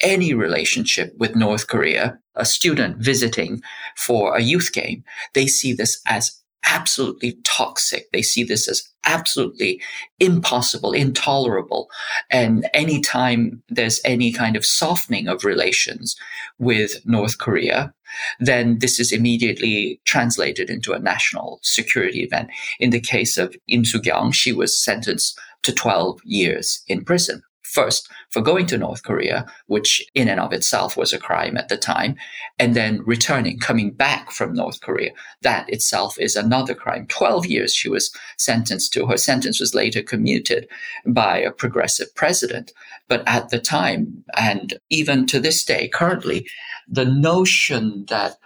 any 0.00 0.34
relationship 0.34 1.14
with 1.18 1.36
North 1.36 1.66
Korea, 1.66 2.18
a 2.34 2.44
student 2.44 2.98
visiting 2.98 3.62
for 3.96 4.36
a 4.36 4.42
youth 4.42 4.72
game, 4.72 5.04
they 5.34 5.46
see 5.46 5.72
this 5.72 6.00
as 6.06 6.40
absolutely 6.66 7.38
toxic. 7.44 8.10
They 8.12 8.22
see 8.22 8.44
this 8.44 8.68
as 8.68 8.82
absolutely 9.04 9.80
impossible, 10.18 10.92
intolerable. 10.92 11.88
And 12.30 12.68
anytime 12.74 13.62
there's 13.68 14.00
any 14.04 14.32
kind 14.32 14.56
of 14.56 14.66
softening 14.66 15.26
of 15.26 15.44
relations 15.44 16.16
with 16.58 17.04
North 17.06 17.38
Korea, 17.38 17.92
then 18.40 18.78
this 18.78 19.00
is 19.00 19.12
immediately 19.12 20.00
translated 20.04 20.68
into 20.68 20.92
a 20.92 20.98
national 20.98 21.60
security 21.62 22.22
event. 22.22 22.50
In 22.78 22.90
the 22.90 23.00
case 23.00 23.38
of 23.38 23.56
Im 23.68 23.84
Soo-kyung, 23.84 24.32
she 24.32 24.52
was 24.52 24.76
sentenced 24.76 25.38
to 25.62 25.72
12 25.72 26.20
years 26.24 26.82
in 26.88 27.04
prison. 27.04 27.42
First, 27.70 28.08
for 28.30 28.42
going 28.42 28.66
to 28.66 28.78
North 28.78 29.04
Korea, 29.04 29.46
which 29.66 30.04
in 30.12 30.28
and 30.28 30.40
of 30.40 30.52
itself 30.52 30.96
was 30.96 31.12
a 31.12 31.20
crime 31.20 31.56
at 31.56 31.68
the 31.68 31.76
time, 31.76 32.16
and 32.58 32.74
then 32.74 33.00
returning, 33.04 33.60
coming 33.60 33.92
back 33.92 34.32
from 34.32 34.54
North 34.54 34.80
Korea. 34.80 35.12
That 35.42 35.70
itself 35.70 36.18
is 36.18 36.34
another 36.34 36.74
crime. 36.74 37.06
12 37.06 37.46
years 37.46 37.72
she 37.72 37.88
was 37.88 38.12
sentenced 38.36 38.92
to. 38.94 39.06
Her 39.06 39.16
sentence 39.16 39.60
was 39.60 39.72
later 39.72 40.02
commuted 40.02 40.66
by 41.06 41.38
a 41.38 41.52
progressive 41.52 42.12
president. 42.16 42.72
But 43.06 43.22
at 43.28 43.50
the 43.50 43.60
time, 43.60 44.24
and 44.36 44.80
even 44.88 45.28
to 45.28 45.38
this 45.38 45.64
day, 45.64 45.86
currently, 45.88 46.48
the 46.88 47.04
notion 47.04 48.06
that 48.08 48.36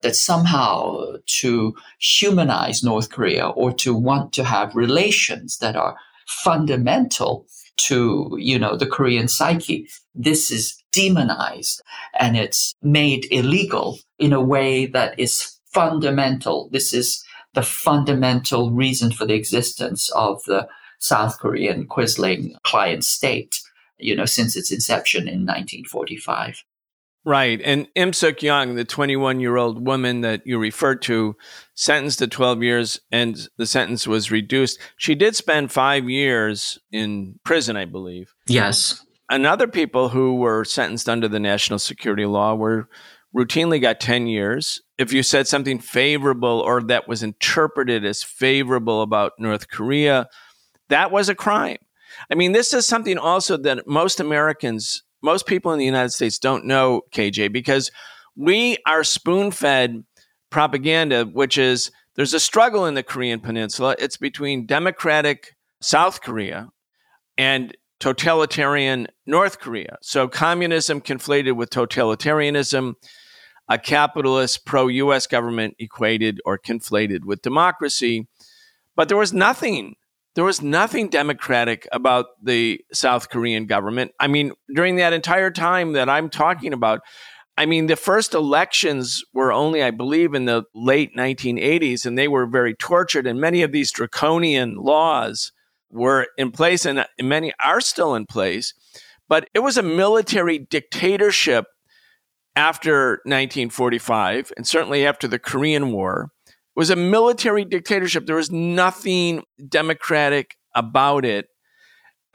that 0.00 0.16
somehow 0.16 1.14
to 1.26 1.76
humanize 2.00 2.82
North 2.82 3.10
Korea 3.10 3.50
or 3.50 3.72
to 3.74 3.94
want 3.94 4.32
to 4.32 4.42
have 4.42 4.74
relations 4.74 5.58
that 5.58 5.76
are 5.76 5.96
fundamental 6.26 7.46
to, 7.86 8.36
you 8.38 8.58
know, 8.58 8.76
the 8.76 8.86
Korean 8.86 9.28
psyche. 9.28 9.88
This 10.14 10.50
is 10.50 10.76
demonized 10.92 11.82
and 12.18 12.36
it's 12.36 12.74
made 12.82 13.26
illegal 13.30 13.98
in 14.18 14.32
a 14.32 14.42
way 14.42 14.86
that 14.86 15.18
is 15.18 15.58
fundamental. 15.72 16.68
This 16.70 16.92
is 16.92 17.24
the 17.54 17.62
fundamental 17.62 18.70
reason 18.70 19.12
for 19.12 19.26
the 19.26 19.34
existence 19.34 20.10
of 20.10 20.42
the 20.46 20.68
South 20.98 21.38
Korean 21.38 21.86
Quisling 21.86 22.54
client 22.62 23.04
state, 23.04 23.60
you 23.98 24.14
know, 24.14 24.24
since 24.24 24.56
its 24.56 24.70
inception 24.70 25.22
in 25.22 25.44
1945. 25.46 26.62
Right. 27.24 27.60
And 27.64 27.86
Im 27.94 28.12
Suk 28.12 28.42
Young, 28.42 28.74
the 28.74 28.84
21 28.84 29.38
year 29.38 29.56
old 29.56 29.86
woman 29.86 30.22
that 30.22 30.44
you 30.44 30.58
referred 30.58 31.02
to, 31.02 31.36
sentenced 31.74 32.18
to 32.18 32.26
12 32.26 32.62
years 32.62 33.00
and 33.12 33.48
the 33.58 33.66
sentence 33.66 34.06
was 34.06 34.30
reduced. 34.30 34.80
She 34.96 35.14
did 35.14 35.36
spend 35.36 35.70
five 35.70 36.08
years 36.08 36.78
in 36.90 37.38
prison, 37.44 37.76
I 37.76 37.84
believe. 37.84 38.34
Yes. 38.48 39.04
And 39.30 39.46
other 39.46 39.68
people 39.68 40.08
who 40.08 40.36
were 40.36 40.64
sentenced 40.64 41.08
under 41.08 41.28
the 41.28 41.40
national 41.40 41.78
security 41.78 42.26
law 42.26 42.54
were 42.54 42.88
routinely 43.34 43.80
got 43.80 44.00
10 44.00 44.26
years. 44.26 44.82
If 44.98 45.12
you 45.12 45.22
said 45.22 45.46
something 45.46 45.78
favorable 45.78 46.60
or 46.60 46.82
that 46.82 47.08
was 47.08 47.22
interpreted 47.22 48.04
as 48.04 48.22
favorable 48.22 49.00
about 49.00 49.32
North 49.38 49.68
Korea, 49.68 50.28
that 50.88 51.10
was 51.10 51.28
a 51.28 51.34
crime. 51.34 51.78
I 52.30 52.34
mean, 52.34 52.52
this 52.52 52.74
is 52.74 52.86
something 52.86 53.16
also 53.16 53.56
that 53.58 53.86
most 53.86 54.20
Americans 54.20 55.02
most 55.22 55.46
people 55.46 55.72
in 55.72 55.78
the 55.78 55.84
United 55.84 56.10
States 56.10 56.38
don't 56.38 56.64
know 56.64 57.02
KJ 57.12 57.52
because 57.52 57.90
we 58.36 58.76
are 58.86 59.04
spoon 59.04 59.50
fed 59.50 60.04
propaganda, 60.50 61.24
which 61.24 61.56
is 61.58 61.90
there's 62.14 62.34
a 62.34 62.40
struggle 62.40 62.86
in 62.86 62.94
the 62.94 63.02
Korean 63.02 63.40
Peninsula. 63.40 63.96
It's 63.98 64.16
between 64.16 64.66
democratic 64.66 65.56
South 65.80 66.20
Korea 66.20 66.68
and 67.38 67.76
totalitarian 68.00 69.06
North 69.26 69.60
Korea. 69.60 69.96
So 70.02 70.28
communism 70.28 71.00
conflated 71.00 71.56
with 71.56 71.70
totalitarianism, 71.70 72.94
a 73.68 73.78
capitalist 73.78 74.66
pro 74.66 74.88
US 74.88 75.26
government 75.26 75.76
equated 75.78 76.40
or 76.44 76.58
conflated 76.58 77.24
with 77.24 77.42
democracy. 77.42 78.28
But 78.96 79.08
there 79.08 79.16
was 79.16 79.32
nothing 79.32 79.94
there 80.34 80.44
was 80.44 80.62
nothing 80.62 81.08
democratic 81.08 81.86
about 81.92 82.26
the 82.42 82.80
South 82.92 83.28
Korean 83.28 83.66
government. 83.66 84.12
I 84.18 84.26
mean, 84.28 84.52
during 84.74 84.96
that 84.96 85.12
entire 85.12 85.50
time 85.50 85.92
that 85.92 86.08
I'm 86.08 86.30
talking 86.30 86.72
about, 86.72 87.00
I 87.58 87.66
mean, 87.66 87.86
the 87.86 87.96
first 87.96 88.32
elections 88.32 89.22
were 89.34 89.52
only, 89.52 89.82
I 89.82 89.90
believe, 89.90 90.32
in 90.32 90.46
the 90.46 90.64
late 90.74 91.14
1980s, 91.14 92.06
and 92.06 92.16
they 92.16 92.28
were 92.28 92.46
very 92.46 92.74
tortured. 92.74 93.26
And 93.26 93.40
many 93.40 93.62
of 93.62 93.72
these 93.72 93.92
draconian 93.92 94.76
laws 94.76 95.52
were 95.90 96.28
in 96.38 96.50
place, 96.50 96.86
and 96.86 97.04
many 97.20 97.52
are 97.62 97.82
still 97.82 98.14
in 98.14 98.24
place. 98.24 98.72
But 99.28 99.48
it 99.52 99.58
was 99.58 99.76
a 99.76 99.82
military 99.82 100.58
dictatorship 100.58 101.66
after 102.56 103.20
1945, 103.24 104.52
and 104.56 104.66
certainly 104.66 105.06
after 105.06 105.28
the 105.28 105.38
Korean 105.38 105.92
War 105.92 106.30
was 106.74 106.90
a 106.90 106.96
military 106.96 107.64
dictatorship. 107.64 108.26
There 108.26 108.36
was 108.36 108.50
nothing 108.50 109.42
democratic 109.68 110.56
about 110.74 111.24
it. 111.24 111.46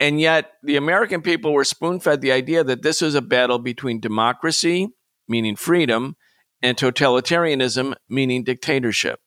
And 0.00 0.20
yet, 0.20 0.52
the 0.62 0.76
American 0.76 1.22
people 1.22 1.52
were 1.52 1.64
spoon 1.64 1.98
fed 1.98 2.20
the 2.20 2.30
idea 2.30 2.62
that 2.62 2.82
this 2.82 3.00
was 3.00 3.16
a 3.16 3.22
battle 3.22 3.58
between 3.58 3.98
democracy, 3.98 4.88
meaning 5.28 5.56
freedom, 5.56 6.16
and 6.62 6.76
totalitarianism, 6.76 7.94
meaning 8.08 8.44
dictatorship. 8.44 9.20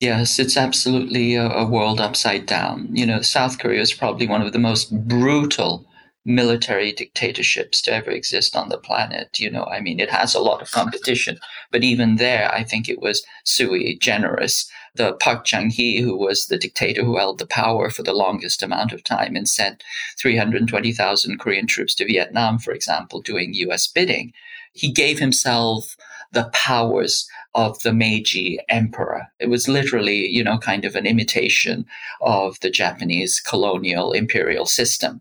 Yes, 0.00 0.38
it's 0.38 0.56
absolutely 0.56 1.36
a, 1.36 1.48
a, 1.48 1.64
world 1.64 2.00
upside 2.00 2.46
down. 2.46 2.88
You 2.90 3.06
know, 3.06 3.20
South 3.20 3.60
Korea 3.60 3.80
is 3.80 3.92
probably 3.92 4.26
one 4.26 4.42
of 4.42 4.52
the 4.52 4.58
most 4.58 5.06
brutal 5.06 5.86
military 6.24 6.92
dictatorships 6.92 7.82
to 7.82 7.92
ever 7.92 8.10
exist 8.10 8.54
on 8.54 8.68
the 8.68 8.78
planet. 8.78 9.40
You 9.40 9.50
know, 9.50 9.64
I 9.64 9.80
mean, 9.80 9.98
it 9.98 10.10
has 10.10 10.34
a 10.34 10.40
lot 10.40 10.62
of 10.62 10.70
competition, 10.70 11.38
but 11.70 11.82
even 11.82 12.16
there, 12.16 12.52
I 12.52 12.62
think 12.62 12.88
it 12.88 13.00
was 13.00 13.24
sui 13.44 13.98
generis. 14.00 14.70
The 14.94 15.14
Park 15.14 15.44
Chung-hee, 15.44 16.00
who 16.00 16.16
was 16.16 16.46
the 16.46 16.58
dictator 16.58 17.02
who 17.02 17.16
held 17.16 17.38
the 17.38 17.46
power 17.46 17.90
for 17.90 18.02
the 18.02 18.12
longest 18.12 18.62
amount 18.62 18.92
of 18.92 19.02
time 19.02 19.34
and 19.36 19.48
sent 19.48 19.82
320,000 20.18 21.38
Korean 21.38 21.66
troops 21.66 21.94
to 21.96 22.04
Vietnam, 22.04 22.58
for 22.58 22.72
example, 22.72 23.20
doing 23.20 23.54
U.S. 23.54 23.86
bidding, 23.86 24.32
he 24.74 24.92
gave 24.92 25.18
himself 25.18 25.96
the 26.32 26.48
powers 26.52 27.28
of 27.54 27.78
the 27.80 27.92
Meiji 27.92 28.58
emperor. 28.68 29.26
It 29.38 29.50
was 29.50 29.68
literally, 29.68 30.26
you 30.28 30.42
know, 30.42 30.58
kind 30.58 30.84
of 30.84 30.94
an 30.94 31.06
imitation 31.06 31.84
of 32.22 32.58
the 32.60 32.70
Japanese 32.70 33.40
colonial 33.40 34.12
imperial 34.12 34.66
system 34.66 35.20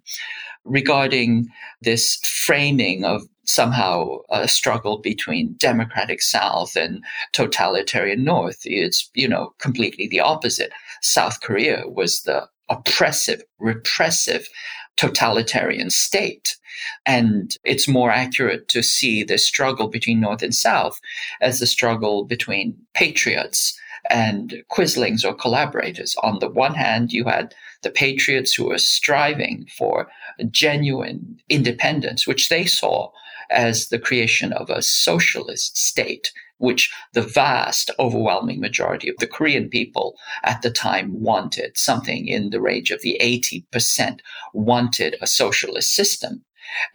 regarding 0.63 1.47
this 1.81 2.19
framing 2.23 3.03
of 3.03 3.23
somehow 3.45 4.17
a 4.29 4.47
struggle 4.47 4.99
between 4.99 5.55
democratic 5.57 6.21
South 6.21 6.75
and 6.75 7.03
totalitarian 7.33 8.23
North. 8.23 8.59
It's, 8.63 9.09
you 9.13 9.27
know, 9.27 9.53
completely 9.59 10.07
the 10.07 10.19
opposite. 10.19 10.71
South 11.01 11.41
Korea 11.41 11.83
was 11.87 12.21
the 12.21 12.47
oppressive, 12.69 13.43
repressive, 13.59 14.47
totalitarian 14.95 15.89
state. 15.89 16.55
And 17.05 17.55
it's 17.63 17.87
more 17.87 18.11
accurate 18.11 18.67
to 18.69 18.81
see 18.81 19.23
the 19.23 19.37
struggle 19.37 19.87
between 19.87 20.19
North 20.19 20.41
and 20.41 20.55
South 20.55 20.99
as 21.41 21.61
a 21.61 21.67
struggle 21.67 22.23
between 22.23 22.77
patriots 22.93 23.77
and 24.09 24.63
quislings 24.69 25.23
or 25.23 25.33
collaborators. 25.33 26.15
On 26.23 26.39
the 26.39 26.49
one 26.49 26.75
hand, 26.75 27.11
you 27.11 27.25
had 27.25 27.53
the 27.83 27.89
patriots 27.89 28.53
who 28.53 28.65
were 28.65 28.77
striving 28.77 29.67
for 29.77 30.07
genuine 30.49 31.39
independence, 31.49 32.25
which 32.27 32.49
they 32.49 32.65
saw 32.65 33.11
as 33.49 33.89
the 33.89 33.99
creation 33.99 34.53
of 34.53 34.69
a 34.69 34.81
socialist 34.81 35.77
state, 35.77 36.31
which 36.57 36.93
the 37.13 37.21
vast, 37.21 37.91
overwhelming 37.99 38.59
majority 38.59 39.09
of 39.09 39.17
the 39.17 39.27
Korean 39.27 39.67
people 39.67 40.15
at 40.43 40.61
the 40.61 40.71
time 40.71 41.21
wanted, 41.21 41.77
something 41.77 42.27
in 42.27 42.51
the 42.51 42.61
range 42.61 42.91
of 42.91 43.01
the 43.01 43.17
80% 43.21 44.19
wanted 44.53 45.15
a 45.21 45.27
socialist 45.27 45.93
system. 45.93 46.43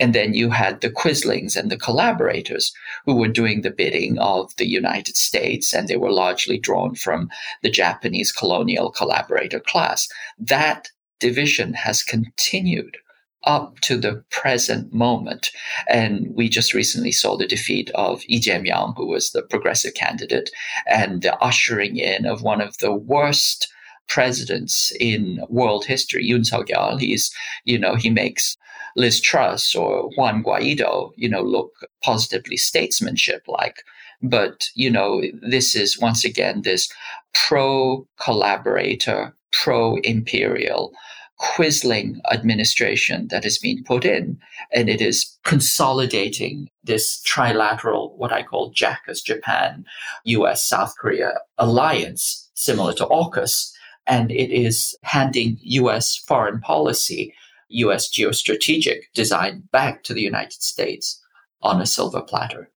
And 0.01 0.15
then 0.15 0.35
you 0.35 0.51
had 0.51 0.81
the 0.81 0.91
Quislings 0.91 1.57
and 1.57 1.71
the 1.71 1.77
collaborators 1.77 2.73
who 3.05 3.17
were 3.17 3.29
doing 3.29 3.63
the 3.63 3.71
bidding 3.71 4.19
of 4.19 4.55
the 4.57 4.69
United 4.69 5.17
States, 5.17 5.75
and 5.75 5.89
they 5.89 5.97
were 5.97 6.13
largely 6.13 6.59
drawn 6.59 6.95
from 6.95 7.29
the 7.63 7.71
Japanese 7.71 8.33
colonial 8.33 8.91
collaborator 8.91 9.61
class. 9.61 10.09
That 10.39 10.89
division 11.21 11.75
has 11.75 12.03
continued 12.03 12.97
up 13.45 13.79
to 13.81 13.97
the 13.97 14.25
present 14.31 14.93
moment. 14.93 15.51
And 15.89 16.27
we 16.35 16.49
just 16.49 16.75
recently 16.75 17.13
saw 17.13 17.37
the 17.37 17.47
defeat 17.47 17.91
of 17.95 18.23
Lee 18.29 18.41
Jae-myung, 18.41 18.97
who 18.97 19.07
was 19.07 19.31
the 19.31 19.43
progressive 19.43 19.95
candidate, 19.95 20.51
and 20.87 21.23
the 21.23 21.37
ushering 21.37 21.97
in 21.97 22.27
of 22.27 22.43
one 22.43 22.61
of 22.61 22.77
the 22.79 22.93
worst 22.93 23.73
presidents 24.09 24.93
in 25.01 25.41
world 25.49 25.85
history, 25.85 26.29
Yoon 26.29 26.45
Suk-yeol. 26.45 26.99
He's, 27.01 27.33
you 27.65 27.79
know, 27.79 27.95
he 27.95 28.11
makes 28.11 28.57
Liz 28.97 29.21
Truss 29.21 29.75
or 29.75 30.11
Juan 30.17 30.43
Guaido, 30.43 31.13
you 31.17 31.29
know, 31.29 31.43
look 31.43 31.73
positively 32.03 32.57
statesmanship 32.57 33.43
like. 33.47 33.83
But, 34.23 34.69
you 34.75 34.91
know, 34.91 35.23
this 35.43 35.77
is 35.77 36.01
once 36.01 36.25
again 36.25 36.63
this 36.63 36.91
pro 37.35 38.07
collaborator, 38.19 39.37
pro 39.53 39.97
imperial 39.97 40.93
Quisling 41.39 42.19
administration 42.33 43.29
that 43.29 43.45
has 43.45 43.59
been 43.59 43.85
put 43.85 44.07
in, 44.07 44.39
and 44.73 44.89
it 44.89 45.03
is 45.03 45.37
consolidating 45.45 46.71
this 46.83 47.23
trilateral, 47.27 48.17
what 48.17 48.33
I 48.33 48.43
call 48.43 48.73
JACUS, 48.73 49.23
Japan, 49.23 49.85
US, 50.25 50.67
South 50.67 50.95
Korea 50.99 51.35
alliance, 51.59 52.49
similar 52.55 52.95
to 52.95 53.05
AUKUS, 53.05 53.71
and 54.07 54.31
it 54.31 54.51
is 54.51 54.97
handing 55.03 55.59
US 55.61 56.17
foreign 56.17 56.59
policy, 56.61 57.35
US 57.69 58.11
geostrategic 58.11 59.01
design 59.15 59.65
back 59.73 60.03
to 60.05 60.15
the 60.15 60.23
United 60.23 60.63
States 60.63 61.23
on 61.63 61.81
a 61.81 61.87
silver 61.87 62.23
platter. 62.23 62.71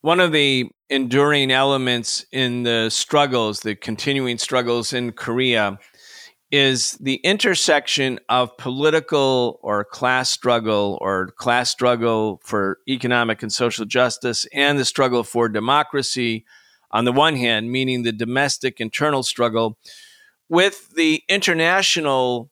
One 0.00 0.20
of 0.20 0.32
the 0.32 0.68
enduring 0.90 1.50
elements 1.50 2.26
in 2.32 2.64
the 2.64 2.90
struggles, 2.90 3.60
the 3.60 3.74
continuing 3.74 4.38
struggles 4.38 4.92
in 4.92 5.12
Korea, 5.12 5.78
is 6.50 6.92
the 7.00 7.14
intersection 7.24 8.20
of 8.28 8.54
political 8.58 9.58
or 9.62 9.84
class 9.84 10.28
struggle 10.28 10.98
or 11.00 11.28
class 11.38 11.70
struggle 11.70 12.40
for 12.44 12.78
economic 12.86 13.42
and 13.42 13.50
social 13.50 13.86
justice 13.86 14.46
and 14.52 14.78
the 14.78 14.84
struggle 14.84 15.24
for 15.24 15.48
democracy 15.48 16.44
on 16.90 17.06
the 17.06 17.12
one 17.12 17.36
hand, 17.36 17.72
meaning 17.72 18.02
the 18.02 18.12
domestic 18.12 18.80
internal 18.80 19.22
struggle, 19.22 19.78
with 20.50 20.90
the 20.94 21.22
international 21.26 22.50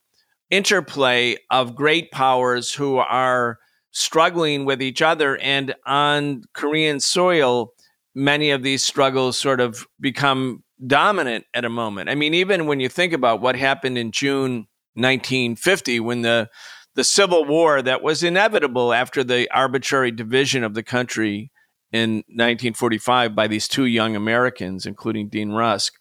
interplay 0.50 1.36
of 1.50 1.74
great 1.74 2.10
powers 2.10 2.72
who 2.72 2.98
are 2.98 3.58
struggling 3.92 4.64
with 4.64 4.82
each 4.82 5.02
other. 5.02 5.36
And 5.38 5.74
on 5.86 6.42
Korean 6.52 7.00
soil, 7.00 7.72
many 8.14 8.50
of 8.50 8.62
these 8.62 8.82
struggles 8.82 9.38
sort 9.38 9.60
of 9.60 9.86
become 10.00 10.62
dominant 10.86 11.44
at 11.54 11.64
a 11.64 11.68
moment. 11.68 12.08
I 12.08 12.14
mean, 12.14 12.34
even 12.34 12.66
when 12.66 12.80
you 12.80 12.88
think 12.88 13.12
about 13.12 13.40
what 13.40 13.56
happened 13.56 13.98
in 13.98 14.12
June 14.12 14.66
1950 14.94 16.00
when 16.00 16.22
the 16.22 16.48
the 16.96 17.04
civil 17.04 17.44
war 17.44 17.80
that 17.80 18.02
was 18.02 18.24
inevitable 18.24 18.92
after 18.92 19.22
the 19.22 19.48
arbitrary 19.52 20.10
division 20.10 20.64
of 20.64 20.74
the 20.74 20.82
country 20.82 21.52
in 21.92 22.16
1945 22.26 23.34
by 23.34 23.46
these 23.46 23.68
two 23.68 23.84
young 23.84 24.16
Americans, 24.16 24.86
including 24.86 25.28
Dean 25.28 25.52
Rusk. 25.52 25.94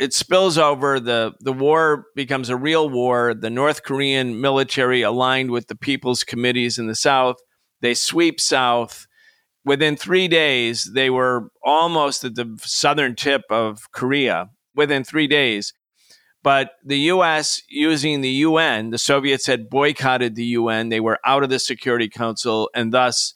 It 0.00 0.14
spills 0.14 0.56
over, 0.56 0.98
the, 0.98 1.34
the 1.40 1.52
war 1.52 2.06
becomes 2.16 2.48
a 2.48 2.56
real 2.56 2.88
war. 2.88 3.34
The 3.34 3.50
North 3.50 3.82
Korean 3.82 4.40
military 4.40 5.02
aligned 5.02 5.50
with 5.50 5.66
the 5.66 5.76
People's 5.76 6.24
Committees 6.24 6.78
in 6.78 6.86
the 6.86 6.96
South. 6.96 7.36
They 7.82 7.92
sweep 7.92 8.40
south. 8.40 9.06
Within 9.62 9.96
three 9.96 10.26
days, 10.26 10.90
they 10.94 11.10
were 11.10 11.50
almost 11.62 12.24
at 12.24 12.34
the 12.34 12.58
southern 12.62 13.14
tip 13.14 13.42
of 13.50 13.92
Korea. 13.92 14.48
Within 14.74 15.04
three 15.04 15.26
days, 15.26 15.74
but 16.42 16.70
the 16.84 16.98
US, 17.12 17.60
using 17.68 18.20
the 18.20 18.30
UN, 18.30 18.90
the 18.90 18.98
Soviets 18.98 19.46
had 19.46 19.68
boycotted 19.68 20.34
the 20.34 20.44
UN. 20.44 20.88
They 20.88 21.00
were 21.00 21.18
out 21.24 21.42
of 21.42 21.50
the 21.50 21.58
Security 21.58 22.08
Council 22.08 22.70
and 22.74 22.92
thus, 22.92 23.34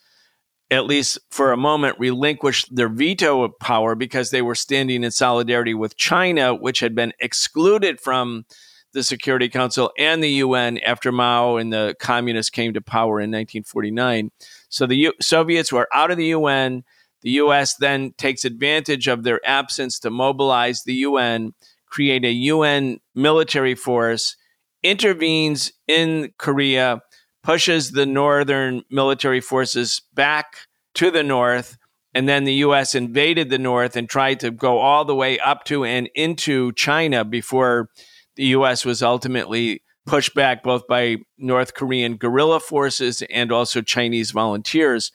at 0.74 0.86
least 0.86 1.18
for 1.30 1.52
a 1.52 1.56
moment, 1.56 1.98
relinquished 1.98 2.74
their 2.74 2.88
veto 2.88 3.48
power 3.60 3.94
because 3.94 4.30
they 4.30 4.42
were 4.42 4.54
standing 4.54 5.04
in 5.04 5.10
solidarity 5.10 5.74
with 5.74 5.96
China, 5.96 6.54
which 6.54 6.80
had 6.80 6.94
been 6.94 7.12
excluded 7.20 8.00
from 8.00 8.44
the 8.92 9.02
Security 9.02 9.48
Council 9.48 9.90
and 9.98 10.22
the 10.22 10.30
UN 10.30 10.78
after 10.78 11.10
Mao 11.10 11.56
and 11.56 11.72
the 11.72 11.96
communists 11.98 12.50
came 12.50 12.74
to 12.74 12.80
power 12.80 13.20
in 13.20 13.30
1949. 13.30 14.30
So 14.68 14.86
the 14.86 14.96
U- 14.96 15.12
Soviets 15.20 15.72
were 15.72 15.88
out 15.92 16.10
of 16.10 16.16
the 16.16 16.26
UN. 16.26 16.84
The 17.22 17.30
US 17.32 17.74
then 17.76 18.12
takes 18.18 18.44
advantage 18.44 19.08
of 19.08 19.24
their 19.24 19.40
absence 19.44 19.98
to 20.00 20.10
mobilize 20.10 20.82
the 20.82 20.94
UN 20.94 21.54
create 21.94 22.24
a 22.24 22.32
UN 22.32 22.98
military 23.14 23.76
force, 23.76 24.36
intervenes 24.82 25.72
in 25.86 26.32
Korea, 26.38 27.00
pushes 27.44 27.92
the 27.92 28.06
northern 28.06 28.82
military 28.90 29.40
forces 29.40 30.02
back 30.14 30.56
to 30.94 31.10
the 31.10 31.22
north. 31.22 31.76
And 32.14 32.28
then 32.28 32.44
the 32.44 32.54
US 32.54 32.94
invaded 32.94 33.50
the 33.50 33.58
north 33.58 33.96
and 33.96 34.08
tried 34.08 34.40
to 34.40 34.50
go 34.50 34.78
all 34.78 35.04
the 35.04 35.14
way 35.14 35.38
up 35.38 35.64
to 35.64 35.84
and 35.84 36.08
into 36.14 36.72
China 36.72 37.24
before 37.24 37.90
the 38.36 38.46
US 38.46 38.84
was 38.84 39.02
ultimately 39.02 39.82
pushed 40.06 40.34
back 40.34 40.62
both 40.62 40.86
by 40.86 41.18
North 41.38 41.74
Korean 41.74 42.16
guerrilla 42.16 42.60
forces 42.60 43.22
and 43.30 43.52
also 43.52 43.82
Chinese 43.82 44.30
volunteers. 44.30 45.12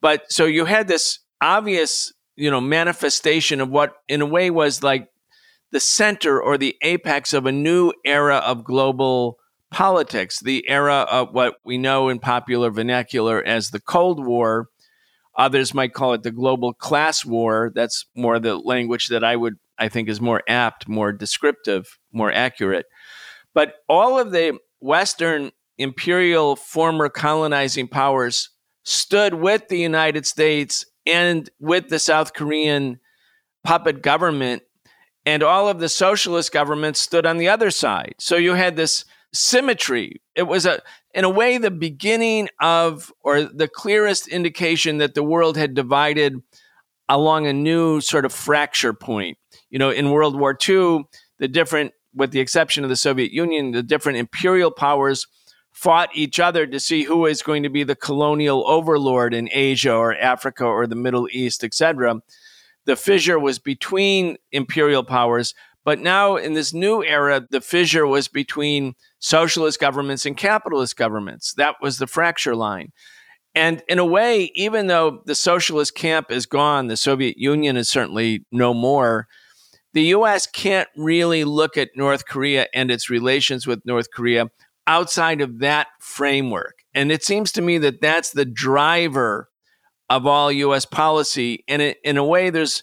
But 0.00 0.30
so 0.30 0.46
you 0.46 0.64
had 0.64 0.88
this 0.88 1.20
obvious, 1.40 2.12
you 2.36 2.50
know, 2.50 2.60
manifestation 2.60 3.60
of 3.60 3.70
what 3.70 3.94
in 4.08 4.20
a 4.20 4.26
way 4.26 4.50
was 4.50 4.82
like 4.82 5.08
the 5.70 5.80
center 5.80 6.40
or 6.40 6.58
the 6.58 6.76
apex 6.82 7.32
of 7.32 7.46
a 7.46 7.52
new 7.52 7.92
era 8.04 8.36
of 8.36 8.64
global 8.64 9.38
politics, 9.74 10.38
the 10.38 10.64
era 10.68 11.04
of 11.10 11.34
what 11.34 11.56
we 11.64 11.76
know 11.76 12.08
in 12.08 12.20
popular 12.20 12.70
vernacular 12.70 13.42
as 13.42 13.70
the 13.70 13.80
Cold 13.80 14.24
War. 14.24 14.68
Others 15.36 15.74
might 15.74 15.92
call 15.92 16.12
it 16.12 16.22
the 16.22 16.30
global 16.30 16.72
class 16.72 17.24
war. 17.24 17.72
That's 17.74 18.06
more 18.14 18.38
the 18.38 18.56
language 18.56 19.08
that 19.08 19.24
I 19.24 19.34
would, 19.34 19.56
I 19.76 19.88
think, 19.88 20.08
is 20.08 20.20
more 20.20 20.44
apt, 20.48 20.86
more 20.86 21.12
descriptive, 21.12 21.98
more 22.12 22.30
accurate. 22.30 22.86
But 23.52 23.74
all 23.88 24.16
of 24.16 24.30
the 24.30 24.60
Western 24.78 25.50
imperial 25.76 26.54
former 26.54 27.08
colonizing 27.08 27.88
powers 27.88 28.50
stood 28.84 29.34
with 29.34 29.66
the 29.66 29.78
United 29.78 30.24
States 30.24 30.86
and 31.04 31.50
with 31.58 31.88
the 31.88 31.98
South 31.98 32.32
Korean 32.32 33.00
puppet 33.64 34.02
government 34.02 34.62
and 35.26 35.42
all 35.42 35.68
of 35.68 35.80
the 35.80 35.88
socialist 35.88 36.52
governments 36.52 37.00
stood 37.00 37.26
on 37.26 37.38
the 37.38 37.48
other 37.48 37.72
side. 37.72 38.14
So 38.20 38.36
you 38.36 38.54
had 38.54 38.76
this 38.76 39.04
symmetry. 39.34 40.22
It 40.34 40.44
was 40.44 40.66
a 40.66 40.80
in 41.14 41.24
a 41.24 41.30
way 41.30 41.58
the 41.58 41.70
beginning 41.70 42.48
of 42.60 43.12
or 43.20 43.42
the 43.42 43.68
clearest 43.68 44.28
indication 44.28 44.98
that 44.98 45.14
the 45.14 45.22
world 45.22 45.56
had 45.56 45.74
divided 45.74 46.40
along 47.08 47.46
a 47.46 47.52
new 47.52 48.00
sort 48.00 48.24
of 48.24 48.32
fracture 48.32 48.94
point. 48.94 49.36
You 49.70 49.78
know, 49.78 49.90
in 49.90 50.10
World 50.10 50.38
War 50.38 50.56
II, 50.68 51.04
the 51.38 51.48
different 51.48 51.92
with 52.14 52.30
the 52.30 52.40
exception 52.40 52.84
of 52.84 52.90
the 52.90 52.96
Soviet 52.96 53.32
Union, 53.32 53.72
the 53.72 53.82
different 53.82 54.18
imperial 54.18 54.70
powers 54.70 55.26
fought 55.72 56.08
each 56.14 56.38
other 56.38 56.66
to 56.68 56.78
see 56.78 57.02
who 57.02 57.26
is 57.26 57.42
going 57.42 57.64
to 57.64 57.68
be 57.68 57.82
the 57.82 57.96
colonial 57.96 58.64
overlord 58.68 59.34
in 59.34 59.48
Asia 59.52 59.92
or 59.92 60.16
Africa 60.16 60.64
or 60.64 60.86
the 60.86 60.94
Middle 60.94 61.28
East, 61.32 61.64
etc 61.64 62.20
the 62.84 62.96
fissure 62.96 63.38
was 63.38 63.58
between 63.58 64.36
imperial 64.52 65.04
powers. 65.04 65.54
But 65.84 66.00
now, 66.00 66.36
in 66.36 66.54
this 66.54 66.72
new 66.72 67.02
era, 67.04 67.46
the 67.50 67.60
fissure 67.60 68.06
was 68.06 68.28
between 68.28 68.94
socialist 69.18 69.78
governments 69.78 70.24
and 70.24 70.36
capitalist 70.36 70.96
governments. 70.96 71.52
That 71.56 71.76
was 71.82 71.98
the 71.98 72.06
fracture 72.06 72.56
line. 72.56 72.92
And 73.54 73.82
in 73.88 73.98
a 73.98 74.04
way, 74.04 74.50
even 74.54 74.88
though 74.88 75.22
the 75.26 75.34
socialist 75.34 75.94
camp 75.94 76.30
is 76.30 76.46
gone, 76.46 76.88
the 76.88 76.96
Soviet 76.96 77.36
Union 77.38 77.76
is 77.76 77.88
certainly 77.88 78.44
no 78.50 78.74
more, 78.74 79.28
the 79.92 80.06
US 80.06 80.46
can't 80.46 80.88
really 80.96 81.44
look 81.44 81.76
at 81.76 81.90
North 81.94 82.26
Korea 82.26 82.66
and 82.74 82.90
its 82.90 83.08
relations 83.08 83.66
with 83.66 83.80
North 83.84 84.08
Korea 84.12 84.50
outside 84.86 85.40
of 85.40 85.60
that 85.60 85.86
framework. 86.00 86.78
And 86.94 87.12
it 87.12 87.24
seems 87.24 87.52
to 87.52 87.62
me 87.62 87.78
that 87.78 88.00
that's 88.00 88.32
the 88.32 88.44
driver 88.44 89.48
of 90.10 90.26
all 90.26 90.50
U.S. 90.50 90.84
policy. 90.84 91.64
And 91.68 91.80
in 91.80 92.16
a 92.16 92.24
way, 92.24 92.50
there's 92.50 92.82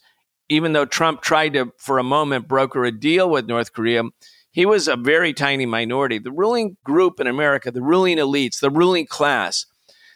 even 0.51 0.73
though 0.73 0.85
Trump 0.85 1.21
tried 1.21 1.53
to, 1.53 1.71
for 1.77 1.97
a 1.97 2.03
moment, 2.03 2.45
broker 2.45 2.83
a 2.83 2.91
deal 2.91 3.29
with 3.29 3.47
North 3.47 3.71
Korea, 3.71 4.03
he 4.51 4.65
was 4.65 4.89
a 4.89 4.97
very 4.97 5.33
tiny 5.33 5.65
minority. 5.65 6.19
The 6.19 6.33
ruling 6.33 6.75
group 6.83 7.21
in 7.21 7.27
America, 7.27 7.71
the 7.71 7.81
ruling 7.81 8.17
elites, 8.17 8.59
the 8.59 8.69
ruling 8.69 9.07
class, 9.07 9.65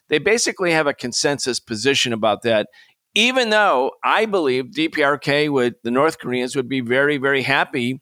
they 0.10 0.18
basically 0.18 0.74
have 0.74 0.88
a 0.88 0.94
consensus 0.94 1.62
position 1.62 2.12
about 2.12 2.42
that. 2.42 2.68
Even 3.14 3.50
though 3.50 3.92
I 4.04 4.26
believe 4.26 4.72
DPRK 4.72 5.50
would, 5.50 5.76
the 5.84 5.92
North 5.92 6.20
Koreans 6.20 6.54
would 6.54 6.68
be 6.68 6.82
very, 6.82 7.16
very 7.16 7.44
happy 7.44 8.02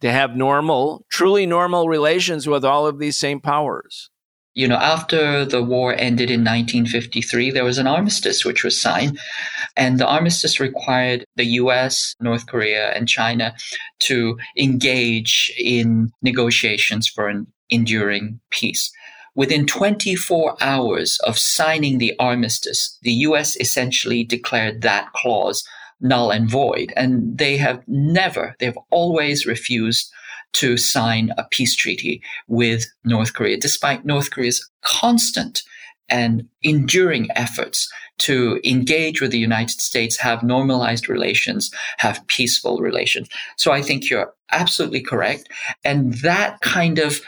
to 0.00 0.12
have 0.12 0.36
normal, 0.36 1.04
truly 1.10 1.44
normal 1.44 1.88
relations 1.88 2.46
with 2.46 2.64
all 2.64 2.86
of 2.86 3.00
these 3.00 3.18
same 3.18 3.40
powers 3.40 4.10
you 4.54 4.68
know, 4.68 4.76
after 4.76 5.44
the 5.44 5.62
war 5.62 5.94
ended 5.94 6.30
in 6.30 6.40
1953, 6.40 7.50
there 7.50 7.64
was 7.64 7.78
an 7.78 7.88
armistice 7.88 8.44
which 8.44 8.62
was 8.62 8.80
signed. 8.80 9.18
And 9.76 9.98
the 9.98 10.06
armistice 10.06 10.60
required 10.60 11.24
the 11.34 11.46
US, 11.62 12.14
North 12.20 12.46
Korea, 12.46 12.92
and 12.92 13.08
China 13.08 13.54
to 14.00 14.38
engage 14.56 15.52
in 15.58 16.12
negotiations 16.22 17.08
for 17.08 17.28
an 17.28 17.46
enduring 17.68 18.40
peace. 18.50 18.92
Within 19.34 19.66
24 19.66 20.56
hours 20.60 21.18
of 21.26 21.36
signing 21.36 21.98
the 21.98 22.14
armistice, 22.20 22.96
the 23.02 23.12
US 23.28 23.56
essentially 23.56 24.22
declared 24.22 24.82
that 24.82 25.12
clause 25.12 25.64
null 26.00 26.30
and 26.30 26.48
void. 26.48 26.92
And 26.96 27.36
they 27.36 27.56
have 27.56 27.82
never, 27.88 28.54
they've 28.60 28.78
always 28.90 29.46
refused 29.46 30.12
to 30.54 30.76
sign 30.76 31.30
a 31.36 31.44
peace 31.50 31.76
treaty 31.76 32.22
with 32.48 32.86
North 33.04 33.34
Korea, 33.34 33.56
despite 33.56 34.04
North 34.04 34.30
Korea's 34.30 34.68
constant 34.82 35.62
and 36.08 36.48
enduring 36.62 37.28
efforts 37.34 37.88
to 38.18 38.60
engage 38.64 39.20
with 39.20 39.30
the 39.30 39.38
United 39.38 39.80
States, 39.80 40.18
have 40.18 40.42
normalized 40.42 41.08
relations, 41.08 41.70
have 41.98 42.26
peaceful 42.28 42.78
relations. 42.78 43.28
So 43.56 43.72
I 43.72 43.82
think 43.82 44.08
you're 44.08 44.32
absolutely 44.52 45.02
correct. 45.02 45.48
And 45.84 46.14
that 46.14 46.60
kind 46.60 46.98
of 46.98 47.20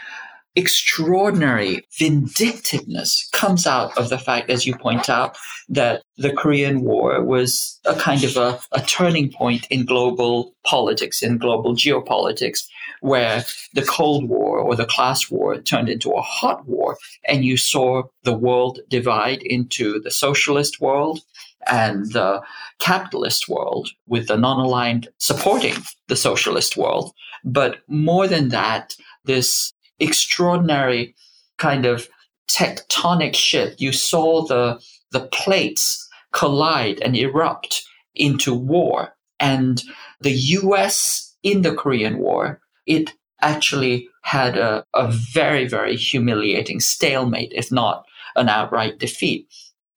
extraordinary 0.56 1.86
vindictiveness 1.98 3.28
comes 3.32 3.66
out 3.66 3.96
of 3.98 4.08
the 4.08 4.18
fact, 4.18 4.50
as 4.50 4.66
you 4.66 4.74
point 4.74 5.10
out, 5.10 5.36
that 5.68 6.02
the 6.16 6.32
Korean 6.32 6.80
War 6.80 7.22
was 7.22 7.78
a 7.84 7.94
kind 7.94 8.24
of 8.24 8.36
a, 8.36 8.58
a 8.72 8.80
turning 8.80 9.30
point 9.30 9.66
in 9.68 9.84
global 9.84 10.54
politics, 10.64 11.22
in 11.22 11.36
global 11.36 11.74
geopolitics, 11.74 12.66
where 13.00 13.44
the 13.74 13.82
Cold 13.82 14.28
War 14.28 14.58
or 14.58 14.74
the 14.74 14.86
class 14.86 15.30
war 15.30 15.60
turned 15.60 15.90
into 15.90 16.10
a 16.12 16.22
hot 16.22 16.66
war, 16.66 16.96
and 17.28 17.44
you 17.44 17.58
saw 17.58 18.04
the 18.24 18.36
world 18.36 18.80
divide 18.88 19.42
into 19.42 20.00
the 20.00 20.10
socialist 20.10 20.80
world 20.80 21.20
and 21.68 22.12
the 22.12 22.40
capitalist 22.78 23.48
world, 23.48 23.90
with 24.06 24.28
the 24.28 24.36
non 24.36 24.64
aligned 24.64 25.08
supporting 25.18 25.74
the 26.08 26.16
socialist 26.16 26.76
world. 26.76 27.12
But 27.44 27.78
more 27.88 28.26
than 28.26 28.48
that, 28.48 28.94
this 29.24 29.72
extraordinary 29.98 31.14
kind 31.58 31.86
of 31.86 32.08
tectonic 32.50 33.34
shift. 33.34 33.80
You 33.80 33.92
saw 33.92 34.46
the 34.46 34.80
the 35.12 35.26
plates 35.28 36.06
collide 36.32 37.00
and 37.00 37.16
erupt 37.16 37.82
into 38.14 38.54
war. 38.54 39.14
And 39.38 39.82
the 40.20 40.32
US 40.32 41.34
in 41.42 41.62
the 41.62 41.74
Korean 41.74 42.18
War, 42.18 42.60
it 42.86 43.12
actually 43.40 44.08
had 44.22 44.56
a, 44.56 44.84
a 44.94 45.10
very, 45.10 45.68
very 45.68 45.96
humiliating 45.96 46.80
stalemate, 46.80 47.52
if 47.54 47.70
not 47.70 48.04
an 48.34 48.48
outright 48.48 48.98
defeat. 48.98 49.46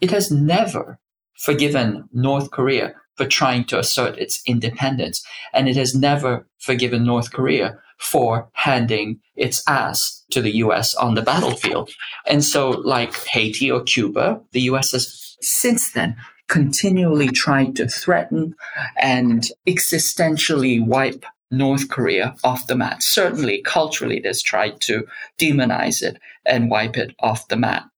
It 0.01 0.11
has 0.11 0.31
never 0.31 0.99
forgiven 1.37 2.07
North 2.13 2.51
Korea 2.51 2.93
for 3.15 3.25
trying 3.25 3.65
to 3.65 3.79
assert 3.79 4.17
its 4.17 4.41
independence. 4.45 5.25
And 5.53 5.67
it 5.67 5.75
has 5.75 5.95
never 5.95 6.47
forgiven 6.59 7.03
North 7.03 7.31
Korea 7.31 7.77
for 7.99 8.49
handing 8.53 9.19
its 9.35 9.61
ass 9.67 10.23
to 10.31 10.41
the 10.41 10.55
US 10.57 10.95
on 10.95 11.15
the 11.15 11.21
battlefield. 11.21 11.91
And 12.25 12.43
so, 12.43 12.69
like 12.69 13.13
Haiti 13.27 13.69
or 13.69 13.81
Cuba, 13.81 14.41
the 14.51 14.61
US 14.61 14.91
has 14.93 15.37
since 15.41 15.91
then 15.91 16.15
continually 16.47 17.27
tried 17.27 17.75
to 17.75 17.87
threaten 17.87 18.55
and 18.99 19.47
existentially 19.67 20.83
wipe 20.83 21.23
North 21.51 21.89
Korea 21.89 22.35
off 22.43 22.67
the 22.67 22.75
map. 22.75 23.01
Certainly, 23.01 23.61
culturally, 23.63 24.17
it 24.17 24.25
has 24.25 24.41
tried 24.41 24.81
to 24.81 25.05
demonize 25.37 26.01
it 26.01 26.19
and 26.45 26.69
wipe 26.69 26.97
it 26.97 27.15
off 27.19 27.47
the 27.47 27.57
map. 27.57 27.89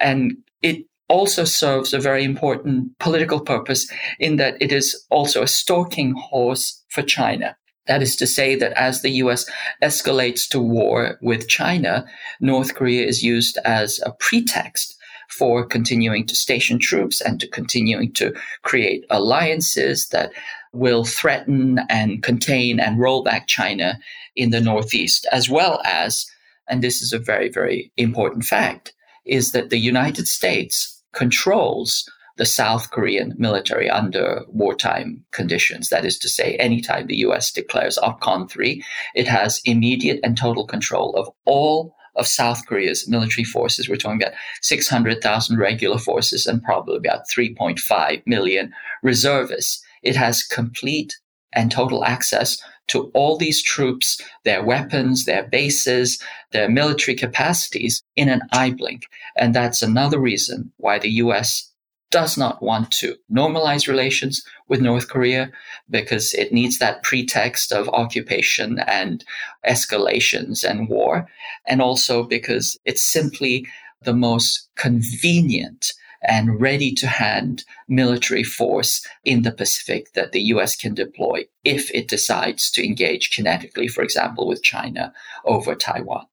And 0.00 0.38
it 0.62 0.86
also 1.08 1.44
serves 1.44 1.92
a 1.92 2.00
very 2.00 2.24
important 2.24 2.98
political 2.98 3.40
purpose 3.40 3.90
in 4.18 4.36
that 4.36 4.56
it 4.60 4.72
is 4.72 5.06
also 5.10 5.42
a 5.42 5.48
stalking 5.48 6.12
horse 6.12 6.82
for 6.88 7.02
China. 7.02 7.56
That 7.86 8.02
is 8.02 8.16
to 8.16 8.26
say 8.26 8.54
that 8.56 8.72
as 8.72 9.02
the 9.02 9.10
US 9.22 9.46
escalates 9.82 10.48
to 10.48 10.60
war 10.60 11.18
with 11.20 11.48
China, 11.48 12.06
North 12.40 12.74
Korea 12.74 13.06
is 13.06 13.22
used 13.22 13.58
as 13.64 14.00
a 14.04 14.12
pretext 14.12 14.96
for 15.28 15.64
continuing 15.64 16.26
to 16.26 16.36
station 16.36 16.78
troops 16.78 17.20
and 17.20 17.40
to 17.40 17.48
continuing 17.48 18.12
to 18.12 18.34
create 18.62 19.04
alliances 19.10 20.08
that 20.08 20.32
will 20.72 21.04
threaten 21.04 21.80
and 21.88 22.22
contain 22.22 22.78
and 22.78 23.00
roll 23.00 23.22
back 23.22 23.46
China 23.46 23.98
in 24.36 24.50
the 24.50 24.60
Northeast, 24.60 25.26
as 25.32 25.48
well 25.48 25.80
as, 25.84 26.26
and 26.68 26.82
this 26.82 27.02
is 27.02 27.12
a 27.12 27.18
very, 27.18 27.48
very 27.48 27.90
important 27.96 28.44
fact, 28.44 28.92
is 29.24 29.52
that 29.52 29.70
the 29.70 29.78
United 29.78 30.28
States 30.28 31.02
controls 31.12 32.08
the 32.36 32.46
South 32.46 32.90
Korean 32.90 33.34
military 33.38 33.88
under 33.88 34.44
wartime 34.48 35.24
conditions. 35.32 35.88
That 35.88 36.04
is 36.04 36.18
to 36.18 36.28
say, 36.28 36.56
anytime 36.56 37.06
the 37.06 37.18
US 37.18 37.50
declares 37.50 37.98
OPCON 37.98 38.50
3, 38.50 38.82
it 39.14 39.26
has 39.26 39.60
immediate 39.64 40.20
and 40.22 40.36
total 40.36 40.66
control 40.66 41.14
of 41.16 41.28
all 41.44 41.94
of 42.14 42.26
South 42.26 42.66
Korea's 42.66 43.08
military 43.08 43.44
forces. 43.44 43.88
We're 43.88 43.96
talking 43.96 44.22
about 44.22 44.34
600,000 44.62 45.58
regular 45.58 45.98
forces 45.98 46.46
and 46.46 46.62
probably 46.62 46.96
about 46.96 47.28
3.5 47.28 48.22
million 48.26 48.72
reservists. 49.02 49.82
It 50.02 50.16
has 50.16 50.42
complete 50.42 51.18
and 51.52 51.70
total 51.70 52.04
access 52.04 52.58
to 52.88 53.10
all 53.14 53.36
these 53.36 53.62
troops, 53.62 54.20
their 54.44 54.62
weapons, 54.62 55.24
their 55.24 55.44
bases, 55.44 56.22
their 56.52 56.68
military 56.68 57.16
capacities 57.16 58.02
in 58.14 58.28
an 58.28 58.42
eye 58.52 58.70
blink. 58.70 59.02
And 59.36 59.54
that's 59.54 59.82
another 59.82 60.20
reason 60.20 60.72
why 60.76 60.98
the 60.98 61.10
US 61.10 61.72
does 62.16 62.38
not 62.38 62.62
want 62.62 62.90
to 62.90 63.14
normalize 63.30 63.86
relations 63.86 64.42
with 64.68 64.80
North 64.80 65.10
Korea 65.10 65.52
because 65.90 66.32
it 66.32 66.50
needs 66.50 66.78
that 66.78 67.02
pretext 67.02 67.72
of 67.72 67.90
occupation 67.90 68.78
and 68.86 69.22
escalations 69.68 70.64
and 70.64 70.88
war. 70.88 71.28
And 71.68 71.82
also 71.82 72.22
because 72.22 72.78
it's 72.86 73.04
simply 73.04 73.66
the 74.00 74.14
most 74.14 74.70
convenient 74.76 75.92
and 76.22 76.58
ready 76.58 76.90
to 76.94 77.06
hand 77.06 77.64
military 77.86 78.42
force 78.42 79.06
in 79.22 79.42
the 79.42 79.52
Pacific 79.52 80.14
that 80.14 80.32
the 80.32 80.44
US 80.54 80.74
can 80.74 80.94
deploy 80.94 81.44
if 81.64 81.90
it 81.90 82.08
decides 82.08 82.70
to 82.70 82.82
engage 82.82 83.28
kinetically, 83.30 83.90
for 83.90 84.02
example, 84.02 84.48
with 84.48 84.62
China 84.62 85.12
over 85.44 85.74
Taiwan. 85.74 86.24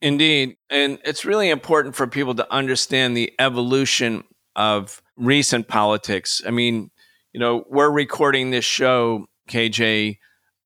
Indeed. 0.00 0.56
And 0.70 1.00
it's 1.04 1.24
really 1.24 1.50
important 1.50 1.96
for 1.96 2.06
people 2.06 2.36
to 2.36 2.52
understand 2.52 3.16
the 3.16 3.32
evolution 3.40 4.22
of 4.54 5.02
recent 5.16 5.68
politics. 5.68 6.42
I 6.46 6.50
mean, 6.50 6.90
you 7.32 7.40
know, 7.40 7.64
we're 7.68 7.90
recording 7.90 8.50
this 8.50 8.64
show, 8.64 9.26
KJ, 9.48 10.18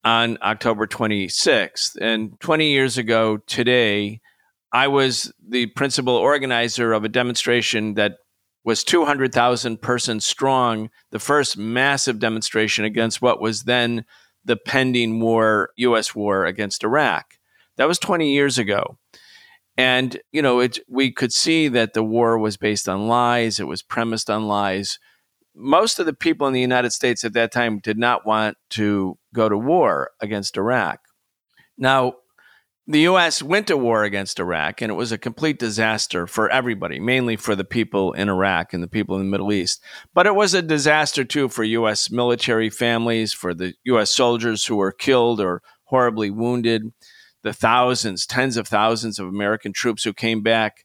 on 0.04 0.38
October 0.42 0.86
26th. 0.86 1.96
And 2.00 2.38
20 2.40 2.70
years 2.70 2.98
ago 2.98 3.38
today, 3.38 4.20
I 4.72 4.88
was 4.88 5.32
the 5.46 5.66
principal 5.66 6.14
organizer 6.14 6.92
of 6.92 7.04
a 7.04 7.08
demonstration 7.08 7.94
that 7.94 8.18
was 8.64 8.84
200,000 8.84 9.80
persons 9.80 10.24
strong, 10.24 10.90
the 11.10 11.18
first 11.18 11.56
massive 11.56 12.18
demonstration 12.18 12.84
against 12.84 13.22
what 13.22 13.40
was 13.40 13.64
then 13.64 14.04
the 14.44 14.56
pending 14.56 15.20
war, 15.20 15.70
US 15.76 16.14
war 16.14 16.44
against 16.44 16.84
Iraq. 16.84 17.34
That 17.76 17.88
was 17.88 17.98
20 17.98 18.32
years 18.32 18.58
ago. 18.58 18.98
And, 19.80 20.20
you 20.30 20.42
know, 20.42 20.60
it, 20.60 20.78
we 20.88 21.10
could 21.10 21.32
see 21.32 21.66
that 21.68 21.94
the 21.94 22.02
war 22.02 22.38
was 22.38 22.58
based 22.58 22.86
on 22.86 23.08
lies, 23.08 23.58
it 23.58 23.66
was 23.66 23.82
premised 23.82 24.28
on 24.28 24.46
lies. 24.46 24.98
Most 25.54 25.98
of 25.98 26.04
the 26.04 26.12
people 26.12 26.46
in 26.46 26.52
the 26.52 26.60
United 26.60 26.90
States 26.90 27.24
at 27.24 27.32
that 27.32 27.50
time 27.50 27.78
did 27.78 27.96
not 27.96 28.26
want 28.26 28.58
to 28.70 29.16
go 29.34 29.48
to 29.48 29.56
war 29.56 30.10
against 30.20 30.58
Iraq. 30.58 31.00
Now, 31.78 32.16
the 32.86 33.00
U.S. 33.00 33.42
went 33.42 33.68
to 33.68 33.76
war 33.78 34.04
against 34.04 34.38
Iraq, 34.38 34.82
and 34.82 34.90
it 34.90 34.96
was 34.96 35.12
a 35.12 35.18
complete 35.18 35.58
disaster 35.58 36.26
for 36.26 36.50
everybody, 36.50 37.00
mainly 37.00 37.36
for 37.36 37.56
the 37.56 37.64
people 37.64 38.12
in 38.12 38.28
Iraq 38.28 38.74
and 38.74 38.82
the 38.82 38.88
people 38.88 39.16
in 39.16 39.22
the 39.22 39.30
Middle 39.30 39.50
East. 39.50 39.82
But 40.12 40.26
it 40.26 40.34
was 40.34 40.52
a 40.52 40.60
disaster 40.60 41.24
too 41.24 41.48
for 41.48 41.64
U.S. 41.64 42.10
military 42.10 42.68
families, 42.68 43.32
for 43.32 43.54
the 43.54 43.72
U.S. 43.84 44.10
soldiers 44.10 44.66
who 44.66 44.76
were 44.76 44.92
killed 44.92 45.40
or 45.40 45.62
horribly 45.84 46.28
wounded, 46.28 46.92
the 47.42 47.52
thousands, 47.52 48.26
tens 48.26 48.56
of 48.56 48.68
thousands 48.68 49.18
of 49.18 49.26
American 49.26 49.72
troops 49.72 50.04
who 50.04 50.12
came 50.12 50.42
back. 50.42 50.84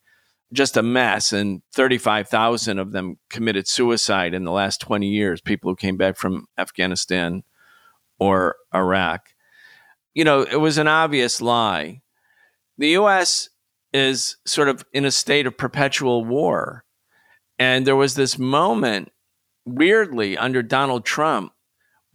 Just 0.54 0.78
a 0.78 0.84
mess, 0.84 1.34
and 1.34 1.64
35,000 1.74 2.78
of 2.78 2.92
them 2.92 3.18
committed 3.30 3.68
suicide 3.68 4.34
in 4.34 4.44
the 4.44 4.52
last 4.52 4.80
20 4.80 5.08
years, 5.08 5.42
people 5.42 5.72
who 5.72 5.76
came 5.76 5.98
back 5.98 6.18
from 6.18 6.46
Afghanistan 6.58 7.44
or 8.20 8.56
Iraq 8.74 9.30
you 10.16 10.24
know, 10.24 10.42
it 10.42 10.56
was 10.56 10.80
an 10.80 10.88
obvious 10.88 11.42
lie. 11.42 12.02
The 12.78 12.90
US 12.92 13.50
is 13.94 14.38
sort 14.46 14.70
of 14.70 14.84
in 14.92 15.06
a 15.06 15.12
state 15.12 15.46
of 15.46 15.58
perpetual 15.58 16.26
war. 16.26 16.86
And 17.60 17.86
there 17.86 17.96
was 17.96 18.16
this 18.16 18.40
moment, 18.40 19.12
weirdly, 19.66 20.38
under 20.38 20.64
Donald 20.64 21.06
Trump, 21.06 21.52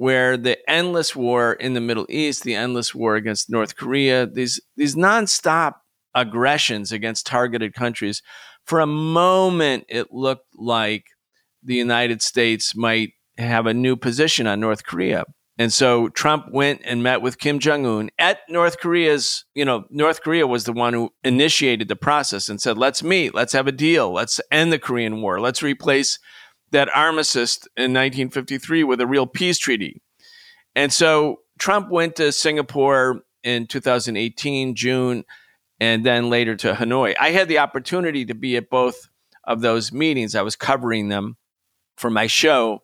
where 0.01 0.39
the 0.39 0.57
endless 0.67 1.15
war 1.15 1.53
in 1.53 1.75
the 1.75 1.81
Middle 1.81 2.07
East, 2.09 2.43
the 2.43 2.55
endless 2.55 2.95
war 2.95 3.17
against 3.17 3.51
North 3.51 3.77
Korea, 3.77 4.25
these, 4.25 4.59
these 4.75 4.97
nonstop 4.97 5.75
aggressions 6.15 6.91
against 6.91 7.27
targeted 7.27 7.75
countries, 7.75 8.23
for 8.65 8.81
a 8.81 8.87
moment, 8.87 9.85
it 9.91 10.11
looked 10.11 10.47
like 10.57 11.05
the 11.63 11.75
United 11.75 12.23
States 12.23 12.75
might 12.75 13.11
have 13.37 13.67
a 13.67 13.75
new 13.75 13.95
position 13.95 14.47
on 14.47 14.59
North 14.59 14.87
Korea. 14.87 15.25
And 15.59 15.71
so 15.71 16.09
Trump 16.09 16.47
went 16.51 16.81
and 16.87 17.03
met 17.03 17.21
with 17.21 17.39
Kim 17.39 17.59
Jong 17.59 17.85
un 17.85 18.09
at 18.19 18.39
North 18.49 18.79
Korea's, 18.79 19.45
you 19.55 19.67
know, 19.67 19.85
North 19.91 20.23
Korea 20.23 20.47
was 20.47 20.65
the 20.65 20.73
one 20.73 20.95
who 20.95 21.11
initiated 21.25 21.89
the 21.89 21.95
process 21.95 22.49
and 22.49 22.59
said, 22.59 22.79
let's 22.79 23.03
meet, 23.03 23.35
let's 23.35 23.53
have 23.53 23.67
a 23.67 23.73
deal, 23.73 24.11
let's 24.11 24.41
end 24.51 24.73
the 24.73 24.79
Korean 24.79 25.21
War, 25.21 25.43
let's 25.43 25.63
replace 25.63 26.19
that 26.73 26.95
armistice 26.95 27.59
in 27.77 27.93
1953 27.93 28.85
with 28.85 29.01
a 29.01 29.07
real 29.07 29.27
peace 29.27 29.59
treaty. 29.59 30.01
And 30.75 30.93
so 30.93 31.41
Trump 31.59 31.91
went 31.91 32.17
to 32.17 32.33
Singapore 32.33 33.23
in 33.43 33.67
2018, 33.67 34.75
June, 34.75 35.25
and 35.81 36.05
then 36.05 36.31
later 36.31 36.55
to 36.57 36.75
Hanoi. 36.75 37.15
I 37.19 37.31
had 37.31 37.49
the 37.49 37.59
opportunity 37.59 38.25
to 38.27 38.35
be 38.35 38.57
at 38.57 38.71
both 38.71 39.09
of 39.45 39.61
those 39.61 39.93
meetings. 39.93 40.35
I 40.35 40.43
was 40.43 40.57
covering 40.57 41.09
them 41.09 41.37
for 41.97 42.11
my 42.11 42.27
show. 42.27 42.83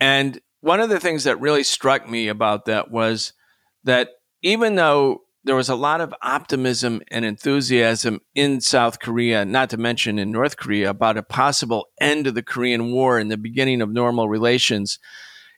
And 0.00 0.40
one 0.60 0.80
of 0.80 0.88
the 0.88 1.00
things 1.00 1.24
that 1.24 1.40
really 1.40 1.62
struck 1.62 2.08
me 2.08 2.28
about 2.28 2.64
that 2.66 2.90
was 2.90 3.32
that 3.84 4.10
even 4.42 4.74
though 4.74 5.22
there 5.44 5.56
was 5.56 5.68
a 5.68 5.74
lot 5.74 6.00
of 6.00 6.14
optimism 6.22 7.02
and 7.10 7.24
enthusiasm 7.24 8.20
in 8.34 8.60
South 8.60 9.00
Korea, 9.00 9.44
not 9.44 9.70
to 9.70 9.76
mention 9.76 10.18
in 10.18 10.30
North 10.30 10.56
Korea, 10.56 10.90
about 10.90 11.16
a 11.16 11.22
possible 11.22 11.86
end 12.00 12.26
of 12.26 12.34
the 12.34 12.42
Korean 12.42 12.92
War 12.92 13.18
and 13.18 13.30
the 13.30 13.36
beginning 13.36 13.80
of 13.80 13.90
normal 13.90 14.28
relations. 14.28 14.98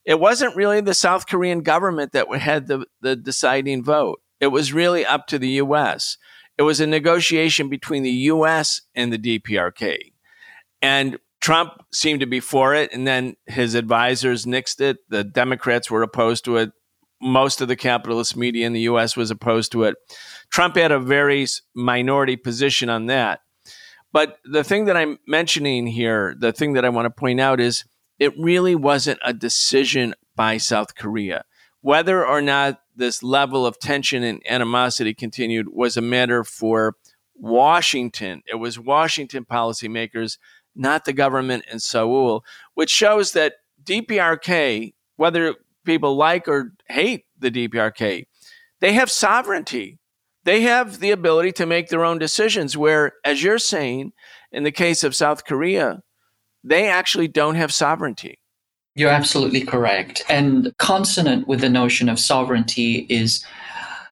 It 0.05 0.21
wasn't 0.21 0.57
really 0.57 0.81
the 0.81 0.95
South 0.95 1.27
Korean 1.27 1.61
government 1.61 2.13
that 2.13 2.29
had 2.37 2.67
the, 2.67 2.87
the 3.01 3.17
deciding 3.17 3.85
vote. 3.85 4.21
It 4.41 4.49
was 4.49 4.73
really 4.73 5.05
up 5.05 5.27
to 5.29 5.39
the 5.39 5.49
U.S. 5.49 6.17
It 6.57 6.63
was 6.63 6.81
a 6.81 6.87
negotiation 6.87 7.69
between 7.69 8.03
the 8.03 8.11
U.S. 8.11 8.83
and 8.95 9.13
the 9.13 9.19
DPRK. 9.19 10.13
And 10.81 11.19
Trump 11.41 11.73
seemed 11.93 12.21
to 12.21 12.27
be 12.27 12.41
for 12.41 12.75
it, 12.75 12.93
and 12.93 13.07
then 13.07 13.37
his 13.47 13.75
advisors 13.75 14.47
nixed 14.47 14.81
it. 14.81 14.99
The 15.11 15.25
Democrats 15.25 15.91
were 15.91 16.03
opposed 16.03 16.45
to 16.47 16.57
it. 16.57 16.73
Most 17.25 17.61
of 17.61 17.69
the 17.69 17.77
capitalist 17.77 18.37
media 18.37 18.67
in 18.67 18.73
the 18.73 18.83
U.S. 18.83 19.17
was 19.17 19.31
opposed 19.31 19.73
to 19.73 19.85
it. 19.85 19.97
Trump 20.51 20.77
had 20.77 20.93
a 20.93 21.01
very 21.01 21.47
minority 21.75 22.37
position 22.37 22.89
on 22.89 23.07
that. 23.07 23.41
But 24.13 24.39
the 24.45 24.63
thing 24.63 24.85
that 24.85 24.97
I'm 24.97 25.19
mentioning 25.27 25.89
here, 25.89 26.37
the 26.39 26.53
thing 26.53 26.75
that 26.75 26.85
I 26.85 26.91
want 26.91 27.07
to 27.07 27.11
point 27.11 27.41
out 27.41 27.61
is 27.61 27.85
it 28.19 28.33
really 28.39 28.77
wasn't 28.77 29.19
a 29.25 29.33
decision 29.33 30.15
by 30.37 30.59
South 30.59 30.95
Korea. 30.95 31.45
Whether 31.81 32.25
or 32.25 32.41
not 32.41 32.81
this 32.95 33.23
level 33.23 33.67
of 33.67 33.79
tension 33.79 34.23
and 34.23 34.41
animosity 34.49 35.15
continued 35.15 35.69
was 35.73 35.97
a 35.97 36.01
matter 36.01 36.45
for 36.45 36.95
Washington. 37.35 38.43
It 38.47 38.57
was 38.57 38.79
Washington 38.79 39.45
policymakers 39.45 40.39
not 40.77 41.05
the 41.05 41.13
government 41.13 41.65
in 41.71 41.79
Seoul, 41.79 42.45
which 42.75 42.91
shows 42.91 43.33
that 43.33 43.55
DPRK, 43.83 44.95
whether 45.17 45.55
people 45.85 46.17
like 46.17 46.49
or 46.49 46.73
hate 46.89 47.25
the 47.39 47.51
DPRK, 47.51 48.25
they 48.81 48.93
have 48.93 49.11
sovereignty. 49.11 49.99
They 50.45 50.63
have 50.63 51.01
the 51.01 51.11
ability 51.11 51.53
to 51.53 51.67
make 51.67 51.89
their 51.89 52.05
own 52.05 52.19
decisions, 52.19 52.77
where, 52.77 53.13
as 53.25 53.43
you're 53.43 53.59
saying, 53.59 54.13
in 54.53 54.63
the 54.63 54.73
case 54.73 55.03
of 55.03 55.17
South 55.17 55.45
Korea, 55.45 56.03
they 56.63 56.89
actually 56.89 57.29
don't 57.29 57.55
have 57.55 57.73
sovereignty. 57.73 58.39
You're 58.95 59.11
absolutely 59.11 59.63
correct. 59.63 60.23
And 60.29 60.73
consonant 60.79 61.49
with 61.49 61.61
the 61.61 61.69
notion 61.69 62.09
of 62.09 62.21
sovereignty 62.21 63.07
is 63.09 63.45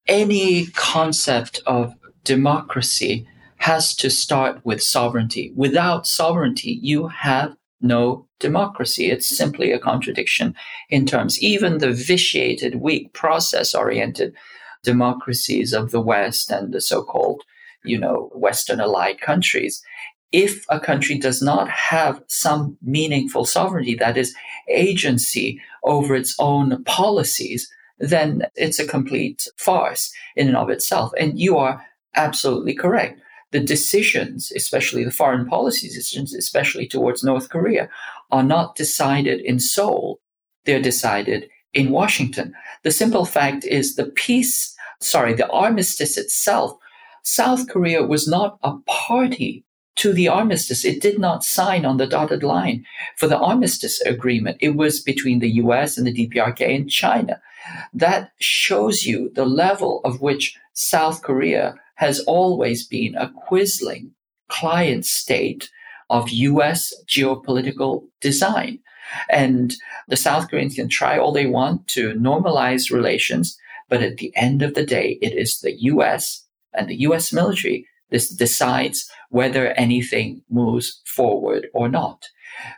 any 0.08 0.66
concept 0.66 1.60
of 1.66 1.94
democracy 2.24 3.26
has 3.58 3.94
to 3.96 4.10
start 4.10 4.60
with 4.64 4.82
sovereignty. 4.82 5.52
Without 5.54 6.06
sovereignty, 6.06 6.80
you 6.82 7.08
have 7.08 7.54
no 7.82 8.26
democracy. 8.40 9.10
It's 9.10 9.28
simply 9.28 9.72
a 9.72 9.78
contradiction 9.78 10.54
in 10.88 11.06
terms. 11.06 11.42
Even 11.42 11.78
the 11.78 11.92
vitiated, 11.92 12.76
weak, 12.76 13.12
process 13.12 13.74
oriented 13.74 14.34
democracies 14.82 15.72
of 15.72 15.90
the 15.90 16.00
West 16.00 16.50
and 16.50 16.72
the 16.72 16.80
so 16.80 17.02
called, 17.02 17.42
you 17.84 17.98
know, 17.98 18.30
Western 18.34 18.80
allied 18.80 19.20
countries 19.20 19.82
if 20.32 20.64
a 20.70 20.80
country 20.80 21.18
does 21.18 21.42
not 21.42 21.68
have 21.68 22.22
some 22.26 22.76
meaningful 22.82 23.44
sovereignty, 23.44 23.94
that 23.94 24.16
is, 24.16 24.34
agency 24.68 25.60
over 25.84 26.14
its 26.14 26.34
own 26.38 26.82
policies, 26.84 27.70
then 27.98 28.46
it's 28.56 28.78
a 28.78 28.86
complete 28.86 29.46
farce 29.58 30.12
in 30.34 30.48
and 30.48 30.56
of 30.56 30.70
itself. 30.70 31.12
And 31.18 31.38
you 31.38 31.58
are 31.58 31.84
absolutely 32.16 32.74
correct. 32.74 33.20
The 33.52 33.60
decisions, 33.60 34.52
especially 34.56 35.04
the 35.04 35.10
foreign 35.10 35.46
policy 35.46 35.88
decisions, 35.88 36.34
especially 36.34 36.86
towards 36.86 37.22
North 37.22 37.48
Korea, 37.48 37.88
are 38.30 38.42
not 38.42 38.76
decided 38.76 39.40
in 39.40 39.60
Seoul. 39.60 40.20
They're 40.64 40.82
decided 40.82 41.48
in 41.74 41.90
Washington. 41.90 42.54
The 42.82 42.90
simple 42.90 43.24
fact 43.24 43.64
is 43.64 43.94
the 43.94 44.06
peace, 44.06 44.74
sorry, 45.00 45.34
the 45.34 45.48
armistice 45.50 46.18
itself, 46.18 46.76
South 47.22 47.68
Korea 47.68 48.02
was 48.02 48.26
not 48.26 48.58
a 48.62 48.76
party 48.86 49.64
to 49.96 50.12
the 50.12 50.28
armistice. 50.28 50.84
It 50.84 51.00
did 51.00 51.18
not 51.18 51.44
sign 51.44 51.84
on 51.84 51.98
the 51.98 52.06
dotted 52.06 52.42
line 52.42 52.84
for 53.16 53.26
the 53.26 53.38
armistice 53.38 54.00
agreement. 54.02 54.56
It 54.60 54.74
was 54.76 55.00
between 55.00 55.38
the 55.38 55.50
US 55.50 55.96
and 55.96 56.06
the 56.06 56.28
DPRK 56.28 56.74
and 56.74 56.90
China. 56.90 57.40
That 57.92 58.32
shows 58.40 59.04
you 59.04 59.30
the 59.34 59.46
level 59.46 60.00
of 60.04 60.20
which 60.20 60.56
South 60.72 61.22
Korea 61.22 61.76
has 62.02 62.18
always 62.38 62.84
been 62.84 63.14
a 63.14 63.32
quisling 63.44 64.10
client 64.48 65.06
state 65.06 65.70
of 66.10 66.28
US 66.50 66.92
geopolitical 67.06 67.92
design. 68.20 68.80
And 69.30 69.74
the 70.08 70.16
South 70.16 70.48
Koreans 70.48 70.74
can 70.74 70.88
try 70.88 71.16
all 71.16 71.32
they 71.32 71.46
want 71.46 71.86
to 71.96 72.14
normalize 72.14 72.90
relations, 72.90 73.56
but 73.88 74.02
at 74.02 74.16
the 74.16 74.32
end 74.34 74.62
of 74.62 74.74
the 74.74 74.84
day, 74.84 75.18
it 75.22 75.32
is 75.44 75.60
the 75.60 75.74
US 75.92 76.44
and 76.74 76.88
the 76.88 77.00
US 77.08 77.32
military 77.32 77.86
this 78.10 78.28
decides 78.28 78.98
whether 79.30 79.72
anything 79.86 80.42
moves 80.50 81.00
forward 81.06 81.68
or 81.72 81.88
not. 81.88 82.18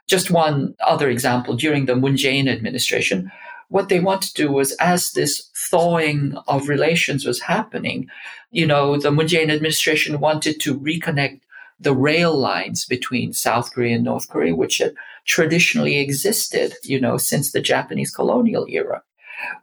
Just 0.07 0.31
one 0.31 0.75
other 0.87 1.09
example 1.11 1.57
during 1.57 1.87
the 1.87 1.97
Moon 1.97 2.15
Jae-in 2.15 2.49
administration, 2.49 3.33
what 3.69 3.89
they 3.89 4.01
wanted 4.01 4.35
to 4.35 4.43
do 4.43 4.53
was 4.53 4.73
as 4.73 5.13
this 5.13 5.51
thawing 5.55 6.37
of 6.47 6.69
relations 6.69 7.25
was 7.25 7.41
happening, 7.41 8.09
you 8.51 8.67
know, 8.67 8.97
the 8.97 9.11
Moon 9.11 9.27
Jae-in 9.27 9.51
administration 9.51 10.21
wanted 10.21 10.61
to 10.61 10.79
reconnect 10.79 11.41
the 11.81 11.95
rail 11.95 12.37
lines 12.37 12.85
between 12.85 13.33
South 13.33 13.73
Korea 13.73 13.97
and 13.97 14.05
North 14.05 14.29
Korea, 14.29 14.55
which 14.55 14.79
had 14.79 14.95
traditionally 15.25 15.99
existed, 15.99 16.75
you 16.83 17.01
know, 17.01 17.17
since 17.17 17.53
the 17.53 17.61
Japanese 17.61 18.15
colonial 18.15 18.67
era. 18.69 19.03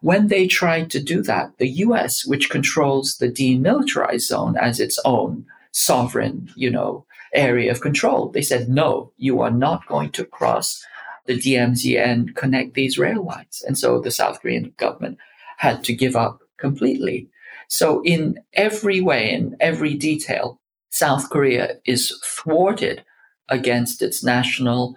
When 0.01 0.27
they 0.27 0.47
tried 0.47 0.91
to 0.91 1.01
do 1.01 1.21
that, 1.23 1.57
the 1.57 1.69
US, 1.85 2.25
which 2.25 2.49
controls 2.49 3.17
the 3.17 3.29
demilitarized 3.29 4.27
zone 4.27 4.57
as 4.57 4.79
its 4.79 4.99
own 5.05 5.45
sovereign, 5.71 6.49
you 6.55 6.69
know, 6.69 7.05
area 7.33 7.71
of 7.71 7.81
control. 7.81 8.29
They 8.29 8.41
said, 8.41 8.67
no, 8.67 9.11
you 9.17 9.41
are 9.41 9.51
not 9.51 9.87
going 9.87 10.11
to 10.11 10.25
cross 10.25 10.85
the 11.25 11.37
DMZ 11.37 11.97
and 12.03 12.35
connect 12.35 12.73
these 12.73 12.97
rail 12.97 13.23
lines. 13.23 13.63
And 13.65 13.77
so 13.77 13.99
the 13.99 14.11
South 14.11 14.41
Korean 14.41 14.73
government 14.77 15.17
had 15.57 15.83
to 15.85 15.93
give 15.93 16.15
up 16.15 16.39
completely. 16.57 17.29
So 17.67 18.01
in 18.03 18.39
every 18.53 19.01
way, 19.01 19.31
in 19.31 19.55
every 19.59 19.93
detail, 19.93 20.59
South 20.89 21.29
Korea 21.29 21.75
is 21.85 22.19
thwarted 22.25 23.03
against 23.49 24.01
its 24.01 24.23
national 24.23 24.95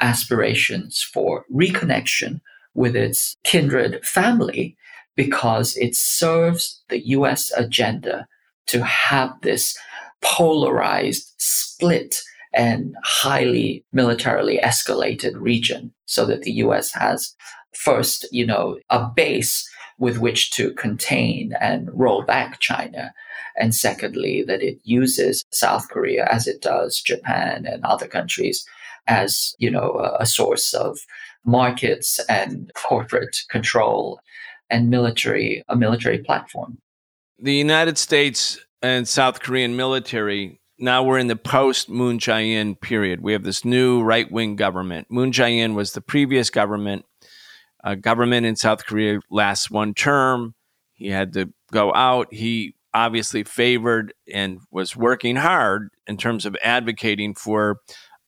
aspirations 0.00 1.02
for 1.02 1.44
reconnection 1.52 2.40
with 2.74 2.96
its 2.96 3.36
kindred 3.44 4.04
family 4.04 4.76
because 5.16 5.76
it 5.76 5.94
serves 5.94 6.82
the 6.88 7.06
US 7.08 7.50
agenda 7.52 8.26
to 8.66 8.82
have 8.84 9.32
this 9.42 9.76
polarized, 10.22 11.34
split, 11.38 12.22
and 12.52 12.94
highly 13.04 13.84
militarily 13.92 14.58
escalated 14.62 15.40
region 15.40 15.92
so 16.06 16.24
that 16.26 16.42
the 16.42 16.52
US 16.52 16.92
has 16.92 17.34
first, 17.74 18.26
you 18.32 18.46
know, 18.46 18.78
a 18.90 19.06
base 19.06 19.68
with 19.98 20.18
which 20.18 20.50
to 20.52 20.72
contain 20.72 21.52
and 21.60 21.88
roll 21.92 22.22
back 22.22 22.58
China. 22.58 23.12
And 23.56 23.74
secondly, 23.74 24.42
that 24.44 24.62
it 24.62 24.78
uses 24.82 25.44
South 25.52 25.88
Korea 25.90 26.26
as 26.30 26.46
it 26.46 26.62
does 26.62 27.00
Japan 27.00 27.66
and 27.66 27.84
other 27.84 28.08
countries 28.08 28.64
as, 29.06 29.54
you 29.58 29.70
know, 29.70 30.16
a, 30.18 30.26
source 30.26 30.72
of 30.72 30.98
markets 31.44 32.18
and 32.28 32.70
corporate 32.74 33.36
control 33.50 34.20
and 34.70 34.88
military, 34.88 35.62
a 35.68 35.76
military 35.76 36.18
platform. 36.18 36.78
The 37.38 37.54
United 37.54 37.98
States 37.98 38.58
and 38.82 39.06
South 39.06 39.40
Korean 39.40 39.76
military. 39.76 40.59
Now 40.82 41.02
we're 41.02 41.18
in 41.18 41.26
the 41.26 41.36
post 41.36 41.90
Moon 41.90 42.18
Jae-in 42.18 42.74
period. 42.74 43.20
We 43.20 43.34
have 43.34 43.42
this 43.42 43.66
new 43.66 44.00
right 44.02 44.32
wing 44.32 44.56
government. 44.56 45.08
Moon 45.10 45.30
Jae-in 45.30 45.74
was 45.74 45.92
the 45.92 46.00
previous 46.00 46.48
government. 46.48 47.04
Government 48.00 48.46
in 48.46 48.56
South 48.56 48.86
Korea 48.86 49.20
lasts 49.30 49.70
one 49.70 49.92
term. 49.92 50.54
He 50.94 51.08
had 51.08 51.34
to 51.34 51.52
go 51.70 51.92
out. 51.94 52.32
He 52.32 52.76
obviously 52.94 53.44
favored 53.44 54.14
and 54.32 54.60
was 54.70 54.96
working 54.96 55.36
hard 55.36 55.90
in 56.06 56.16
terms 56.16 56.46
of 56.46 56.56
advocating 56.64 57.34
for 57.34 57.76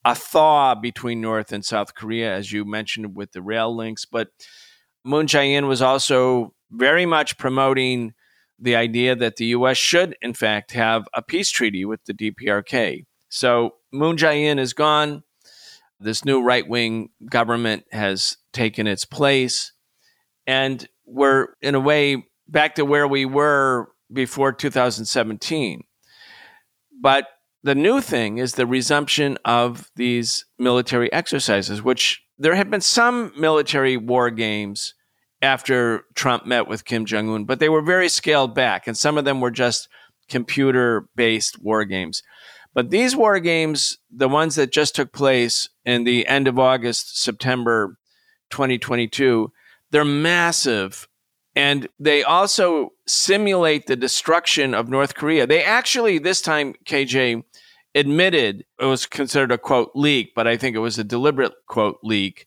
a 0.05 0.15
thaw 0.15 0.75
between 0.75 1.23
North 1.23 1.53
and 1.53 1.65
South 1.65 1.95
Korea, 1.95 2.35
as 2.35 2.53
you 2.53 2.67
mentioned 2.67 3.17
with 3.17 3.33
the 3.33 3.41
rail 3.41 3.75
links. 3.75 4.05
But 4.05 4.29
Moon 5.05 5.27
Jae-in 5.27 5.69
was 5.69 5.81
also 5.81 6.53
very 6.71 7.07
much 7.07 7.39
promoting 7.39 8.13
the 8.63 8.77
idea 8.77 9.17
that 9.17 9.37
the 9.37 9.47
U.S. 9.47 9.77
should, 9.77 10.17
in 10.23 10.35
fact, 10.35 10.71
have 10.71 11.09
a 11.13 11.21
peace 11.21 11.51
treaty 11.51 11.85
with 11.85 12.05
the 12.05 12.15
DPRK. 12.15 13.05
So 13.29 13.75
Moon 13.93 14.17
Jae-in 14.17 14.59
is 14.59 14.73
gone. 14.73 15.25
This 15.99 16.25
new 16.25 16.43
right 16.43 16.67
wing 16.67 17.11
government 17.29 17.85
has 17.91 18.37
taken 18.53 18.87
its 18.87 19.05
place. 19.05 19.73
And 20.47 20.89
we're, 21.05 21.49
in 21.61 21.75
a 21.75 21.81
way, 21.81 22.25
back 22.47 22.77
to 22.77 22.85
where 22.85 23.09
we 23.09 23.25
were 23.25 23.89
before 24.13 24.53
2017. 24.53 25.83
But 27.01 27.27
the 27.65 27.75
new 27.75 28.01
thing 28.01 28.39
is 28.39 28.55
the 28.55 28.67
resumption 28.67 29.39
of 29.45 29.91
these 29.97 30.45
military 30.59 31.13
exercises, 31.13 31.83
which 31.83 32.23
there 32.39 32.55
have 32.55 32.71
been 32.71 32.81
some 32.81 33.33
military 33.37 33.97
war 33.97 34.31
games 34.31 34.95
after 35.43 36.05
Trump 36.15 36.47
met 36.47 36.69
with 36.69 36.85
Kim 36.85 37.05
Jong 37.05 37.29
un, 37.29 37.45
but 37.45 37.59
they 37.59 37.69
were 37.69 37.83
very 37.83 38.09
scaled 38.09 38.55
back, 38.55 38.87
and 38.87 38.97
some 38.97 39.19
of 39.19 39.25
them 39.25 39.41
were 39.41 39.51
just 39.51 39.89
computer 40.29 41.09
based 41.17 41.61
war 41.61 41.85
games. 41.85 42.23
But 42.75 42.91
these 42.91 43.15
war 43.15 43.39
games, 43.39 43.99
the 44.11 44.29
ones 44.29 44.55
that 44.55 44.73
just 44.73 44.95
took 44.95 45.13
place 45.13 45.69
in 45.85 46.05
the 46.05 46.27
end 46.27 46.49
of 46.49 46.59
August, 46.59 47.23
September 47.23 47.99
2022, 48.51 49.53
they're 49.91 50.05
massive. 50.05 51.07
And 51.55 51.89
they 51.99 52.23
also 52.23 52.91
simulate 53.07 53.87
the 53.87 53.97
destruction 53.97 54.73
of 54.73 54.89
North 54.89 55.15
Korea. 55.15 55.47
They 55.47 55.63
actually, 55.63 56.19
this 56.19 56.41
time, 56.41 56.75
KJ 56.87 57.43
admitted 57.95 58.65
it 58.81 58.85
was 58.87 59.05
considered 59.05 59.53
a 59.53 59.59
quote 59.59 59.91
leak, 59.95 60.33
but 60.35 60.49
I 60.49 60.57
think 60.57 60.75
it 60.75 60.79
was 60.79 60.99
a 60.99 61.05
deliberate 61.05 61.53
quote 61.67 61.99
leak 62.03 62.47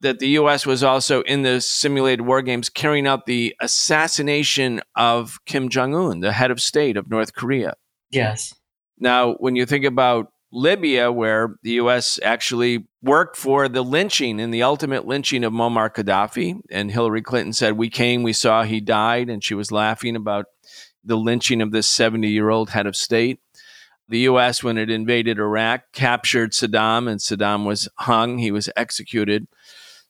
that 0.00 0.18
the 0.18 0.28
U.S. 0.28 0.64
was 0.64 0.82
also 0.82 1.22
in 1.22 1.42
the 1.42 1.60
simulated 1.60 2.26
war 2.26 2.42
games 2.42 2.68
carrying 2.68 3.06
out 3.06 3.26
the 3.26 3.54
assassination 3.60 4.80
of 4.96 5.38
Kim 5.46 5.68
Jong 5.68 5.94
Un, 5.94 6.20
the 6.20 6.32
head 6.32 6.50
of 6.50 6.60
state 6.60 6.96
of 6.96 7.10
North 7.10 7.34
Korea. 7.34 7.74
Yes. 8.10 8.54
Now, 8.98 9.34
when 9.34 9.56
you 9.56 9.66
think 9.66 9.84
about 9.84 10.32
Libya, 10.52 11.12
where 11.12 11.56
the 11.62 11.72
U.S. 11.72 12.18
actually 12.22 12.86
worked 13.02 13.36
for 13.36 13.68
the 13.68 13.82
lynching 13.82 14.40
and 14.40 14.52
the 14.52 14.62
ultimate 14.62 15.06
lynching 15.06 15.44
of 15.44 15.52
Muammar 15.52 15.90
Gaddafi, 15.90 16.60
and 16.70 16.90
Hillary 16.90 17.22
Clinton 17.22 17.52
said, 17.52 17.74
We 17.74 17.88
came, 17.88 18.22
we 18.22 18.32
saw 18.32 18.64
he 18.64 18.80
died, 18.80 19.30
and 19.30 19.44
she 19.44 19.54
was 19.54 19.70
laughing 19.70 20.16
about 20.16 20.46
the 21.04 21.16
lynching 21.16 21.62
of 21.62 21.70
this 21.70 21.88
70 21.88 22.28
year 22.28 22.50
old 22.50 22.70
head 22.70 22.86
of 22.86 22.96
state. 22.96 23.40
The 24.08 24.18
U.S., 24.20 24.64
when 24.64 24.76
it 24.76 24.90
invaded 24.90 25.38
Iraq, 25.38 25.92
captured 25.92 26.50
Saddam, 26.50 27.08
and 27.08 27.20
Saddam 27.20 27.64
was 27.64 27.88
hung, 27.94 28.38
he 28.38 28.50
was 28.50 28.68
executed. 28.76 29.46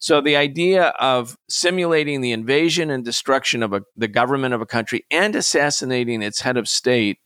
So 0.00 0.22
the 0.22 0.36
idea 0.36 0.94
of 0.98 1.36
simulating 1.50 2.22
the 2.22 2.32
invasion 2.32 2.90
and 2.90 3.04
destruction 3.04 3.62
of 3.62 3.74
a, 3.74 3.82
the 3.96 4.08
government 4.08 4.54
of 4.54 4.62
a 4.62 4.66
country 4.66 5.04
and 5.10 5.36
assassinating 5.36 6.22
its 6.22 6.40
head 6.40 6.56
of 6.56 6.68
state, 6.68 7.18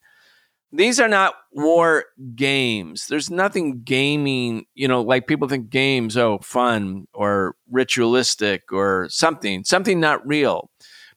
these 0.73 0.99
are 0.99 1.09
not 1.09 1.35
war 1.53 2.07
games. 2.35 3.07
There's 3.07 3.31
nothing 3.31 3.83
gaming, 3.85 4.65
you 4.75 4.89
know, 4.89 5.03
like 5.03 5.29
people 5.29 5.47
think 5.47 5.71
games, 5.71 6.17
oh, 6.17 6.41
fun 6.43 7.07
or 7.15 7.55
ritualistic 7.71 8.65
or 8.73 9.07
something, 9.09 9.63
something 9.63 10.01
not 10.01 10.27
real. 10.27 10.69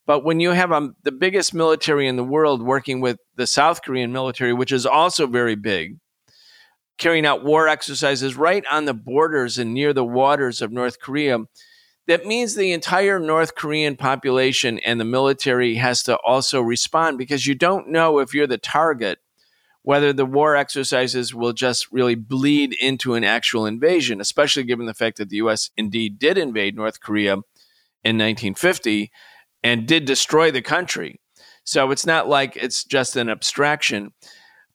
But 0.06 0.24
when 0.24 0.40
you 0.40 0.52
have 0.52 0.72
um, 0.72 0.96
the 1.04 1.12
biggest 1.12 1.56
military 1.56 2.08
in 2.08 2.18
the 2.18 2.24
world 2.24 2.62
working 2.62 3.02
with 3.02 3.18
the 3.36 3.48
South 3.48 3.82
Korean 3.82 4.14
military, 4.14 4.54
which 4.54 4.72
is 4.72 4.86
also 4.86 5.26
very 5.26 5.56
big, 5.56 5.98
carrying 6.98 7.26
out 7.26 7.44
war 7.44 7.68
exercises 7.68 8.36
right 8.36 8.64
on 8.72 8.86
the 8.86 8.94
borders 8.94 9.58
and 9.58 9.74
near 9.74 9.94
the 9.94 10.06
waters 10.06 10.62
of 10.62 10.72
North 10.72 11.00
Korea, 11.00 11.40
that 12.08 12.26
means 12.26 12.56
the 12.56 12.72
entire 12.72 13.20
North 13.20 13.56
Korean 13.56 13.96
population 13.96 14.80
and 14.80 15.00
the 15.00 15.06
military 15.06 15.76
has 15.76 16.04
to 16.04 16.18
also 16.26 16.62
respond 16.62 17.18
because 17.18 17.46
you 17.46 17.56
don't 17.56 17.90
know 17.90 18.20
if 18.20 18.34
you're 18.34 18.48
the 18.48 18.58
target 18.58 19.20
whether 19.88 20.12
the 20.12 20.26
war 20.26 20.54
exercises 20.54 21.34
will 21.34 21.54
just 21.54 21.90
really 21.94 22.14
bleed 22.14 22.74
into 22.74 23.14
an 23.14 23.24
actual 23.24 23.66
invasion, 23.66 24.20
especially 24.20 24.64
given 24.64 24.86
the 24.86 24.94
fact 24.94 25.18
that 25.18 25.30
the 25.30 25.38
US 25.38 25.70
indeed 25.78 26.20
did 26.20 26.38
invade 26.38 26.76
North 26.76 27.00
Korea 27.00 27.36
in 28.04 28.18
1950 28.18 29.10
and 29.64 29.88
did 29.88 30.04
destroy 30.04 30.52
the 30.52 30.62
country. 30.62 31.22
So 31.64 31.92
it's 31.92 32.06
not 32.06 32.28
like 32.28 32.58
it's 32.58 32.84
just 32.84 33.16
an 33.16 33.30
abstraction. 33.30 34.12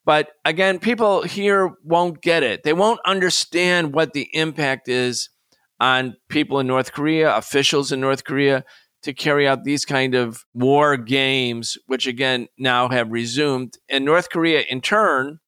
But 0.05 0.31
again, 0.45 0.79
people 0.79 1.23
here 1.23 1.73
won't 1.85 2.21
get 2.23 2.43
it. 2.43 2.65
They 2.65 2.73
won't 2.73 3.01
understand 3.07 3.95
what 3.95 4.13
the 4.13 4.29
impact 4.33 4.89
is 4.89 5.31
on 5.79 6.17
people 6.29 6.59
in 6.59 6.67
North 6.67 6.93
Korea, 6.93 7.35
officials 7.37 7.93
in 7.93 8.01
North 8.01 8.25
Korea, 8.25 8.65
to 9.03 9.13
carry 9.13 9.49
out 9.49 9.65
these 9.65 9.85
kind 9.85 10.15
of 10.15 10.45
war 10.55 10.97
games, 10.97 11.77
which 11.87 12.07
again 12.07 12.47
now 12.59 12.89
have 12.89 13.11
resumed. 13.11 13.75
And 13.89 14.05
North 14.05 14.31
Korea, 14.31 14.61
in 14.61 14.81
turn, 14.81 15.39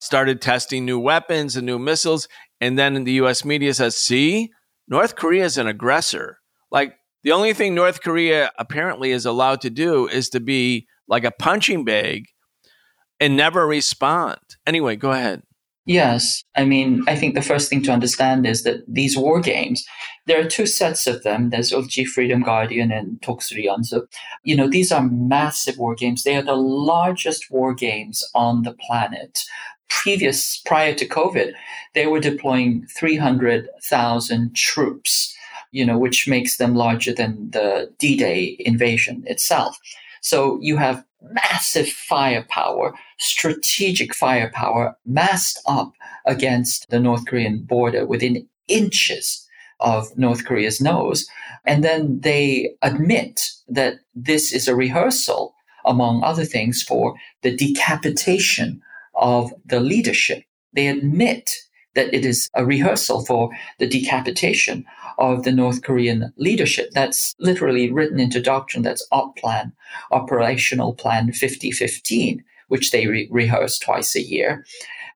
started 0.00 0.42
testing 0.42 0.84
new 0.84 0.98
weapons 0.98 1.56
and 1.56 1.64
new 1.64 1.78
missiles. 1.78 2.28
And 2.60 2.78
then 2.78 3.04
the 3.04 3.12
US 3.12 3.44
media 3.44 3.72
says, 3.74 3.96
see, 3.96 4.50
North 4.88 5.16
Korea 5.16 5.44
is 5.44 5.58
an 5.58 5.66
aggressor. 5.66 6.38
Like 6.70 6.94
the 7.22 7.32
only 7.32 7.52
thing 7.52 7.74
North 7.74 8.02
Korea 8.02 8.50
apparently 8.58 9.12
is 9.12 9.26
allowed 9.26 9.60
to 9.62 9.70
do 9.70 10.08
is 10.08 10.28
to 10.30 10.40
be 10.40 10.86
like 11.08 11.24
a 11.24 11.30
punching 11.30 11.84
bag 11.84 12.26
and 13.20 13.36
never 13.36 13.66
respond. 13.66 14.38
Anyway, 14.66 14.96
go 14.96 15.12
ahead. 15.12 15.42
Yes. 15.86 16.42
I 16.56 16.64
mean, 16.64 17.02
I 17.06 17.14
think 17.14 17.34
the 17.34 17.42
first 17.42 17.68
thing 17.68 17.82
to 17.82 17.92
understand 17.92 18.46
is 18.46 18.62
that 18.62 18.82
these 18.88 19.18
war 19.18 19.40
games, 19.40 19.84
there 20.26 20.40
are 20.40 20.48
two 20.48 20.64
sets 20.64 21.06
of 21.06 21.22
them. 21.24 21.50
There's 21.50 21.72
Ulchi 21.72 22.06
Freedom 22.06 22.42
Guardian 22.42 22.90
and 22.90 23.20
Toksuri 23.20 23.66
Yeonseuk. 23.66 24.06
You 24.44 24.56
know, 24.56 24.68
these 24.68 24.90
are 24.90 25.06
massive 25.06 25.76
war 25.76 25.94
games. 25.94 26.22
They 26.22 26.36
are 26.36 26.42
the 26.42 26.56
largest 26.56 27.50
war 27.50 27.74
games 27.74 28.24
on 28.34 28.62
the 28.62 28.72
planet. 28.72 29.40
Previous, 29.90 30.56
prior 30.64 30.94
to 30.94 31.06
COVID, 31.06 31.52
they 31.92 32.06
were 32.06 32.20
deploying 32.20 32.86
300,000 32.96 34.56
troops 34.56 35.34
you 35.74 35.84
know, 35.84 35.98
which 35.98 36.28
makes 36.28 36.56
them 36.56 36.76
larger 36.76 37.12
than 37.12 37.50
the 37.50 37.92
D-Day 37.98 38.56
invasion 38.60 39.24
itself. 39.26 39.76
So 40.20 40.56
you 40.62 40.76
have 40.76 41.04
massive 41.30 41.88
firepower, 41.88 42.94
strategic 43.18 44.14
firepower 44.14 44.96
massed 45.06 45.60
up 45.66 45.92
against 46.26 46.88
the 46.90 47.00
North 47.00 47.26
Korean 47.26 47.62
border 47.62 48.06
within 48.06 48.46
inches 48.68 49.46
of 49.80 50.16
North 50.16 50.44
Korea's 50.44 50.80
nose. 50.80 51.26
And 51.64 51.82
then 51.82 52.20
they 52.20 52.74
admit 52.82 53.40
that 53.68 54.00
this 54.14 54.52
is 54.52 54.68
a 54.68 54.76
rehearsal, 54.76 55.54
among 55.84 56.22
other 56.22 56.44
things, 56.44 56.82
for 56.82 57.14
the 57.42 57.56
decapitation 57.56 58.82
of 59.14 59.52
the 59.64 59.80
leadership. 59.80 60.44
They 60.72 60.88
admit 60.88 61.48
that 61.94 62.12
it 62.12 62.24
is 62.24 62.50
a 62.54 62.64
rehearsal 62.64 63.24
for 63.24 63.50
the 63.78 63.86
decapitation 63.86 64.84
of 65.18 65.44
the 65.44 65.52
North 65.52 65.82
Korean 65.82 66.32
leadership. 66.36 66.90
That's 66.92 67.34
literally 67.38 67.90
written 67.90 68.20
into 68.20 68.40
doctrine. 68.40 68.82
That's 68.82 69.06
OP 69.12 69.36
Plan, 69.36 69.72
Operational 70.10 70.94
Plan 70.94 71.32
5015, 71.32 72.44
which 72.68 72.90
they 72.90 73.06
re- 73.06 73.28
rehearse 73.30 73.78
twice 73.78 74.16
a 74.16 74.22
year. 74.22 74.64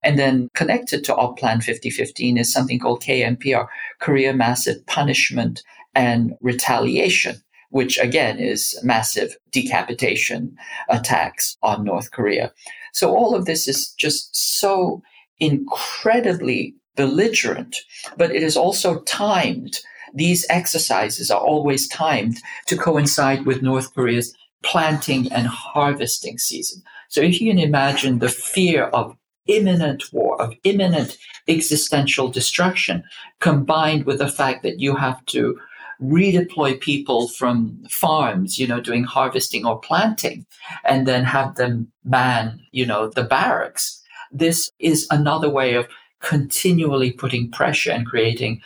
And 0.02 0.18
then 0.18 0.48
connected 0.54 1.04
to 1.04 1.16
OP 1.16 1.38
Plan 1.38 1.60
5015 1.60 2.38
is 2.38 2.52
something 2.52 2.78
called 2.78 3.02
KMPR, 3.02 3.66
Korea 3.98 4.32
Massive 4.32 4.84
Punishment 4.86 5.62
and 5.94 6.34
Retaliation, 6.40 7.42
which 7.70 7.98
again 7.98 8.38
is 8.38 8.78
massive 8.84 9.36
decapitation 9.50 10.56
attacks 10.88 11.56
on 11.62 11.84
North 11.84 12.12
Korea. 12.12 12.52
So 12.92 13.14
all 13.14 13.34
of 13.34 13.44
this 13.44 13.66
is 13.66 13.92
just 13.94 14.34
so 14.34 15.02
incredibly 15.40 16.74
belligerent, 16.96 17.76
but 18.16 18.34
it 18.34 18.42
is 18.42 18.56
also 18.56 19.00
timed. 19.02 19.78
These 20.14 20.46
exercises 20.50 21.30
are 21.30 21.40
always 21.40 21.88
timed 21.88 22.38
to 22.66 22.76
coincide 22.76 23.46
with 23.46 23.62
North 23.62 23.94
Korea's 23.94 24.34
planting 24.62 25.30
and 25.32 25.46
harvesting 25.46 26.38
season. 26.38 26.82
So 27.08 27.20
if 27.20 27.40
you 27.40 27.50
can 27.50 27.58
imagine 27.58 28.18
the 28.18 28.28
fear 28.28 28.84
of 28.86 29.16
imminent 29.46 30.04
war, 30.12 30.40
of 30.40 30.54
imminent 30.64 31.16
existential 31.46 32.28
destruction, 32.28 33.02
combined 33.40 34.04
with 34.04 34.18
the 34.18 34.28
fact 34.28 34.62
that 34.62 34.80
you 34.80 34.96
have 34.96 35.24
to 35.26 35.58
redeploy 36.00 36.80
people 36.80 37.28
from 37.28 37.82
farms, 37.90 38.58
you 38.58 38.66
know, 38.66 38.80
doing 38.80 39.04
harvesting 39.04 39.66
or 39.66 39.80
planting, 39.80 40.46
and 40.84 41.06
then 41.06 41.24
have 41.24 41.56
them 41.56 41.90
man, 42.04 42.60
you 42.72 42.86
know, 42.86 43.08
the 43.08 43.24
barracks. 43.24 43.97
This 44.30 44.70
is 44.78 45.06
another 45.10 45.50
way 45.50 45.74
of 45.74 45.88
continually 46.20 47.12
putting 47.12 47.50
pressure 47.50 47.92
and 47.92 48.06
creating 48.06 48.60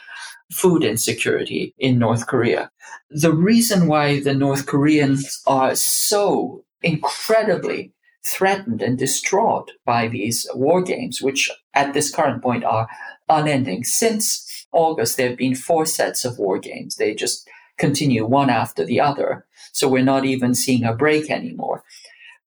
food 0.52 0.84
insecurity 0.84 1.74
in 1.78 1.98
North 1.98 2.26
Korea. 2.26 2.70
The 3.10 3.32
reason 3.32 3.86
why 3.86 4.20
the 4.20 4.34
North 4.34 4.66
Koreans 4.66 5.42
are 5.46 5.74
so 5.74 6.64
incredibly 6.82 7.92
threatened 8.24 8.82
and 8.82 8.98
distraught 8.98 9.72
by 9.84 10.08
these 10.08 10.46
war 10.54 10.82
games, 10.82 11.20
which 11.20 11.50
at 11.74 11.92
this 11.92 12.10
current 12.10 12.42
point 12.42 12.64
are 12.64 12.88
unending. 13.28 13.84
Since 13.84 14.66
August, 14.72 15.16
there 15.16 15.28
have 15.28 15.38
been 15.38 15.54
four 15.54 15.86
sets 15.86 16.24
of 16.24 16.38
war 16.38 16.58
games. 16.58 16.96
They 16.96 17.14
just 17.14 17.48
continue 17.78 18.24
one 18.24 18.50
after 18.50 18.84
the 18.84 19.00
other. 19.00 19.44
So 19.72 19.88
we're 19.88 20.04
not 20.04 20.24
even 20.24 20.54
seeing 20.54 20.84
a 20.84 20.94
break 20.94 21.30
anymore. 21.30 21.82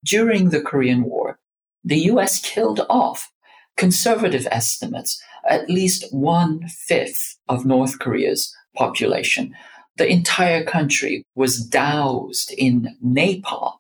During 0.04 0.50
the 0.50 0.62
Korean 0.62 1.04
War, 1.04 1.40
the 1.86 2.00
US 2.12 2.40
killed 2.40 2.82
off 2.90 3.32
conservative 3.78 4.48
estimates, 4.50 5.22
at 5.48 5.70
least 5.70 6.06
one 6.12 6.68
fifth 6.68 7.38
of 7.48 7.66
North 7.66 8.00
Korea's 8.00 8.54
population. 8.76 9.54
The 9.98 10.12
entire 10.12 10.64
country 10.64 11.24
was 11.36 11.64
doused 11.64 12.52
in 12.58 12.98
napalm. 13.06 13.76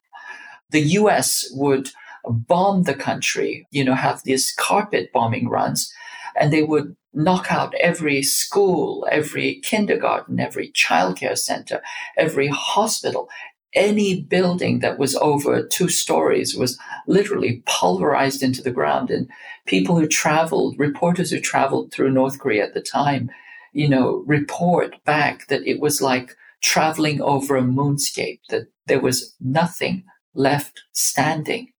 The 0.69 0.81
US 0.99 1.49
would 1.53 1.89
bomb 2.27 2.83
the 2.83 2.93
country, 2.93 3.67
you 3.71 3.83
know, 3.83 3.95
have 3.95 4.21
these 4.23 4.53
carpet 4.57 5.11
bombing 5.11 5.49
runs, 5.49 5.91
and 6.39 6.53
they 6.53 6.63
would 6.63 6.95
knock 7.13 7.51
out 7.51 7.73
every 7.75 8.21
school, 8.21 9.07
every 9.09 9.61
kindergarten, 9.61 10.39
every 10.39 10.71
childcare 10.71 11.37
center, 11.37 11.81
every 12.17 12.47
hospital, 12.47 13.29
any 13.75 14.21
building 14.21 14.79
that 14.79 14.97
was 14.97 15.15
over 15.17 15.63
two 15.63 15.89
stories 15.89 16.55
was 16.55 16.79
literally 17.07 17.61
pulverized 17.65 18.41
into 18.41 18.61
the 18.61 18.71
ground. 18.71 19.11
And 19.11 19.29
people 19.65 19.99
who 19.99 20.07
traveled, 20.07 20.79
reporters 20.79 21.29
who 21.31 21.39
traveled 21.39 21.91
through 21.91 22.11
North 22.11 22.39
Korea 22.39 22.63
at 22.65 22.73
the 22.73 22.81
time, 22.81 23.29
you 23.73 23.89
know, 23.89 24.23
report 24.25 25.03
back 25.03 25.47
that 25.47 25.67
it 25.67 25.79
was 25.79 26.01
like 26.01 26.35
traveling 26.63 27.21
over 27.21 27.57
a 27.57 27.61
moonscape, 27.61 28.39
that 28.49 28.67
there 28.87 29.01
was 29.01 29.35
nothing 29.39 30.03
left 30.33 30.81
standing. 30.93 31.71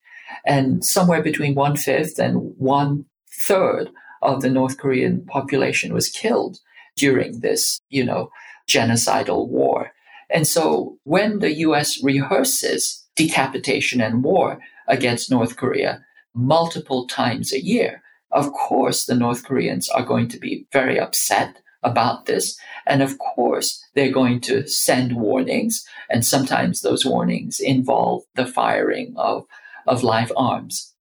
And 0.44 0.84
somewhere 0.84 1.22
between 1.22 1.55
one 1.55 1.76
fifth 1.76 2.18
and 2.18 2.55
one 2.59 3.07
third 3.47 3.90
of 4.22 4.42
the 4.42 4.51
North 4.51 4.78
Korean 4.78 5.24
population 5.26 5.92
was 5.92 6.09
killed 6.09 6.59
during 6.97 7.40
this, 7.40 7.80
you 7.88 8.05
know, 8.05 8.30
genocidal 8.68 9.49
war. 9.49 9.92
And 10.31 10.47
so 10.47 10.99
when 11.05 11.39
the 11.39 11.53
US 11.53 12.03
rehearses 12.03 13.05
decapitation 13.14 14.01
and 14.01 14.22
war 14.22 14.59
against 14.89 15.31
North 15.31 15.57
Korea 15.57 16.05
multiple 16.35 17.07
times 17.07 17.53
a 17.53 17.64
year, 17.64 18.03
of 18.33 18.53
course, 18.53 19.07
the 19.07 19.14
North 19.14 19.45
Koreans 19.45 19.89
are 19.89 20.05
going 20.05 20.29
to 20.29 20.39
be 20.39 20.66
very 20.72 20.99
upset 20.99 21.57
about 21.83 22.27
this. 22.27 22.59
And 22.87 23.03
of 23.03 23.18
course, 23.18 23.83
they're 23.95 24.12
going 24.12 24.41
to 24.43 24.66
send 24.66 25.16
warnings. 25.16 25.85
And 26.11 26.24
sometimes 26.24 26.81
those 26.81 27.07
warnings 27.07 27.61
involve 27.61 28.24
the 28.35 28.47
firing 28.47 29.14
of, 29.16 29.45
of 29.87 30.03
live 30.03 30.33
arms. 30.37 30.93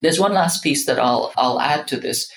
There's 0.00 0.20
one 0.20 0.32
last 0.32 0.62
piece 0.62 0.86
that 0.86 0.98
I'll, 0.98 1.32
I'll 1.36 1.60
add 1.60 1.88
to 1.88 1.96
this. 1.96 2.30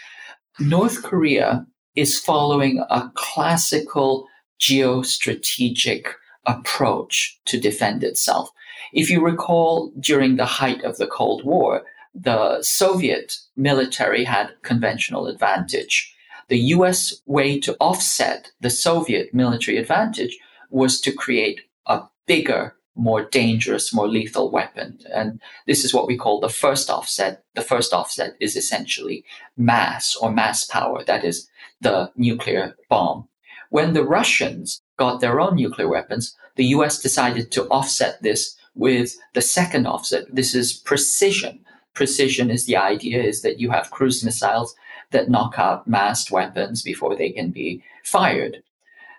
North 0.59 1.03
Korea 1.03 1.65
is 1.95 2.19
following 2.19 2.83
a 2.89 3.11
classical 3.15 4.27
geostrategic 4.59 6.05
approach 6.45 7.39
to 7.45 7.59
defend 7.59 8.03
itself. 8.03 8.49
If 8.93 9.09
you 9.09 9.23
recall, 9.23 9.91
during 9.99 10.35
the 10.35 10.45
height 10.45 10.83
of 10.83 10.97
the 10.97 11.07
Cold 11.07 11.43
War, 11.45 11.83
the 12.13 12.61
Soviet 12.61 13.37
military 13.55 14.23
had 14.23 14.51
conventional 14.63 15.27
advantage. 15.27 16.13
The 16.49 16.59
US 16.75 17.21
way 17.25 17.59
to 17.61 17.77
offset 17.79 18.51
the 18.59 18.69
Soviet 18.69 19.33
military 19.33 19.77
advantage 19.77 20.37
was 20.69 20.99
to 21.01 21.13
create 21.13 21.61
a 21.85 22.01
bigger, 22.27 22.75
more 22.95 23.23
dangerous, 23.23 23.93
more 23.93 24.07
lethal 24.07 24.51
weapon. 24.51 24.99
And 25.13 25.39
this 25.65 25.85
is 25.85 25.93
what 25.93 26.07
we 26.07 26.17
call 26.17 26.39
the 26.39 26.49
first 26.49 26.89
offset. 26.89 27.43
The 27.55 27.61
first 27.61 27.93
offset 27.93 28.35
is 28.41 28.57
essentially 28.57 29.23
mass 29.55 30.15
or 30.15 30.31
mass 30.31 30.65
power, 30.65 31.03
that 31.05 31.23
is, 31.23 31.47
the 31.79 32.11
nuclear 32.17 32.75
bomb. 32.89 33.27
When 33.69 33.93
the 33.93 34.03
Russians 34.03 34.81
got 35.03 35.19
their 35.19 35.39
own 35.39 35.55
nuclear 35.55 35.89
weapons, 35.89 36.35
the 36.57 36.69
US 36.75 37.01
decided 37.01 37.51
to 37.51 37.67
offset 37.77 38.21
this 38.21 38.55
with 38.75 39.09
the 39.33 39.41
second 39.41 39.87
offset. 39.87 40.23
This 40.39 40.53
is 40.53 40.73
precision. 40.73 41.55
Precision 41.95 42.51
is 42.51 42.65
the 42.65 42.77
idea 42.77 43.19
is 43.31 43.41
that 43.41 43.59
you 43.59 43.71
have 43.71 43.95
cruise 43.97 44.23
missiles 44.23 44.75
that 45.09 45.31
knock 45.33 45.53
out 45.57 45.87
massed 45.87 46.29
weapons 46.29 46.83
before 46.83 47.15
they 47.15 47.31
can 47.31 47.49
be 47.49 47.83
fired. 48.03 48.61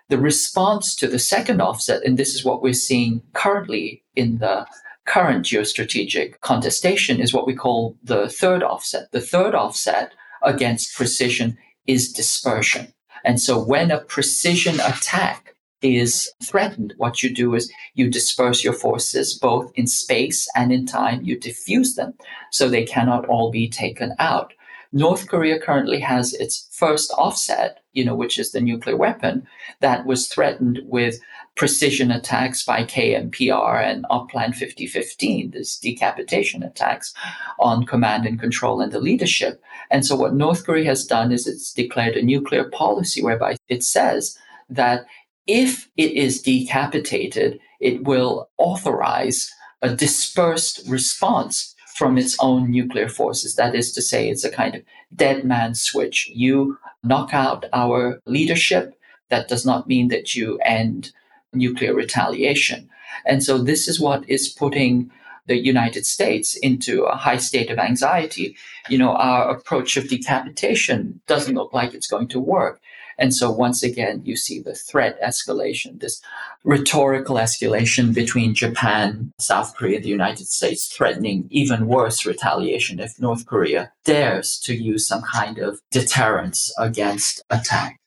The 0.07 0.17
response 0.17 0.95
to 0.95 1.07
the 1.07 1.19
second 1.19 1.59
offset, 1.61 2.01
and 2.05 2.17
this 2.17 2.33
is 2.33 2.45
what 2.45 2.61
we're 2.61 2.85
seeing 2.89 3.21
currently 3.33 4.03
in 4.15 4.37
the 4.37 4.65
current 5.05 5.45
geostrategic 5.45 6.39
contestation, 6.39 7.19
is 7.19 7.33
what 7.33 7.45
we 7.45 7.55
call 7.55 7.97
the 8.01 8.29
third 8.29 8.63
offset. 8.63 9.11
The 9.11 9.27
third 9.33 9.53
offset 9.53 10.13
against 10.43 10.95
precision 10.95 11.57
is 11.87 12.13
dispersion. 12.13 12.93
And 13.25 13.41
so 13.41 13.61
when 13.61 13.91
a 13.91 13.99
precision 14.15 14.75
attack 14.79 15.52
is 15.83 16.31
threatened, 16.41 16.93
what 16.97 17.21
you 17.21 17.33
do 17.33 17.53
is 17.55 17.71
you 17.93 18.09
disperse 18.09 18.63
your 18.63 18.73
forces 18.73 19.37
both 19.37 19.71
in 19.75 19.87
space 19.87 20.47
and 20.55 20.71
in 20.71 20.85
time. 20.85 21.23
You 21.23 21.37
diffuse 21.37 21.95
them 21.95 22.13
so 22.51 22.69
they 22.69 22.85
cannot 22.85 23.25
all 23.25 23.51
be 23.51 23.69
taken 23.69 24.13
out. 24.19 24.53
North 24.95 25.27
Korea 25.27 25.59
currently 25.59 25.99
has 25.99 26.35
its 26.35 26.69
first 26.71 27.11
offset, 27.17 27.79
you 27.93 28.05
know, 28.05 28.13
which 28.13 28.37
is 28.37 28.51
the 28.51 28.61
nuclear 28.61 28.95
weapon 28.95 29.47
that 29.79 30.05
was 30.05 30.27
threatened 30.27 30.81
with 30.85 31.19
precision 31.55 32.11
attacks 32.11 32.63
by 32.63 32.83
KMPR 32.83 33.83
and 33.83 34.05
OP 34.11 34.29
Plan 34.29 34.53
5015, 34.53 35.51
these 35.51 35.77
decapitation 35.77 36.61
attacks 36.61 37.11
on 37.59 37.87
command 37.87 38.27
and 38.27 38.39
control 38.39 38.81
and 38.81 38.91
the 38.91 38.99
leadership. 38.99 39.61
And 39.89 40.05
so 40.05 40.15
what 40.15 40.35
North 40.35 40.63
Korea 40.63 40.85
has 40.85 41.05
done 41.05 41.31
is 41.31 41.47
it's 41.47 41.73
declared 41.73 42.15
a 42.15 42.21
nuclear 42.21 42.65
policy 42.69 43.23
whereby 43.23 43.57
it 43.69 43.83
says 43.83 44.37
that 44.69 45.05
if 45.47 45.89
it 45.97 46.11
is 46.11 46.41
decapitated, 46.41 47.59
it 47.79 48.03
will 48.03 48.49
authorize 48.57 49.51
a 49.81 49.93
dispersed 49.93 50.81
response 50.87 51.75
from 51.95 52.17
its 52.17 52.37
own 52.39 52.71
nuclear 52.71 53.09
forces. 53.09 53.55
That 53.55 53.75
is 53.75 53.91
to 53.93 54.01
say, 54.01 54.29
it's 54.29 54.43
a 54.43 54.49
kind 54.49 54.75
of 54.75 54.83
dead 55.15 55.43
man 55.43 55.75
switch. 55.75 56.29
You 56.33 56.77
knock 57.03 57.33
out 57.33 57.65
our 57.73 58.19
leadership. 58.25 58.97
That 59.29 59.47
does 59.47 59.65
not 59.65 59.87
mean 59.87 60.07
that 60.07 60.33
you 60.33 60.57
end 60.59 61.11
nuclear 61.53 61.93
retaliation. 61.93 62.89
And 63.25 63.43
so 63.43 63.57
this 63.57 63.87
is 63.87 63.99
what 63.99 64.27
is 64.29 64.49
putting 64.49 65.11
the 65.45 65.57
United 65.57 66.05
States 66.05 66.55
into 66.55 67.03
a 67.03 67.15
high 67.15 67.37
state 67.37 67.69
of 67.69 67.77
anxiety. 67.77 68.55
You 68.89 68.97
know, 68.97 69.13
our 69.13 69.49
approach 69.49 69.97
of 69.97 70.07
decapitation 70.07 71.21
doesn't 71.27 71.55
look 71.55 71.73
like 71.73 71.93
it's 71.93 72.07
going 72.07 72.29
to 72.29 72.39
work. 72.39 72.79
And 73.17 73.33
so 73.33 73.51
once 73.51 73.83
again, 73.83 74.21
you 74.23 74.35
see 74.35 74.59
the 74.59 74.75
threat 74.75 75.21
escalation, 75.21 75.99
this 75.99 76.21
rhetorical 76.63 77.35
escalation 77.35 78.13
between 78.13 78.55
Japan, 78.55 79.31
South 79.39 79.75
Korea, 79.75 79.99
the 79.99 80.09
United 80.09 80.47
States, 80.47 80.87
threatening 80.87 81.47
even 81.49 81.87
worse 81.87 82.25
retaliation 82.25 82.99
if 82.99 83.19
North 83.19 83.45
Korea 83.45 83.91
dares 84.05 84.59
to 84.59 84.73
use 84.73 85.07
some 85.07 85.21
kind 85.21 85.59
of 85.59 85.79
deterrence 85.91 86.73
against 86.77 87.43
attack. 87.49 87.97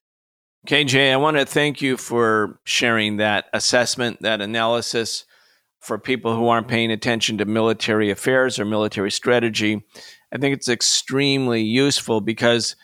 KJ, 0.67 1.13
I 1.13 1.17
want 1.17 1.37
to 1.37 1.47
thank 1.47 1.81
you 1.81 1.97
for 1.97 2.59
sharing 2.65 3.19
that 3.19 3.47
assessment, 3.53 4.23
that 4.23 4.41
analysis 4.41 5.25
for 5.81 5.99
people 5.99 6.35
who 6.35 6.49
aren't 6.49 6.67
paying 6.67 6.91
attention 6.91 7.39
to 7.39 7.45
military 7.45 8.11
affairs 8.11 8.59
or 8.59 8.65
military 8.65 9.13
strategy. 9.13 9.85
I 10.33 10.39
think 10.39 10.57
it's 10.57 10.69
extremely 10.69 11.63
useful 11.63 12.21
because 12.21 12.75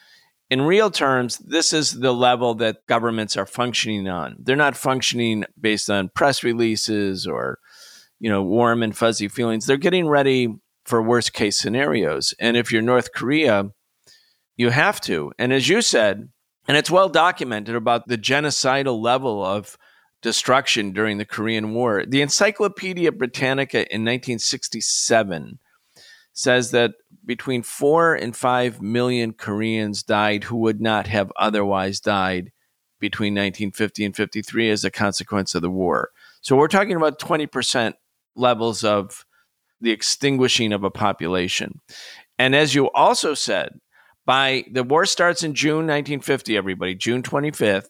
in 0.52 0.60
real 0.60 0.90
terms, 0.90 1.38
this 1.38 1.72
is 1.72 1.92
the 1.92 2.12
level 2.12 2.54
that 2.56 2.86
governments 2.86 3.38
are 3.38 3.46
functioning 3.46 4.06
on. 4.06 4.36
They're 4.38 4.54
not 4.54 4.76
functioning 4.76 5.46
based 5.58 5.88
on 5.88 6.10
press 6.10 6.44
releases 6.44 7.26
or, 7.26 7.58
you 8.20 8.28
know, 8.28 8.42
warm 8.42 8.82
and 8.82 8.94
fuzzy 8.94 9.28
feelings. 9.28 9.64
They're 9.64 9.78
getting 9.78 10.06
ready 10.06 10.54
for 10.84 11.00
worst 11.00 11.32
case 11.32 11.58
scenarios. 11.58 12.34
And 12.38 12.54
if 12.54 12.70
you're 12.70 12.82
North 12.82 13.14
Korea, 13.14 13.70
you 14.54 14.68
have 14.68 15.00
to. 15.02 15.32
And 15.38 15.54
as 15.54 15.70
you 15.70 15.80
said, 15.80 16.28
and 16.68 16.76
it's 16.76 16.90
well 16.90 17.08
documented 17.08 17.74
about 17.74 18.08
the 18.08 18.18
genocidal 18.18 19.00
level 19.00 19.42
of 19.42 19.78
destruction 20.20 20.92
during 20.92 21.16
the 21.16 21.24
Korean 21.24 21.72
War. 21.72 22.04
The 22.04 22.20
Encyclopedia 22.20 23.10
Britannica 23.10 23.78
in 23.90 24.02
1967 24.02 25.60
says 26.34 26.72
that 26.72 26.92
between 27.24 27.62
four 27.62 28.14
and 28.14 28.36
five 28.36 28.82
million 28.82 29.32
Koreans 29.32 30.02
died 30.02 30.44
who 30.44 30.56
would 30.56 30.80
not 30.80 31.06
have 31.06 31.32
otherwise 31.36 32.00
died 32.00 32.52
between 33.00 33.34
1950 33.34 34.04
and 34.04 34.16
53 34.16 34.70
as 34.70 34.84
a 34.84 34.90
consequence 34.90 35.54
of 35.54 35.62
the 35.62 35.70
war. 35.70 36.10
So 36.40 36.56
we're 36.56 36.68
talking 36.68 36.96
about 36.96 37.18
20% 37.18 37.94
levels 38.36 38.84
of 38.84 39.24
the 39.80 39.90
extinguishing 39.90 40.72
of 40.72 40.84
a 40.84 40.90
population. 40.90 41.80
And 42.38 42.54
as 42.54 42.74
you 42.74 42.90
also 42.92 43.34
said, 43.34 43.80
by 44.24 44.64
the 44.70 44.84
war 44.84 45.04
starts 45.04 45.42
in 45.42 45.54
June 45.54 45.86
1950, 45.86 46.56
everybody, 46.56 46.94
June 46.94 47.22
25th. 47.22 47.88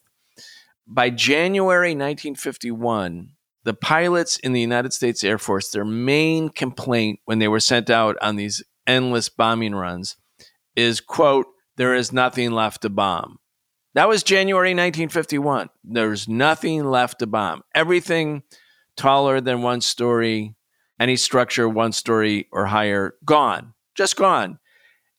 By 0.87 1.11
January 1.11 1.91
1951, 1.91 3.31
the 3.65 3.75
pilots 3.75 4.39
in 4.39 4.53
the 4.53 4.61
United 4.61 4.93
States 4.93 5.23
Air 5.23 5.39
Force, 5.39 5.71
their 5.71 5.85
main 5.85 6.49
complaint 6.49 7.21
when 7.27 7.39
they 7.39 7.49
were 7.49 7.61
sent 7.61 7.91
out 7.91 8.17
on 8.21 8.37
these 8.37 8.63
endless 8.87 9.29
bombing 9.29 9.75
runs 9.75 10.17
is, 10.77 11.01
quote, 11.01 11.47
there 11.77 11.95
is 11.95 12.13
nothing 12.13 12.53
left 12.53 12.83
to 12.83 12.91
bomb. 12.91 13.39
That 13.95 14.09
was 14.09 14.23
January 14.23 14.71
1951. 14.71 15.69
There's 15.85 16.29
nothing 16.29 16.85
left 16.85 17.19
to 17.19 17.27
bomb. 17.27 17.63
Everything 17.75 18.43
taller 18.97 19.41
than 19.41 19.63
one 19.63 19.81
story, 19.81 20.55
any 20.99 21.17
structure 21.17 21.69
one 21.69 21.93
story 21.93 22.49
or 22.53 22.67
higher, 22.67 23.15
gone, 23.25 23.75
just 23.95 24.17
gone. 24.17 24.59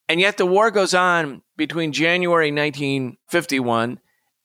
And 0.10 0.20
yet 0.20 0.38
the 0.38 0.46
war 0.46 0.72
goes 0.72 0.94
on 0.94 1.44
between 1.56 1.92
January 1.92 2.52
1951 2.52 4.00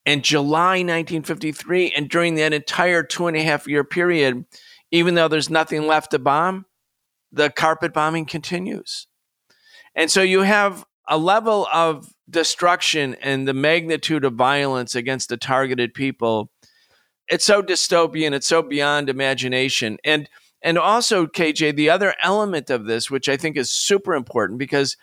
and 0.05 0.23
July 0.23 0.77
1953. 0.77 1.91
And 1.95 2.09
during 2.09 2.35
that 2.35 2.53
entire 2.53 3.03
two 3.03 3.27
and 3.27 3.35
a 3.35 3.43
half 3.43 3.67
year 3.67 3.83
period, 3.83 4.45
even 4.91 5.15
though 5.15 5.27
there's 5.27 5.49
nothing 5.49 5.85
left 5.87 6.11
to 6.11 6.19
bomb, 6.19 6.65
the 7.31 7.49
carpet 7.49 7.93
bombing 7.93 8.25
continues. 8.25 9.07
And 9.99 10.09
so 10.09 10.21
you 10.21 10.43
have 10.43 10.85
a 11.09 11.17
level 11.17 11.67
of 11.73 12.13
destruction 12.29 13.17
and 13.21 13.45
the 13.45 13.53
magnitude 13.53 14.23
of 14.23 14.35
violence 14.35 14.95
against 14.95 15.27
the 15.27 15.35
targeted 15.35 15.93
people. 15.93 16.49
It's 17.27 17.43
so 17.43 17.61
dystopian, 17.61 18.31
it's 18.31 18.47
so 18.47 18.61
beyond 18.61 19.09
imagination. 19.09 19.97
And 20.05 20.29
and 20.61 20.77
also, 20.77 21.25
KJ, 21.25 21.75
the 21.75 21.89
other 21.89 22.15
element 22.23 22.69
of 22.69 22.85
this, 22.85 23.11
which 23.11 23.27
I 23.27 23.35
think 23.35 23.57
is 23.57 23.71
super 23.71 24.13
important 24.13 24.57
because, 24.57 24.95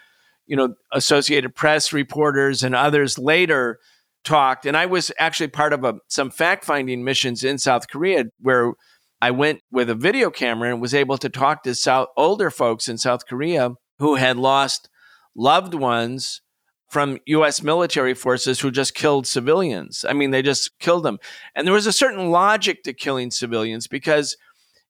you 0.46 0.56
know, 0.56 0.74
Associated 0.92 1.54
Press 1.54 1.92
reporters 1.92 2.62
and 2.62 2.74
others 2.74 3.18
later 3.18 3.78
talked, 4.24 4.64
and 4.64 4.78
I 4.78 4.86
was 4.86 5.12
actually 5.18 5.48
part 5.48 5.74
of 5.74 5.84
a, 5.84 5.96
some 6.08 6.30
fact 6.30 6.64
finding 6.64 7.04
missions 7.04 7.44
in 7.44 7.58
South 7.58 7.88
Korea 7.88 8.24
where 8.40 8.72
I 9.20 9.30
went 9.30 9.60
with 9.70 9.90
a 9.90 9.94
video 9.94 10.30
camera 10.30 10.70
and 10.70 10.80
was 10.80 10.94
able 10.94 11.18
to 11.18 11.28
talk 11.28 11.64
to 11.64 11.74
South, 11.74 12.08
older 12.16 12.50
folks 12.50 12.88
in 12.88 12.96
South 12.96 13.26
Korea 13.26 13.72
who 13.98 14.16
had 14.16 14.36
lost 14.36 14.88
loved 15.34 15.74
ones 15.74 16.42
from 16.88 17.18
US 17.26 17.62
military 17.62 18.14
forces 18.14 18.60
who 18.60 18.70
just 18.70 18.94
killed 18.94 19.26
civilians. 19.26 20.04
I 20.08 20.12
mean, 20.12 20.30
they 20.30 20.42
just 20.42 20.78
killed 20.78 21.02
them. 21.02 21.18
And 21.54 21.66
there 21.66 21.74
was 21.74 21.86
a 21.86 21.92
certain 21.92 22.30
logic 22.30 22.82
to 22.84 22.92
killing 22.92 23.30
civilians 23.30 23.86
because 23.86 24.36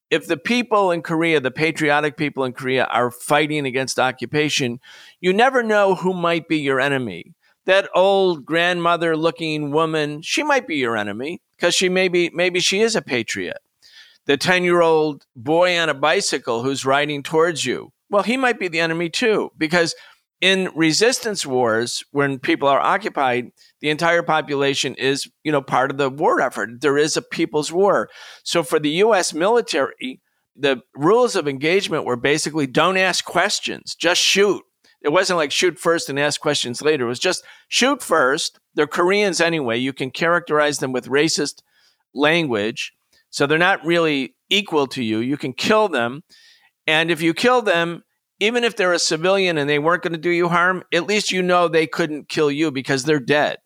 if 0.09 0.27
the 0.27 0.37
people 0.37 0.91
in 0.91 1.01
Korea, 1.01 1.39
the 1.39 1.51
patriotic 1.51 2.15
people 2.15 2.43
in 2.45 2.53
Korea, 2.53 2.85
are 2.85 3.11
fighting 3.11 3.65
against 3.65 3.99
occupation, 3.99 4.79
you 5.19 5.33
never 5.33 5.63
know 5.63 5.95
who 5.95 6.13
might 6.13 6.47
be 6.47 6.59
your 6.59 6.79
enemy 6.79 7.33
that 7.67 7.89
old 7.93 8.45
grandmother 8.45 9.15
looking 9.15 9.71
woman, 9.71 10.21
she 10.21 10.41
might 10.41 10.65
be 10.65 10.77
your 10.77 10.97
enemy 10.97 11.41
because 11.57 11.75
she 11.75 11.89
maybe 11.89 12.31
maybe 12.33 12.59
she 12.59 12.79
is 12.79 12.95
a 12.95 13.01
patriot. 13.01 13.57
The 14.25 14.37
10 14.37 14.63
year 14.63 14.81
old 14.81 15.25
boy 15.35 15.77
on 15.77 15.89
a 15.89 15.93
bicycle 15.93 16.63
who's 16.63 16.85
riding 16.85 17.23
towards 17.23 17.65
you, 17.65 17.91
well, 18.09 18.23
he 18.23 18.37
might 18.37 18.59
be 18.59 18.67
the 18.67 18.79
enemy 18.79 19.09
too, 19.09 19.51
because 19.57 19.95
in 20.39 20.69
resistance 20.75 21.45
wars, 21.45 22.03
when 22.11 22.39
people 22.39 22.67
are 22.67 22.79
occupied, 22.79 23.51
the 23.81 23.89
entire 23.89 24.21
population 24.21 24.93
is, 24.95 25.27
you 25.43 25.51
know, 25.51 25.61
part 25.61 25.91
of 25.91 25.97
the 25.97 26.09
war 26.09 26.39
effort. 26.41 26.81
There 26.81 26.97
is 26.97 27.17
a 27.17 27.21
people's 27.21 27.71
war. 27.71 28.09
So 28.43 28.61
for 28.63 28.79
the 28.79 28.91
US 29.03 29.33
military, 29.33 30.21
the 30.55 30.81
rules 30.95 31.35
of 31.35 31.47
engagement 31.47 32.05
were 32.05 32.15
basically 32.15 32.67
don't 32.67 32.97
ask 32.97 33.25
questions, 33.25 33.95
just 33.95 34.21
shoot. 34.21 34.61
It 35.01 35.09
wasn't 35.09 35.37
like 35.37 35.51
shoot 35.51 35.77
first 35.77 36.09
and 36.09 36.19
ask 36.19 36.41
questions 36.41 36.81
later. 36.81 37.05
It 37.05 37.09
was 37.09 37.19
just 37.19 37.43
shoot 37.67 38.01
first. 38.01 38.59
They're 38.73 38.87
Koreans 38.87 39.39
anyway. 39.39 39.77
You 39.77 39.93
can 39.93 40.09
characterize 40.09 40.79
them 40.79 40.91
with 40.91 41.07
racist 41.07 41.61
language. 42.13 42.93
So 43.29 43.45
they're 43.45 43.57
not 43.57 43.85
really 43.85 44.35
equal 44.49 44.87
to 44.87 45.03
you. 45.03 45.19
You 45.19 45.37
can 45.37 45.53
kill 45.53 45.87
them. 45.87 46.23
And 46.87 47.11
if 47.11 47.21
you 47.21 47.33
kill 47.33 47.61
them, 47.61 48.03
even 48.39 48.63
if 48.63 48.75
they're 48.75 48.93
a 48.93 48.99
civilian 48.99 49.57
and 49.57 49.69
they 49.69 49.79
weren't 49.79 50.03
going 50.03 50.13
to 50.13 50.19
do 50.19 50.29
you 50.29 50.47
harm, 50.47 50.83
at 50.93 51.07
least 51.07 51.31
you 51.31 51.41
know 51.41 51.67
they 51.67 51.87
couldn't 51.87 52.29
kill 52.29 52.49
you 52.49 52.71
because 52.71 53.03
they're 53.03 53.19
dead. 53.19 53.57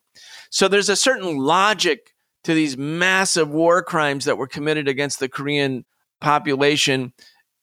So 0.50 0.68
there's 0.68 0.90
a 0.90 0.96
certain 0.96 1.38
logic 1.38 2.14
to 2.44 2.54
these 2.54 2.78
massive 2.78 3.50
war 3.50 3.84
crimes 3.84 4.26
that 4.26 4.38
were 4.38 4.48
committed 4.48 4.88
against 4.88 5.20
the 5.20 5.30
Korean 5.30 5.86
population 6.20 7.14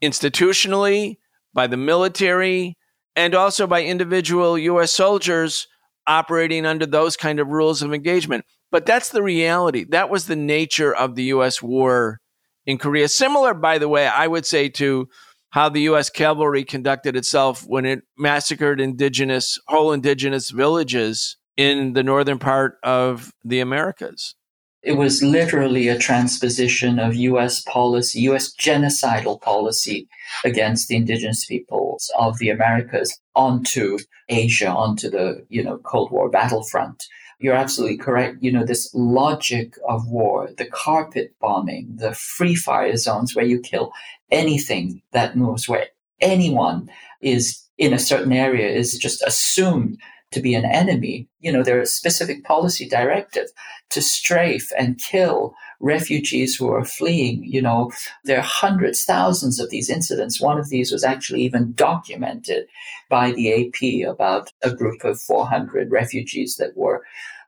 institutionally, 0.03 1.17
by 1.55 1.67
the 1.67 1.77
military, 1.77 2.77
and 3.17 3.35
also 3.35 3.67
by 3.67 3.83
individual 3.83 4.57
US 4.57 4.93
soldiers 4.93 5.67
operating 6.07 6.65
under 6.65 6.87
those 6.87 7.17
kind 7.17 7.41
of 7.41 7.49
rules 7.49 7.83
of 7.83 7.93
engagement. 7.93 8.45
But 8.71 8.87
that's 8.87 9.09
the 9.11 9.23
reality. 9.23 9.85
That 9.89 10.11
was 10.11 10.27
the 10.27 10.37
nature 10.37 10.95
of 10.95 11.15
the 11.15 11.25
US 11.25 11.61
war 11.63 12.21
in 12.65 12.79
Korea. 12.79 13.09
Similar, 13.09 13.55
by 13.55 13.79
the 13.79 13.89
way, 13.89 14.07
I 14.07 14.27
would 14.27 14.47
say 14.47 14.69
to 14.71 15.09
how 15.51 15.69
the 15.69 15.83
U.S. 15.83 16.11
cavalry 16.11 16.65
conducted 16.65 17.17
itself 17.17 17.65
when 17.67 17.85
it 17.85 18.01
massacred 18.17 18.81
indigenous, 18.81 19.59
whole 19.69 19.93
indigenous 19.93 20.51
villages 20.51 21.37
in 21.57 21.95
the 21.95 22.03
northern 22.03 22.39
part 22.39 22.77
of 22.83 23.33
the 23.45 23.61
Americas. 23.61 24.35
It 24.83 24.93
was 24.93 25.23
literally 25.23 25.89
a 25.89 25.99
transposition 25.99 26.99
of 27.01 27.17
U.S. 27.17 27.63
policy, 27.63 28.21
U.S. 28.21 28.55
genocidal 28.55 29.41
policy 29.41 30.09
against 30.45 30.89
the 30.89 30.97
indigenous 30.97 31.45
peoples 31.45 32.13
of 32.17 32.39
the 32.39 32.51
Americas 32.51 33.19
onto 33.35 33.99
Asia, 34.29 34.69
onto 34.69 35.11
the 35.11 35.45
you 35.49 35.65
know 35.65 35.79
Cold 35.79 36.13
War 36.13 36.31
battlefront 36.31 37.05
you're 37.41 37.55
absolutely 37.55 37.97
correct. 37.97 38.39
You 38.41 38.51
know, 38.51 38.65
this 38.65 38.91
logic 38.95 39.75
of 39.89 40.09
war, 40.09 40.51
the 40.57 40.67
carpet 40.67 41.35
bombing, 41.41 41.95
the 41.97 42.13
free 42.13 42.57
fire 42.57 42.97
zones 42.97 43.35
where 43.35 43.45
you 43.45 43.61
kill 43.61 43.93
anything 44.31 45.03
that 45.13 45.37
moves, 45.37 45.69
where 45.69 45.87
anyone 46.21 46.91
is 47.21 47.63
in 47.79 47.93
a 47.93 47.99
certain 47.99 48.33
area 48.33 48.69
is 48.69 48.99
just 48.99 49.23
assumed 49.23 49.99
to 50.31 50.41
be 50.41 50.55
an 50.55 50.65
enemy. 50.65 51.29
You 51.41 51.53
know, 51.53 51.63
there 51.63 51.81
are 51.81 51.87
specific 51.87 52.45
policy 52.45 52.89
directive 52.89 53.47
to 53.91 54.03
strafe 54.03 54.71
and 54.79 54.99
kill 54.99 55.55
refugees 55.81 56.57
who 56.57 56.69
are 56.69 56.85
fleeing. 56.85 57.45
You 57.45 57.63
know, 57.63 57.91
there 58.25 58.39
are 58.39 58.43
hundreds, 58.43 59.05
thousands 59.05 59.61
of 59.61 59.71
these 59.71 59.89
incidents. 59.89 60.41
One 60.41 60.59
of 60.59 60.69
these 60.69 60.93
was 60.93 61.05
actually 61.05 61.43
even 61.43 61.73
documented 61.73 62.67
by 63.09 63.33
the 63.33 63.69
AP 63.69 64.11
about 64.11 64.53
a 64.63 64.75
group 64.75 65.05
of 65.05 65.21
400 65.21 65.91
refugees 65.91 66.57
that 66.57 66.77
were 66.77 67.05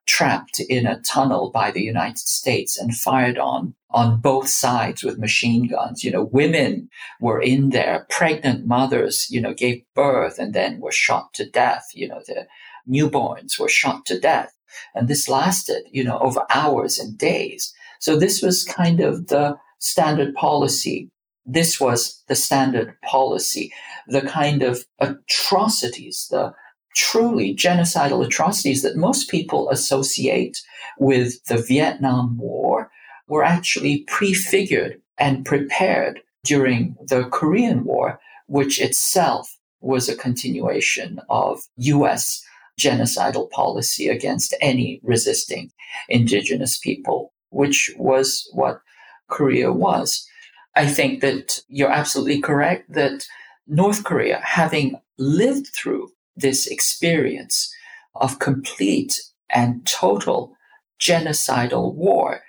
trapped 0.06 0.60
in 0.60 0.86
a 0.86 1.00
tunnel 1.02 1.50
by 1.50 1.70
the 1.70 1.82
United 1.82 2.18
States 2.18 2.76
and 2.76 2.94
fired 2.94 3.38
on 3.38 3.74
on 3.92 4.20
both 4.20 4.48
sides 4.48 5.02
with 5.02 5.18
machine 5.18 5.66
guns. 5.66 6.04
You 6.04 6.12
know, 6.12 6.28
women 6.32 6.88
were 7.20 7.40
in 7.40 7.70
there, 7.70 8.06
pregnant 8.08 8.66
mothers, 8.66 9.26
you 9.30 9.40
know, 9.40 9.52
gave 9.52 9.82
birth 9.94 10.38
and 10.38 10.54
then 10.54 10.80
were 10.80 10.92
shot 10.92 11.34
to 11.34 11.48
death. 11.48 11.86
You 11.94 12.08
know, 12.08 12.20
the 12.26 12.46
newborns 12.88 13.58
were 13.58 13.68
shot 13.68 14.06
to 14.06 14.18
death. 14.18 14.52
And 14.94 15.08
this 15.08 15.28
lasted, 15.28 15.84
you 15.90 16.04
know, 16.04 16.18
over 16.18 16.44
hours 16.50 16.98
and 16.98 17.18
days. 17.18 17.72
So 17.98 18.16
this 18.16 18.42
was 18.42 18.64
kind 18.64 19.00
of 19.00 19.26
the 19.26 19.56
standard 19.78 20.34
policy. 20.34 21.10
This 21.44 21.80
was 21.80 22.22
the 22.28 22.36
standard 22.36 22.96
policy, 23.02 23.72
the 24.06 24.22
kind 24.22 24.62
of 24.62 24.84
atrocities, 25.00 26.28
the 26.30 26.52
truly 26.94 27.54
genocidal 27.54 28.24
atrocities 28.24 28.82
that 28.82 28.96
most 28.96 29.30
people 29.30 29.68
associate 29.70 30.60
with 30.98 31.42
the 31.44 31.62
Vietnam 31.62 32.36
War 32.38 32.90
were 33.28 33.44
actually 33.44 34.04
prefigured 34.08 35.00
and 35.18 35.44
prepared 35.44 36.20
during 36.44 36.96
the 37.06 37.24
Korean 37.24 37.84
War, 37.84 38.18
which 38.46 38.80
itself 38.80 39.56
was 39.80 40.08
a 40.08 40.16
continuation 40.16 41.20
of 41.28 41.60
US 41.76 42.42
genocidal 42.78 43.50
policy 43.50 44.08
against 44.08 44.54
any 44.60 45.00
resisting 45.02 45.70
indigenous 46.08 46.78
people 46.78 47.32
which 47.50 47.92
was 47.98 48.48
what 48.52 48.80
Korea 49.28 49.72
was. 49.72 50.26
I 50.76 50.86
think 50.86 51.20
that 51.20 51.60
you're 51.68 51.90
absolutely 51.90 52.40
correct 52.40 52.92
that 52.92 53.26
North 53.66 54.04
Korea, 54.04 54.40
having 54.42 55.00
lived 55.18 55.68
through 55.68 56.10
this 56.36 56.66
experience 56.66 57.72
of 58.14 58.38
complete 58.38 59.20
and 59.50 59.86
total 59.86 60.56
genocidal 61.00 61.94
war, 61.94 62.40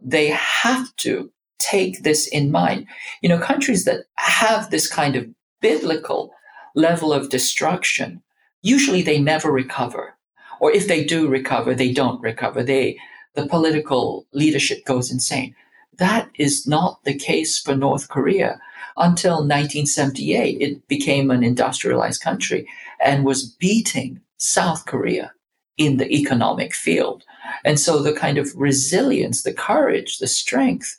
they 0.00 0.28
have 0.28 0.94
to 0.96 1.30
take 1.58 2.02
this 2.02 2.26
in 2.26 2.50
mind. 2.50 2.86
You 3.22 3.28
know, 3.28 3.38
countries 3.38 3.84
that 3.84 4.04
have 4.16 4.70
this 4.70 4.88
kind 4.90 5.16
of 5.16 5.26
biblical 5.60 6.32
level 6.74 7.12
of 7.12 7.30
destruction, 7.30 8.22
usually 8.62 9.02
they 9.02 9.20
never 9.20 9.50
recover. 9.50 10.14
Or 10.60 10.72
if 10.72 10.88
they 10.88 11.04
do 11.04 11.28
recover, 11.28 11.74
they 11.74 11.92
don't 11.92 12.20
recover. 12.20 12.62
They 12.62 12.98
the 13.34 13.46
political 13.46 14.26
leadership 14.32 14.84
goes 14.84 15.12
insane. 15.12 15.54
That 15.96 16.30
is 16.34 16.66
not 16.66 17.02
the 17.04 17.14
case 17.14 17.58
for 17.58 17.74
North 17.74 18.08
Korea. 18.08 18.60
Until 18.96 19.36
1978, 19.36 20.60
it 20.60 20.88
became 20.88 21.30
an 21.30 21.42
industrialized 21.42 22.20
country 22.20 22.68
and 23.00 23.24
was 23.24 23.48
beating 23.48 24.20
South 24.36 24.86
Korea 24.86 25.32
in 25.76 25.96
the 25.96 26.10
economic 26.12 26.74
field. 26.74 27.24
And 27.64 27.78
so 27.78 28.02
the 28.02 28.12
kind 28.12 28.38
of 28.38 28.54
resilience, 28.56 29.42
the 29.42 29.52
courage, 29.52 30.18
the 30.18 30.26
strength 30.26 30.96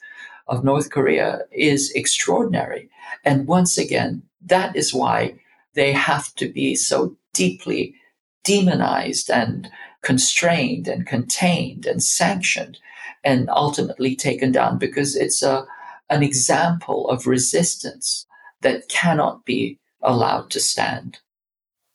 of 0.48 0.64
North 0.64 0.90
Korea 0.90 1.40
is 1.52 1.92
extraordinary. 1.92 2.88
And 3.24 3.46
once 3.46 3.78
again, 3.78 4.22
that 4.46 4.74
is 4.74 4.94
why 4.94 5.38
they 5.74 5.92
have 5.92 6.34
to 6.36 6.48
be 6.48 6.74
so 6.74 7.16
deeply 7.32 7.94
demonized 8.42 9.30
and 9.30 9.70
constrained 10.02 10.88
and 10.88 11.06
contained 11.06 11.86
and 11.86 12.02
sanctioned 12.02 12.78
and 13.24 13.48
ultimately 13.50 14.16
taken 14.16 14.52
down 14.52 14.78
because 14.78 15.16
it's 15.16 15.42
a, 15.42 15.66
an 16.08 16.22
example 16.22 17.08
of 17.08 17.26
resistance 17.26 18.26
that 18.62 18.88
cannot 18.88 19.44
be 19.44 19.78
allowed 20.02 20.50
to 20.50 20.60
stand. 20.60 21.18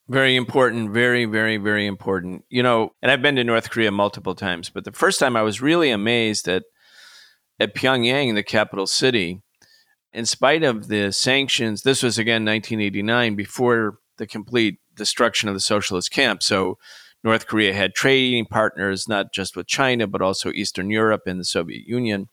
Very 0.08 0.36
important, 0.36 0.92
very, 0.92 1.26
very, 1.26 1.58
very 1.58 1.88
important. 1.88 2.46
You 2.50 2.62
know, 2.62 2.92
and 3.02 3.12
I've 3.12 3.24
been 3.24 3.36
to 3.38 3.44
North 3.44 3.72
Korea 3.72 3.92
multiple 3.92 4.36
times, 4.36 4.70
but 4.70 4.86
the 4.86 4.92
first 4.92 5.20
time 5.20 5.36
I 5.36 5.42
was 5.42 5.62
really 5.62 5.90
amazed 5.90 6.48
at 6.48 6.64
at 7.60 7.74
Pyongyang, 7.74 8.36
the 8.36 8.44
capital 8.44 8.86
city, 8.86 9.42
in 10.14 10.26
spite 10.26 10.64
of 10.64 10.88
the 10.88 11.12
sanctions. 11.12 11.82
This 11.82 12.04
was 12.04 12.18
again 12.18 12.46
1989, 12.46 13.36
before 13.36 14.00
the 14.18 14.28
complete 14.28 14.80
destruction 14.96 15.50
of 15.50 15.56
the 15.56 15.62
socialist 15.62 16.12
camp. 16.12 16.42
So 16.42 16.78
North 17.26 17.48
Korea 17.48 17.74
had 17.74 17.96
trading 17.96 18.46
partners, 18.46 19.08
not 19.08 19.34
just 19.34 19.58
with 19.58 19.66
China, 19.66 20.06
but 20.06 20.22
also 20.22 20.52
Eastern 20.52 20.92
Europe 20.92 21.24
and 21.26 21.40
the 21.40 21.44
Soviet 21.44 21.88
Union. 21.88 22.30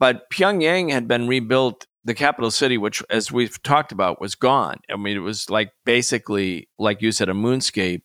But 0.00 0.30
Pyongyang 0.32 0.90
had 0.90 1.06
been 1.06 1.28
rebuilt, 1.28 1.86
the 2.04 2.14
capital 2.14 2.50
city, 2.50 2.78
which, 2.78 3.02
as 3.10 3.30
we've 3.30 3.62
talked 3.62 3.92
about, 3.92 4.22
was 4.22 4.34
gone. 4.34 4.78
I 4.90 4.96
mean, 4.96 5.16
it 5.16 5.20
was 5.20 5.50
like 5.50 5.72
basically, 5.84 6.68
like 6.78 7.02
you 7.02 7.12
said, 7.12 7.28
a 7.28 7.34
moonscape. 7.34 8.00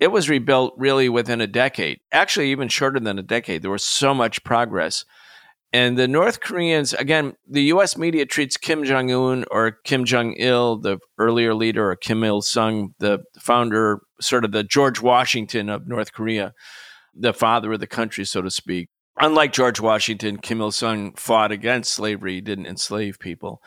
It 0.00 0.08
was 0.08 0.28
rebuilt 0.28 0.74
really 0.76 1.08
within 1.08 1.40
a 1.40 1.46
decade, 1.46 2.00
actually, 2.12 2.50
even 2.50 2.68
shorter 2.68 3.00
than 3.00 3.18
a 3.18 3.22
decade. 3.22 3.62
There 3.62 3.70
was 3.70 3.84
so 3.84 4.14
much 4.14 4.42
progress. 4.44 5.04
And 5.72 5.98
the 5.98 6.08
North 6.08 6.40
Koreans, 6.40 6.94
again, 6.94 7.34
the 7.46 7.64
US 7.64 7.96
media 7.96 8.24
treats 8.24 8.56
Kim 8.56 8.84
Jong 8.84 9.10
un 9.10 9.44
or 9.50 9.72
Kim 9.84 10.04
Jong 10.04 10.34
il, 10.38 10.78
the 10.78 10.98
earlier 11.18 11.54
leader, 11.54 11.90
or 11.90 11.96
Kim 11.96 12.24
Il 12.24 12.40
sung, 12.40 12.94
the 12.98 13.20
founder, 13.38 14.00
sort 14.20 14.44
of 14.44 14.52
the 14.52 14.64
George 14.64 15.02
Washington 15.02 15.68
of 15.68 15.86
North 15.86 16.12
Korea, 16.12 16.54
the 17.14 17.34
father 17.34 17.72
of 17.72 17.80
the 17.80 17.86
country, 17.86 18.24
so 18.24 18.40
to 18.40 18.50
speak. 18.50 18.88
Unlike 19.20 19.52
George 19.52 19.80
Washington, 19.80 20.38
Kim 20.38 20.60
Il 20.60 20.70
sung 20.70 21.12
fought 21.14 21.52
against 21.52 21.92
slavery, 21.92 22.34
he 22.34 22.40
didn't 22.40 22.66
enslave 22.66 23.18
people. 23.18 23.60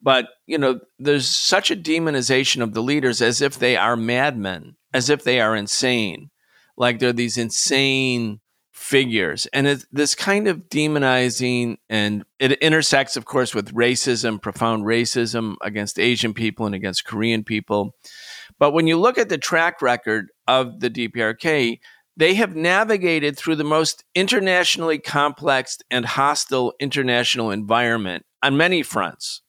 But, 0.00 0.28
you 0.46 0.58
know, 0.58 0.80
there's 0.98 1.26
such 1.26 1.70
a 1.70 1.76
demonization 1.76 2.62
of 2.62 2.72
the 2.72 2.82
leaders 2.82 3.20
as 3.20 3.40
if 3.40 3.58
they 3.58 3.76
are 3.76 3.96
madmen, 3.96 4.76
as 4.92 5.10
if 5.10 5.24
they 5.24 5.40
are 5.40 5.56
insane. 5.56 6.30
Like 6.76 6.98
they're 7.00 7.12
these 7.12 7.38
insane 7.38 8.40
figures 8.88 9.46
and 9.52 9.84
this 9.92 10.14
kind 10.14 10.48
of 10.48 10.68
demonizing 10.70 11.76
and 11.90 12.24
it 12.38 12.52
intersects 12.62 13.18
of 13.18 13.26
course 13.26 13.54
with 13.54 13.74
racism 13.74 14.40
profound 14.40 14.84
racism 14.84 15.56
against 15.60 15.98
asian 15.98 16.32
people 16.32 16.64
and 16.64 16.74
against 16.74 17.04
korean 17.04 17.44
people 17.44 17.94
But 18.58 18.72
when 18.72 18.86
you 18.86 18.96
look 18.96 19.18
at 19.18 19.28
the 19.28 19.38
track 19.38 19.80
record 19.80 20.30
of 20.46 20.80
the 20.80 20.90
DPRK, 20.90 21.78
they 22.16 22.34
have 22.34 22.56
navigated 22.56 23.36
through 23.36 23.56
the 23.56 23.64
most 23.64 24.04
internationally 24.14 24.98
complex 24.98 25.78
and 25.90 26.04
hostile 26.04 26.72
international 26.80 27.50
environment 27.50 28.24
on 28.42 28.56
many 28.56 28.82
fronts. 28.82 29.42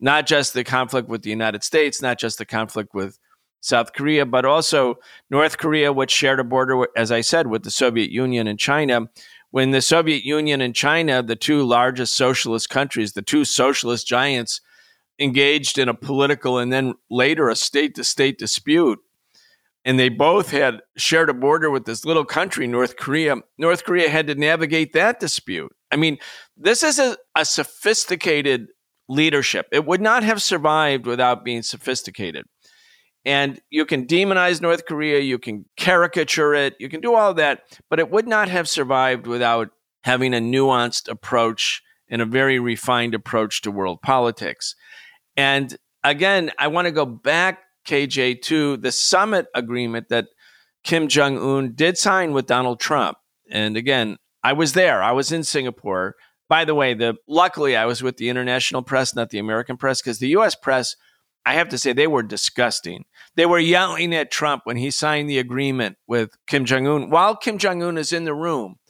Not 0.00 0.26
just 0.26 0.54
the 0.54 0.62
conflict 0.62 1.08
with 1.08 1.22
the 1.22 1.30
United 1.30 1.64
States, 1.64 2.00
not 2.00 2.18
just 2.18 2.38
the 2.38 2.46
conflict 2.46 2.94
with 2.94 3.18
South 3.60 3.92
Korea, 3.92 4.24
but 4.24 4.44
also 4.44 4.96
North 5.30 5.58
Korea, 5.58 5.92
which 5.92 6.10
shared 6.10 6.40
a 6.40 6.44
border, 6.44 6.86
as 6.96 7.10
I 7.10 7.20
said, 7.20 7.48
with 7.48 7.64
the 7.64 7.70
Soviet 7.70 8.10
Union 8.10 8.46
and 8.46 8.58
China. 8.58 9.08
When 9.50 9.70
the 9.70 9.82
Soviet 9.82 10.24
Union 10.24 10.60
and 10.60 10.74
China, 10.74 11.22
the 11.22 11.36
two 11.36 11.62
largest 11.64 12.16
socialist 12.16 12.68
countries, 12.68 13.12
the 13.12 13.22
two 13.22 13.44
socialist 13.44 14.06
giants, 14.06 14.60
engaged 15.18 15.78
in 15.78 15.88
a 15.88 15.94
political 15.94 16.58
and 16.58 16.72
then 16.72 16.94
later 17.10 17.48
a 17.48 17.56
state 17.56 17.94
to 17.96 18.04
state 18.04 18.38
dispute, 18.38 19.00
and 19.84 19.98
they 19.98 20.08
both 20.08 20.50
had 20.50 20.82
shared 20.96 21.30
a 21.30 21.34
border 21.34 21.70
with 21.70 21.86
this 21.86 22.04
little 22.04 22.24
country, 22.24 22.66
North 22.66 22.96
Korea. 22.96 23.36
North 23.56 23.84
Korea 23.84 24.10
had 24.10 24.26
to 24.26 24.34
navigate 24.34 24.92
that 24.92 25.18
dispute. 25.18 25.72
I 25.90 25.96
mean, 25.96 26.18
this 26.56 26.82
is 26.82 26.98
a, 26.98 27.16
a 27.34 27.44
sophisticated 27.44 28.68
leadership. 29.08 29.66
It 29.72 29.86
would 29.86 30.02
not 30.02 30.22
have 30.22 30.42
survived 30.42 31.06
without 31.06 31.44
being 31.44 31.62
sophisticated. 31.62 32.44
And 33.28 33.60
you 33.68 33.84
can 33.84 34.06
demonize 34.06 34.62
North 34.62 34.86
Korea, 34.86 35.18
you 35.18 35.38
can 35.38 35.66
caricature 35.76 36.54
it, 36.54 36.76
you 36.78 36.88
can 36.88 37.02
do 37.02 37.14
all 37.14 37.34
that, 37.34 37.78
but 37.90 37.98
it 37.98 38.10
would 38.10 38.26
not 38.26 38.48
have 38.48 38.66
survived 38.70 39.26
without 39.26 39.68
having 40.04 40.32
a 40.32 40.38
nuanced 40.38 41.10
approach 41.10 41.82
and 42.08 42.22
a 42.22 42.24
very 42.24 42.58
refined 42.58 43.14
approach 43.14 43.60
to 43.60 43.70
world 43.70 44.00
politics. 44.00 44.74
And 45.36 45.76
again, 46.02 46.52
I 46.58 46.68
want 46.68 46.86
to 46.86 46.90
go 46.90 47.04
back, 47.04 47.64
KJ, 47.86 48.40
to 48.44 48.78
the 48.78 48.90
summit 48.90 49.48
agreement 49.54 50.08
that 50.08 50.28
Kim 50.82 51.06
Jong 51.06 51.36
un 51.36 51.74
did 51.74 51.98
sign 51.98 52.32
with 52.32 52.46
Donald 52.46 52.80
Trump. 52.80 53.18
And 53.50 53.76
again, 53.76 54.16
I 54.42 54.54
was 54.54 54.72
there, 54.72 55.02
I 55.02 55.12
was 55.12 55.32
in 55.32 55.44
Singapore. 55.44 56.14
By 56.48 56.64
the 56.64 56.74
way, 56.74 56.94
the 56.94 57.16
luckily 57.28 57.76
I 57.76 57.84
was 57.84 58.02
with 58.02 58.16
the 58.16 58.30
international 58.30 58.80
press, 58.80 59.14
not 59.14 59.28
the 59.28 59.38
American 59.38 59.76
press, 59.76 60.00
because 60.00 60.18
the 60.18 60.28
US 60.28 60.54
press 60.54 60.96
I 61.48 61.54
have 61.54 61.70
to 61.70 61.78
say 61.78 61.94
they 61.94 62.06
were 62.06 62.22
disgusting. 62.22 63.06
They 63.38 63.46
were 63.46 63.60
yelling 63.60 64.12
at 64.16 64.32
Trump 64.32 64.62
when 64.64 64.78
he 64.78 64.90
signed 64.90 65.30
the 65.30 65.38
agreement 65.38 65.96
with 66.08 66.36
Kim 66.48 66.64
Jong 66.64 66.88
un. 66.88 67.08
While 67.08 67.36
Kim 67.36 67.56
Jong 67.56 67.84
un 67.84 67.96
is 67.96 68.12
in 68.12 68.24
the 68.24 68.34
room, 68.34 68.80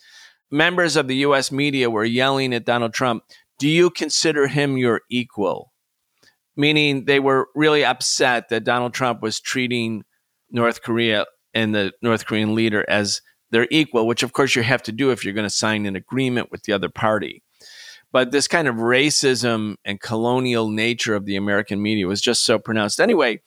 members 0.50 0.96
of 0.96 1.06
the 1.06 1.16
US 1.16 1.52
media 1.52 1.90
were 1.90 2.06
yelling 2.06 2.54
at 2.54 2.64
Donald 2.64 2.94
Trump, 2.94 3.24
Do 3.58 3.68
you 3.68 3.90
consider 3.90 4.46
him 4.46 4.78
your 4.78 5.02
equal? 5.10 5.74
Meaning 6.56 7.04
they 7.04 7.20
were 7.20 7.48
really 7.54 7.84
upset 7.84 8.48
that 8.48 8.64
Donald 8.64 8.94
Trump 8.94 9.20
was 9.20 9.38
treating 9.38 10.04
North 10.50 10.80
Korea 10.80 11.26
and 11.52 11.74
the 11.74 11.92
North 12.00 12.24
Korean 12.24 12.54
leader 12.54 12.86
as 12.88 13.20
their 13.50 13.68
equal, 13.70 14.06
which 14.06 14.22
of 14.22 14.32
course 14.32 14.56
you 14.56 14.62
have 14.62 14.82
to 14.84 14.92
do 14.92 15.10
if 15.10 15.26
you're 15.26 15.34
going 15.34 15.44
to 15.44 15.50
sign 15.50 15.84
an 15.84 15.94
agreement 15.94 16.50
with 16.50 16.62
the 16.62 16.72
other 16.72 16.88
party. 16.88 17.42
But 18.12 18.32
this 18.32 18.48
kind 18.48 18.66
of 18.66 18.76
racism 18.76 19.74
and 19.84 20.00
colonial 20.00 20.70
nature 20.70 21.14
of 21.14 21.26
the 21.26 21.36
American 21.36 21.82
media 21.82 22.06
was 22.06 22.22
just 22.22 22.46
so 22.46 22.58
pronounced. 22.58 22.98
Anyway, 22.98 23.42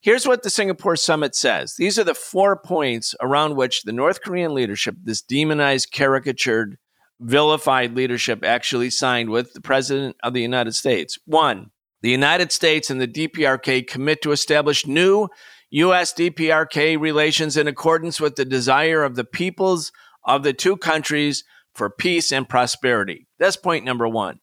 here's 0.00 0.26
what 0.26 0.42
the 0.42 0.50
Singapore 0.50 0.96
summit 0.96 1.34
says 1.34 1.74
these 1.78 1.98
are 1.98 2.04
the 2.04 2.14
four 2.14 2.56
points 2.56 3.14
around 3.20 3.56
which 3.56 3.82
the 3.82 3.92
North 3.92 4.20
Korean 4.22 4.54
leadership, 4.54 4.96
this 5.02 5.22
demonized, 5.22 5.92
caricatured, 5.92 6.78
vilified 7.20 7.94
leadership, 7.94 8.44
actually 8.44 8.90
signed 8.90 9.30
with 9.30 9.52
the 9.52 9.60
President 9.60 10.16
of 10.22 10.34
the 10.34 10.42
United 10.42 10.74
States. 10.74 11.18
One, 11.24 11.70
the 12.02 12.10
United 12.10 12.52
States 12.52 12.90
and 12.90 13.00
the 13.00 13.08
DPRK 13.08 13.86
commit 13.86 14.22
to 14.22 14.32
establish 14.32 14.86
new 14.86 15.28
U.S. 15.70 16.14
DPRK 16.14 16.98
relations 16.98 17.56
in 17.56 17.66
accordance 17.66 18.20
with 18.20 18.36
the 18.36 18.44
desire 18.44 19.02
of 19.02 19.16
the 19.16 19.24
peoples 19.24 19.92
of 20.24 20.42
the 20.42 20.52
two 20.52 20.76
countries 20.76 21.44
for 21.74 21.90
peace 21.90 22.32
and 22.32 22.48
prosperity. 22.48 23.26
That's 23.38 23.56
point 23.56 23.84
number 23.84 24.08
one. 24.08 24.40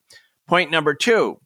Point 0.48 0.70
number 0.70 0.94
two 0.94 1.40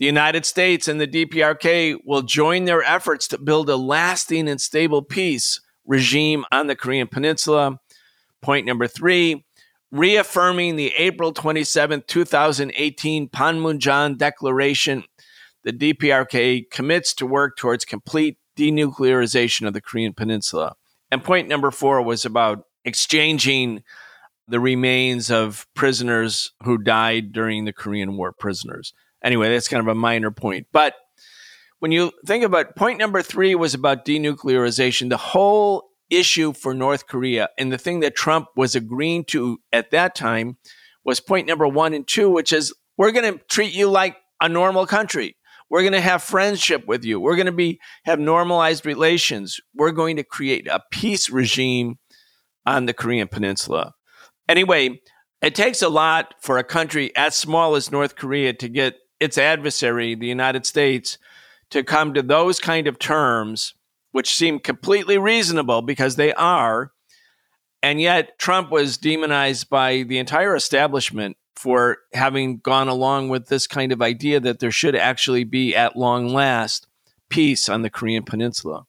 the 0.00 0.06
United 0.06 0.46
States 0.46 0.88
and 0.88 0.98
the 0.98 1.06
DPRK 1.06 1.98
will 2.06 2.22
join 2.22 2.64
their 2.64 2.82
efforts 2.82 3.28
to 3.28 3.38
build 3.38 3.68
a 3.68 3.76
lasting 3.76 4.48
and 4.48 4.58
stable 4.58 5.02
peace 5.02 5.60
regime 5.84 6.46
on 6.50 6.68
the 6.68 6.74
Korean 6.74 7.06
Peninsula. 7.06 7.78
Point 8.40 8.66
number 8.66 8.88
three 8.88 9.44
reaffirming 9.92 10.76
the 10.76 10.94
April 10.96 11.32
27, 11.32 12.04
2018 12.06 13.28
Panmunjom 13.28 14.16
Declaration, 14.16 15.04
the 15.64 15.72
DPRK 15.72 16.70
commits 16.70 17.12
to 17.14 17.26
work 17.26 17.58
towards 17.58 17.84
complete 17.84 18.38
denuclearization 18.56 19.66
of 19.66 19.74
the 19.74 19.82
Korean 19.82 20.14
Peninsula. 20.14 20.76
And 21.10 21.22
point 21.22 21.46
number 21.46 21.70
four 21.70 22.00
was 22.00 22.24
about 22.24 22.64
exchanging 22.86 23.82
the 24.48 24.60
remains 24.60 25.30
of 25.30 25.66
prisoners 25.74 26.52
who 26.62 26.78
died 26.78 27.32
during 27.32 27.66
the 27.66 27.72
Korean 27.72 28.16
War 28.16 28.32
prisoners. 28.32 28.94
Anyway, 29.22 29.48
that's 29.48 29.68
kind 29.68 29.80
of 29.80 29.88
a 29.88 29.94
minor 29.94 30.30
point. 30.30 30.66
But 30.72 30.94
when 31.78 31.92
you 31.92 32.12
think 32.26 32.44
about 32.44 32.76
point 32.76 32.98
number 32.98 33.22
three 33.22 33.54
was 33.54 33.74
about 33.74 34.04
denuclearization, 34.04 35.08
the 35.08 35.16
whole 35.16 35.90
issue 36.10 36.52
for 36.52 36.74
North 36.74 37.06
Korea 37.06 37.48
and 37.58 37.72
the 37.72 37.78
thing 37.78 38.00
that 38.00 38.16
Trump 38.16 38.48
was 38.56 38.74
agreeing 38.74 39.24
to 39.26 39.58
at 39.72 39.90
that 39.92 40.14
time 40.14 40.56
was 41.04 41.20
point 41.20 41.46
number 41.46 41.66
one 41.66 41.94
and 41.94 42.06
two, 42.06 42.30
which 42.30 42.52
is 42.52 42.74
we're 42.96 43.12
going 43.12 43.32
to 43.32 43.44
treat 43.48 43.72
you 43.72 43.88
like 43.88 44.16
a 44.40 44.48
normal 44.48 44.86
country. 44.86 45.36
We're 45.70 45.82
going 45.82 45.92
to 45.92 46.00
have 46.00 46.22
friendship 46.22 46.86
with 46.86 47.04
you. 47.04 47.20
We're 47.20 47.36
going 47.36 47.46
to 47.46 47.52
be 47.52 47.80
have 48.04 48.18
normalized 48.18 48.84
relations. 48.84 49.60
We're 49.74 49.92
going 49.92 50.16
to 50.16 50.24
create 50.24 50.66
a 50.66 50.82
peace 50.90 51.30
regime 51.30 51.98
on 52.66 52.86
the 52.86 52.92
Korean 52.92 53.28
Peninsula. 53.28 53.94
Anyway, 54.48 55.00
it 55.40 55.54
takes 55.54 55.80
a 55.80 55.88
lot 55.88 56.34
for 56.40 56.58
a 56.58 56.64
country 56.64 57.14
as 57.16 57.36
small 57.36 57.76
as 57.76 57.92
North 57.92 58.16
Korea 58.16 58.52
to 58.54 58.68
get 58.68 58.96
its 59.20 59.38
adversary, 59.38 60.14
the 60.14 60.26
United 60.26 60.66
States, 60.66 61.18
to 61.70 61.84
come 61.84 62.14
to 62.14 62.22
those 62.22 62.58
kind 62.58 62.86
of 62.86 62.98
terms, 62.98 63.74
which 64.12 64.34
seem 64.34 64.58
completely 64.58 65.18
reasonable 65.18 65.82
because 65.82 66.16
they 66.16 66.32
are. 66.32 66.90
And 67.82 68.00
yet, 68.00 68.38
Trump 68.38 68.70
was 68.70 68.98
demonized 68.98 69.70
by 69.70 70.02
the 70.02 70.18
entire 70.18 70.56
establishment 70.56 71.36
for 71.54 71.98
having 72.12 72.58
gone 72.58 72.88
along 72.88 73.28
with 73.28 73.48
this 73.48 73.66
kind 73.66 73.92
of 73.92 74.02
idea 74.02 74.40
that 74.40 74.58
there 74.58 74.70
should 74.70 74.96
actually 74.96 75.44
be, 75.44 75.76
at 75.76 75.96
long 75.96 76.28
last, 76.28 76.86
peace 77.28 77.68
on 77.68 77.82
the 77.82 77.90
Korean 77.90 78.22
Peninsula. 78.22 78.86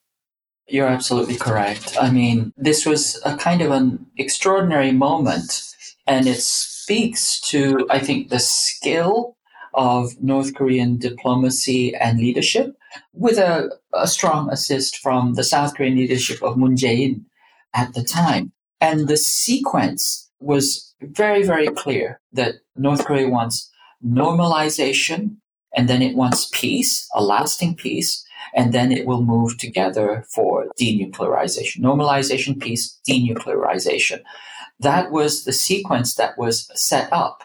You're 0.68 0.88
absolutely 0.88 1.36
correct. 1.36 1.98
I 2.00 2.10
mean, 2.12 2.54
this 2.56 2.86
was 2.86 3.22
a 3.26 3.36
kind 3.36 3.62
of 3.62 3.72
an 3.72 4.06
extraordinary 4.18 4.94
moment, 4.94 5.76
and 6.08 6.28
it 6.28 6.42
speaks 6.42 7.42
to, 7.50 7.86
I 7.90 8.00
think, 8.00 8.30
the 8.30 8.40
skill 8.40 9.36
of 9.74 10.22
North 10.22 10.56
Korean 10.56 10.98
diplomacy 10.98 11.96
and 11.96 12.20
leadership, 12.20 12.76
with 13.14 13.38
a, 13.38 13.70
a 13.94 14.08
strong 14.08 14.50
assist 14.52 14.98
from 14.98 15.36
the 15.36 15.44
South 15.44 15.76
Korean 15.76 15.96
leadership 15.96 16.42
of 16.44 16.58
Moon 16.58 16.76
Jae-in 16.76 17.26
at 17.74 17.94
the 17.94 18.04
time. 18.04 18.52
And 18.80 19.08
the 19.08 19.18
sequence 19.18 20.30
was 20.40 20.94
very, 21.02 21.44
very 21.44 21.68
clear 21.68 22.20
that 22.34 22.56
North 22.76 23.06
Korea 23.06 23.30
wants 23.30 23.70
normalization, 24.06 25.38
and 25.76 25.88
then 25.88 26.02
it 26.02 26.16
wants 26.16 26.50
peace, 26.52 27.08
a 27.14 27.24
lasting 27.24 27.76
peace, 27.76 28.26
and 28.56 28.74
then 28.74 28.92
it 28.92 29.06
will 29.06 29.24
move 29.24 29.58
together 29.58 30.26
for 30.34 30.66
denuclearization. 30.80 31.80
Normalization, 31.80 32.60
peace, 32.60 33.00
denuclearization. 33.08 34.22
That 34.80 35.12
was 35.12 35.46
the 35.46 35.54
sequence 35.54 36.16
that 36.16 36.38
was 36.38 36.70
set 36.74 37.08
up. 37.14 37.44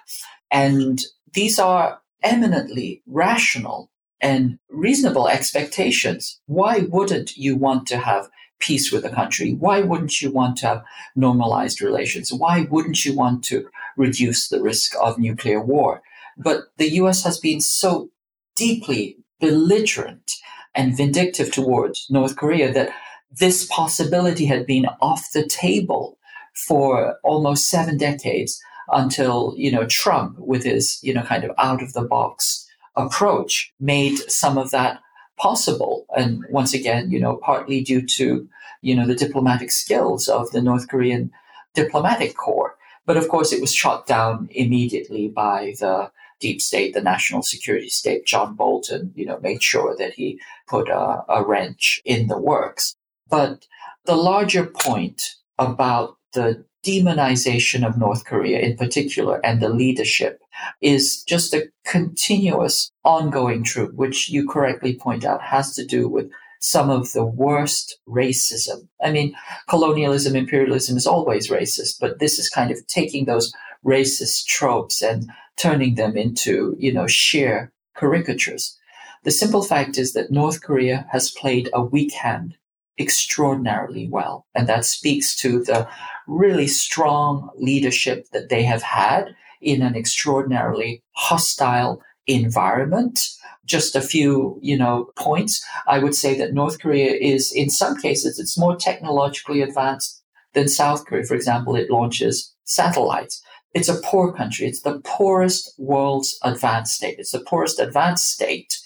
And 0.50 1.04
these 1.34 1.58
are 1.58 2.00
eminently 2.26 3.02
rational 3.06 3.90
and 4.20 4.58
reasonable 4.68 5.28
expectations. 5.28 6.40
Why 6.46 6.86
wouldn't 6.88 7.36
you 7.36 7.56
want 7.56 7.86
to 7.88 7.98
have 7.98 8.28
peace 8.58 8.90
with 8.90 9.04
a 9.04 9.10
country? 9.10 9.52
Why 9.52 9.80
wouldn't 9.80 10.20
you 10.20 10.30
want 10.30 10.56
to 10.58 10.66
have 10.66 10.84
normalized 11.14 11.80
relations? 11.80 12.32
Why 12.32 12.66
wouldn't 12.70 13.04
you 13.04 13.14
want 13.14 13.44
to 13.44 13.68
reduce 13.96 14.48
the 14.48 14.60
risk 14.60 14.94
of 15.00 15.18
nuclear 15.18 15.60
war? 15.60 16.02
But 16.36 16.64
the 16.78 16.90
US 17.02 17.22
has 17.24 17.38
been 17.38 17.60
so 17.60 18.10
deeply 18.56 19.18
belligerent 19.40 20.32
and 20.74 20.96
vindictive 20.96 21.52
towards 21.52 22.06
North 22.10 22.36
Korea 22.36 22.72
that 22.72 22.90
this 23.30 23.66
possibility 23.66 24.46
had 24.46 24.66
been 24.66 24.86
off 25.00 25.30
the 25.32 25.46
table 25.46 26.18
for 26.66 27.16
almost 27.22 27.68
seven 27.68 27.98
decades 27.98 28.60
until, 28.92 29.54
you 29.56 29.70
know, 29.70 29.86
Trump 29.86 30.38
with 30.38 30.64
his, 30.64 30.98
you 31.02 31.12
know, 31.12 31.22
kind 31.22 31.44
of 31.44 31.52
out 31.58 31.82
of 31.82 31.92
the 31.92 32.02
box 32.02 32.66
approach 32.94 33.72
made 33.78 34.16
some 34.30 34.56
of 34.56 34.70
that 34.70 35.00
possible. 35.38 36.06
And 36.16 36.44
once 36.50 36.72
again, 36.72 37.10
you 37.10 37.20
know, 37.20 37.36
partly 37.36 37.82
due 37.82 38.02
to, 38.06 38.48
you 38.82 38.94
know, 38.94 39.06
the 39.06 39.14
diplomatic 39.14 39.70
skills 39.70 40.28
of 40.28 40.50
the 40.52 40.62
North 40.62 40.88
Korean 40.88 41.30
diplomatic 41.74 42.36
corps. 42.36 42.76
But 43.04 43.16
of 43.16 43.28
course, 43.28 43.52
it 43.52 43.60
was 43.60 43.74
shot 43.74 44.06
down 44.06 44.48
immediately 44.50 45.28
by 45.28 45.74
the 45.78 46.10
deep 46.40 46.60
state, 46.60 46.94
the 46.94 47.00
national 47.00 47.42
security 47.42 47.88
state, 47.88 48.26
John 48.26 48.54
Bolton, 48.54 49.12
you 49.14 49.24
know, 49.24 49.38
made 49.40 49.62
sure 49.62 49.94
that 49.96 50.14
he 50.14 50.40
put 50.68 50.88
a, 50.88 51.22
a 51.28 51.44
wrench 51.44 52.00
in 52.04 52.26
the 52.26 52.38
works. 52.38 52.94
But 53.28 53.66
the 54.04 54.16
larger 54.16 54.66
point 54.66 55.22
about 55.58 56.16
the 56.36 56.64
demonization 56.84 57.84
of 57.84 57.98
North 57.98 58.24
Korea 58.26 58.60
in 58.60 58.76
particular 58.76 59.44
and 59.44 59.60
the 59.60 59.70
leadership 59.70 60.38
is 60.80 61.24
just 61.24 61.52
a 61.54 61.68
continuous 61.84 62.92
ongoing 63.04 63.64
truth, 63.64 63.94
which 63.94 64.28
you 64.28 64.46
correctly 64.46 64.94
point 64.94 65.24
out 65.24 65.42
has 65.42 65.74
to 65.74 65.84
do 65.84 66.08
with 66.08 66.30
some 66.60 66.90
of 66.90 67.12
the 67.12 67.24
worst 67.24 67.98
racism. 68.06 68.86
I 69.02 69.10
mean, 69.10 69.34
colonialism, 69.68 70.36
imperialism 70.36 70.96
is 70.96 71.06
always 71.06 71.50
racist, 71.50 71.98
but 72.00 72.18
this 72.18 72.38
is 72.38 72.48
kind 72.48 72.70
of 72.70 72.86
taking 72.86 73.24
those 73.24 73.52
racist 73.84 74.44
tropes 74.46 75.02
and 75.02 75.30
turning 75.56 75.94
them 75.94 76.16
into, 76.16 76.76
you 76.78 76.92
know, 76.92 77.06
sheer 77.06 77.72
caricatures. 77.96 78.78
The 79.24 79.30
simple 79.30 79.62
fact 79.62 79.96
is 79.96 80.12
that 80.12 80.30
North 80.30 80.62
Korea 80.62 81.06
has 81.10 81.30
played 81.30 81.70
a 81.72 81.82
weak 81.82 82.12
hand 82.12 82.56
extraordinarily 82.98 84.08
well. 84.08 84.46
And 84.54 84.68
that 84.68 84.84
speaks 84.84 85.36
to 85.40 85.62
the 85.62 85.88
really 86.26 86.66
strong 86.66 87.50
leadership 87.56 88.26
that 88.32 88.48
they 88.48 88.62
have 88.62 88.82
had 88.82 89.34
in 89.60 89.82
an 89.82 89.96
extraordinarily 89.96 91.02
hostile 91.12 92.02
environment. 92.26 93.18
Just 93.64 93.96
a 93.96 94.00
few, 94.00 94.58
you 94.62 94.78
know, 94.78 95.10
points. 95.16 95.64
I 95.86 95.98
would 95.98 96.14
say 96.14 96.36
that 96.38 96.54
North 96.54 96.78
Korea 96.80 97.12
is, 97.12 97.52
in 97.52 97.68
some 97.70 97.96
cases, 97.96 98.38
it's 98.38 98.58
more 98.58 98.76
technologically 98.76 99.60
advanced 99.60 100.22
than 100.54 100.68
South 100.68 101.04
Korea. 101.04 101.24
For 101.24 101.34
example, 101.34 101.74
it 101.74 101.90
launches 101.90 102.54
satellites. 102.64 103.42
It's 103.74 103.88
a 103.88 104.00
poor 104.02 104.32
country. 104.32 104.66
It's 104.66 104.82
the 104.82 105.00
poorest 105.04 105.74
world's 105.78 106.38
advanced 106.42 106.94
state. 106.94 107.16
It's 107.18 107.32
the 107.32 107.40
poorest 107.40 107.78
advanced 107.78 108.30
state 108.30 108.78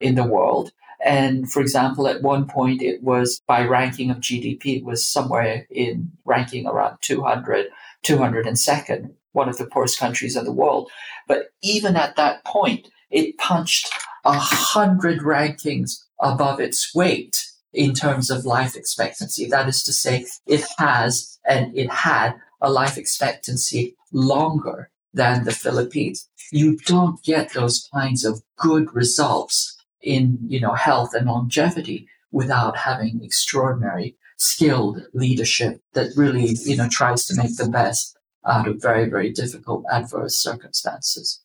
in 0.00 0.14
the 0.14 0.26
world. 0.26 0.72
And 1.04 1.52
for 1.52 1.60
example, 1.60 2.08
at 2.08 2.22
one 2.22 2.46
point 2.46 2.80
it 2.80 3.02
was 3.02 3.40
by 3.46 3.64
ranking 3.64 4.10
of 4.10 4.18
GDP, 4.18 4.78
it 4.78 4.84
was 4.84 5.06
somewhere 5.06 5.66
in 5.70 6.10
ranking 6.24 6.66
around 6.66 6.96
200, 7.02 7.66
202nd, 8.04 9.12
one 9.32 9.48
of 9.50 9.58
the 9.58 9.66
poorest 9.66 9.98
countries 9.98 10.34
in 10.34 10.46
the 10.46 10.52
world. 10.52 10.90
But 11.28 11.50
even 11.62 11.94
at 11.94 12.16
that 12.16 12.42
point, 12.46 12.88
it 13.10 13.36
punched 13.36 13.92
a 14.24 14.32
hundred 14.32 15.20
rankings 15.20 16.02
above 16.20 16.58
its 16.58 16.94
weight 16.94 17.50
in 17.74 17.92
terms 17.92 18.30
of 18.30 18.46
life 18.46 18.74
expectancy. 18.74 19.44
That 19.46 19.68
is 19.68 19.82
to 19.82 19.92
say, 19.92 20.24
it 20.46 20.64
has 20.78 21.38
and 21.46 21.76
it 21.76 21.90
had 21.90 22.34
a 22.62 22.70
life 22.70 22.96
expectancy 22.96 23.94
longer 24.10 24.90
than 25.12 25.44
the 25.44 25.52
Philippines. 25.52 26.26
You 26.50 26.78
don't 26.86 27.22
get 27.22 27.52
those 27.52 27.86
kinds 27.92 28.24
of 28.24 28.42
good 28.56 28.94
results 28.94 29.73
in 30.04 30.38
you 30.46 30.60
know 30.60 30.74
health 30.74 31.14
and 31.14 31.26
longevity 31.26 32.06
without 32.30 32.76
having 32.76 33.20
extraordinary 33.22 34.16
skilled 34.36 35.00
leadership 35.14 35.80
that 35.94 36.10
really 36.16 36.56
you 36.64 36.76
know 36.76 36.88
tries 36.88 37.24
to 37.26 37.34
make 37.36 37.56
the 37.56 37.68
best 37.68 38.16
out 38.46 38.68
of 38.68 38.80
very 38.80 39.08
very 39.08 39.30
difficult 39.30 39.84
adverse 39.90 40.36
circumstances. 40.36 41.40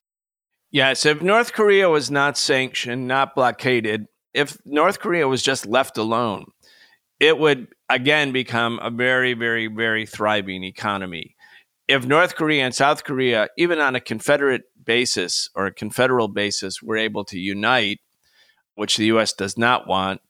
Yes 0.71 1.05
if 1.05 1.21
north 1.21 1.53
korea 1.53 1.89
was 1.89 2.11
not 2.11 2.37
sanctioned 2.37 3.07
not 3.07 3.33
blockaded 3.33 4.05
if 4.33 4.57
north 4.65 4.99
korea 4.99 5.27
was 5.27 5.41
just 5.41 5.65
left 5.65 5.97
alone 5.97 6.45
it 7.19 7.37
would 7.37 7.67
again 7.89 8.31
become 8.31 8.79
a 8.81 8.89
very 8.89 9.33
very 9.33 9.67
very 9.67 10.05
thriving 10.05 10.63
economy. 10.63 11.35
If 11.87 12.05
north 12.05 12.35
korea 12.35 12.65
and 12.65 12.75
south 12.75 13.03
korea 13.03 13.47
even 13.57 13.79
on 13.79 13.95
a 13.95 14.01
confederate 14.01 14.63
basis 14.83 15.49
or 15.55 15.65
a 15.65 15.73
confederal 15.73 16.27
basis 16.27 16.81
were 16.81 16.97
able 16.97 17.23
to 17.25 17.39
unite 17.39 17.99
which 18.79 18.97
the 18.97 19.05
U.S. 19.07 19.33
does 19.33 19.57
not 19.57 19.87
want, 19.87 20.21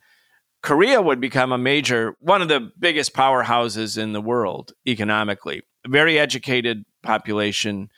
Korea 0.61 1.01
would 1.01 1.21
become 1.21 1.51
a 1.51 1.57
major, 1.57 2.15
one 2.19 2.41
of 2.41 2.47
the 2.47 2.71
biggest 2.79 3.13
powerhouses 3.13 3.97
in 3.97 4.11
the 4.11 4.21
world 4.21 4.73
economically. 4.87 5.61
Very 5.87 6.19
educated 6.19 6.83
population, 7.03 7.89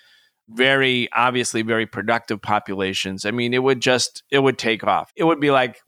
very 0.50 1.10
obviously 1.14 1.62
very 1.62 1.88
productive 1.88 2.42
populations. 2.42 3.26
I 3.26 3.32
mean, 3.32 3.54
it 3.54 3.64
would 3.64 3.82
just, 3.82 4.24
it 4.30 4.40
would 4.40 4.58
take 4.58 4.84
off. 4.84 5.12
It 5.16 5.24
would 5.24 5.40
be 5.40 5.52
like 5.52 5.82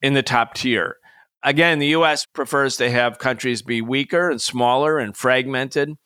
in 0.00 0.14
the 0.14 0.22
top 0.22 0.54
tier. 0.54 0.96
Again, 1.44 1.78
the 1.78 1.88
US 1.88 2.24
prefers 2.24 2.78
to 2.78 2.90
have 2.90 3.18
countries 3.18 3.62
be 3.62 3.82
weaker 3.82 4.30
and 4.30 4.40
smaller 4.40 4.98
and 4.98 5.14
fragmented. 5.14 5.96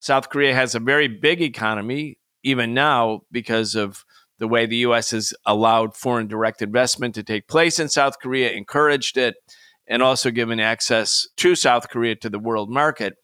South 0.00 0.28
Korea 0.28 0.54
has 0.54 0.74
a 0.74 0.80
very 0.80 1.08
big 1.08 1.40
economy, 1.40 2.18
even 2.42 2.74
now, 2.74 3.22
because 3.30 3.74
of 3.74 4.04
the 4.38 4.48
way 4.48 4.66
the 4.66 4.76
U.S. 4.78 5.10
has 5.10 5.32
allowed 5.44 5.96
foreign 5.96 6.28
direct 6.28 6.62
investment 6.62 7.14
to 7.16 7.22
take 7.22 7.48
place 7.48 7.78
in 7.78 7.88
South 7.88 8.18
Korea, 8.20 8.50
encouraged 8.50 9.16
it, 9.16 9.36
and 9.86 10.02
also 10.02 10.30
given 10.30 10.60
access 10.60 11.26
to 11.36 11.54
South 11.54 11.88
Korea 11.88 12.14
to 12.16 12.28
the 12.28 12.38
world 12.38 12.70
market. 12.70 13.14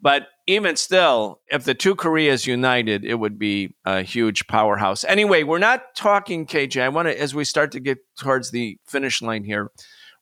But 0.00 0.28
even 0.46 0.76
still, 0.76 1.40
if 1.48 1.64
the 1.64 1.74
two 1.74 1.94
Koreas 1.94 2.46
united, 2.46 3.04
it 3.04 3.14
would 3.14 3.38
be 3.38 3.74
a 3.84 4.02
huge 4.02 4.46
powerhouse. 4.46 5.04
Anyway, 5.04 5.42
we're 5.42 5.58
not 5.58 5.94
talking, 5.96 6.46
KJ. 6.46 6.82
I 6.82 6.88
want 6.90 7.08
to, 7.08 7.20
as 7.20 7.34
we 7.34 7.44
start 7.44 7.72
to 7.72 7.80
get 7.80 7.98
towards 8.18 8.50
the 8.50 8.78
finish 8.86 9.22
line 9.22 9.44
here, 9.44 9.70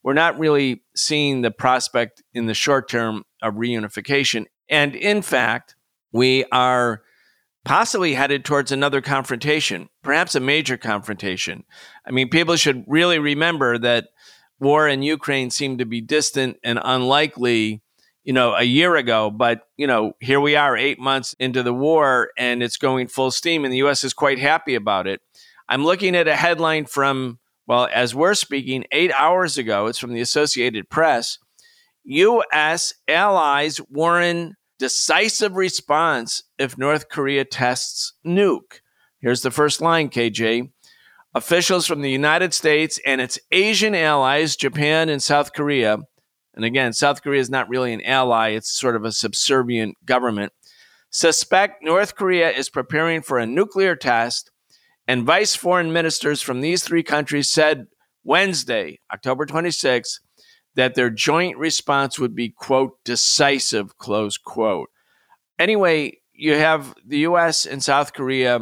we're 0.01 0.13
not 0.13 0.39
really 0.39 0.83
seeing 0.95 1.41
the 1.41 1.51
prospect 1.51 2.23
in 2.33 2.45
the 2.45 2.53
short 2.53 2.89
term 2.89 3.23
of 3.41 3.55
reunification. 3.55 4.45
And 4.69 4.95
in 4.95 5.21
fact, 5.21 5.75
we 6.11 6.45
are 6.51 7.01
possibly 7.65 8.13
headed 8.13 8.45
towards 8.45 8.71
another 8.71 9.01
confrontation, 9.01 9.89
perhaps 10.03 10.35
a 10.35 10.39
major 10.39 10.77
confrontation. 10.77 11.65
I 12.07 12.11
mean, 12.11 12.29
people 12.29 12.55
should 12.55 12.85
really 12.87 13.19
remember 13.19 13.77
that 13.79 14.09
war 14.59 14.87
in 14.87 15.01
Ukraine 15.01 15.49
seemed 15.49 15.79
to 15.79 15.85
be 15.85 15.99
distant 15.99 16.57
and 16.63 16.79
unlikely, 16.81 17.81
you 18.23 18.31
know, 18.31 18.53
a 18.53 18.63
year 18.63 18.95
ago. 18.95 19.29
But, 19.31 19.67
you 19.75 19.87
know, 19.87 20.13
here 20.19 20.39
we 20.39 20.55
are 20.55 20.77
eight 20.77 20.99
months 20.99 21.35
into 21.39 21.63
the 21.63 21.73
war 21.73 22.29
and 22.37 22.63
it's 22.63 22.77
going 22.77 23.07
full 23.07 23.31
steam, 23.31 23.65
and 23.65 23.73
the 23.73 23.79
U.S. 23.79 24.03
is 24.03 24.13
quite 24.13 24.39
happy 24.39 24.75
about 24.75 25.07
it. 25.07 25.19
I'm 25.67 25.83
looking 25.83 26.15
at 26.15 26.27
a 26.27 26.35
headline 26.35 26.85
from, 26.85 27.39
well, 27.65 27.89
as 27.91 28.13
we're 28.13 28.35
speaking, 28.35 28.85
eight 28.91 29.11
hours 29.11 29.57
ago. 29.57 29.87
It's 29.87 29.97
from 29.97 30.13
the 30.13 30.21
Associated 30.21 30.89
Press. 30.89 31.39
U.S. 32.03 32.93
allies 33.07 33.81
warn 33.89 34.55
decisive 34.85 35.55
response 35.55 36.43
if 36.59 36.77
North 36.77 37.09
Korea 37.09 37.43
tests 37.43 38.13
nuke. 38.23 38.81
Here's 39.19 39.41
the 39.41 39.49
first 39.49 39.81
line, 39.81 40.09
KJ. 40.09 40.69
Officials 41.33 41.87
from 41.87 42.03
the 42.03 42.11
United 42.11 42.53
States 42.53 42.99
and 43.03 43.19
its 43.19 43.39
Asian 43.51 43.95
allies, 43.95 44.55
Japan 44.55 45.09
and 45.09 45.23
South 45.23 45.53
Korea, 45.53 45.97
and 46.53 46.63
again, 46.63 46.93
South 46.93 47.23
Korea 47.23 47.41
is 47.41 47.49
not 47.49 47.67
really 47.67 47.93
an 47.93 48.05
ally, 48.05 48.49
it's 48.49 48.79
sort 48.79 48.95
of 48.95 49.03
a 49.03 49.11
subservient 49.11 49.95
government, 50.05 50.53
suspect 51.09 51.81
North 51.81 52.13
Korea 52.13 52.51
is 52.51 52.69
preparing 52.69 53.23
for 53.23 53.39
a 53.39 53.47
nuclear 53.47 53.95
test. 53.95 54.51
And 55.07 55.25
vice 55.25 55.55
foreign 55.55 55.93
ministers 55.93 56.43
from 56.43 56.61
these 56.61 56.83
three 56.83 57.01
countries 57.01 57.51
said 57.51 57.87
Wednesday, 58.23 58.99
October 59.11 59.47
26, 59.47 60.19
that 60.75 60.95
their 60.95 61.09
joint 61.09 61.57
response 61.57 62.19
would 62.19 62.35
be, 62.35 62.49
quote, 62.49 63.03
decisive, 63.03 63.97
close 63.97 64.37
quote. 64.37 64.89
Anyway, 65.57 66.19
you 66.33 66.55
have 66.55 66.93
the 67.05 67.19
US 67.19 67.65
and 67.65 67.83
South 67.83 68.13
Korea 68.13 68.59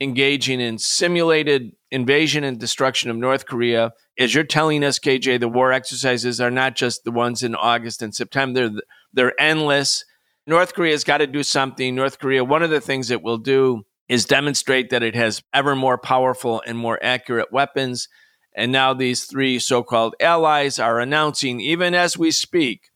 engaging 0.00 0.60
in 0.60 0.78
simulated 0.78 1.72
invasion 1.90 2.44
and 2.44 2.58
destruction 2.58 3.10
of 3.10 3.16
North 3.16 3.46
Korea. 3.46 3.92
As 4.18 4.34
you're 4.34 4.44
telling 4.44 4.84
us, 4.84 4.98
KJ, 4.98 5.40
the 5.40 5.48
war 5.48 5.72
exercises 5.72 6.40
are 6.40 6.50
not 6.50 6.76
just 6.76 7.04
the 7.04 7.10
ones 7.10 7.42
in 7.42 7.54
August 7.54 8.02
and 8.02 8.14
September, 8.14 8.68
they're, 8.68 8.80
they're 9.12 9.40
endless. 9.40 10.04
North 10.46 10.74
Korea's 10.74 11.04
got 11.04 11.18
to 11.18 11.26
do 11.26 11.42
something. 11.42 11.94
North 11.94 12.18
Korea, 12.18 12.44
one 12.44 12.62
of 12.62 12.70
the 12.70 12.80
things 12.80 13.10
it 13.10 13.22
will 13.22 13.38
do 13.38 13.84
is 14.08 14.24
demonstrate 14.24 14.90
that 14.90 15.02
it 15.02 15.14
has 15.14 15.42
ever 15.52 15.76
more 15.76 15.98
powerful 15.98 16.62
and 16.66 16.78
more 16.78 16.98
accurate 17.02 17.52
weapons 17.52 18.08
and 18.54 18.72
now 18.72 18.92
these 18.94 19.24
three 19.24 19.58
so 19.58 19.82
called 19.82 20.14
allies 20.20 20.78
are 20.78 21.00
announcing, 21.00 21.60
even 21.60 21.94
as 21.94 22.18
we 22.18 22.30
speak, 22.30 22.90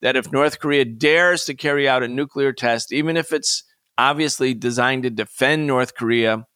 that 0.00 0.16
if 0.16 0.32
North 0.32 0.60
Korea 0.60 0.84
dares 0.84 1.44
to 1.44 1.54
carry 1.54 1.88
out 1.88 2.02
a 2.02 2.08
nuclear 2.08 2.52
test, 2.52 2.92
even 2.92 3.16
if 3.16 3.32
it's 3.32 3.64
obviously 3.96 4.54
designed 4.54 5.02
to 5.04 5.10
defend 5.10 5.66
North 5.66 5.94
Korea, 5.94 6.46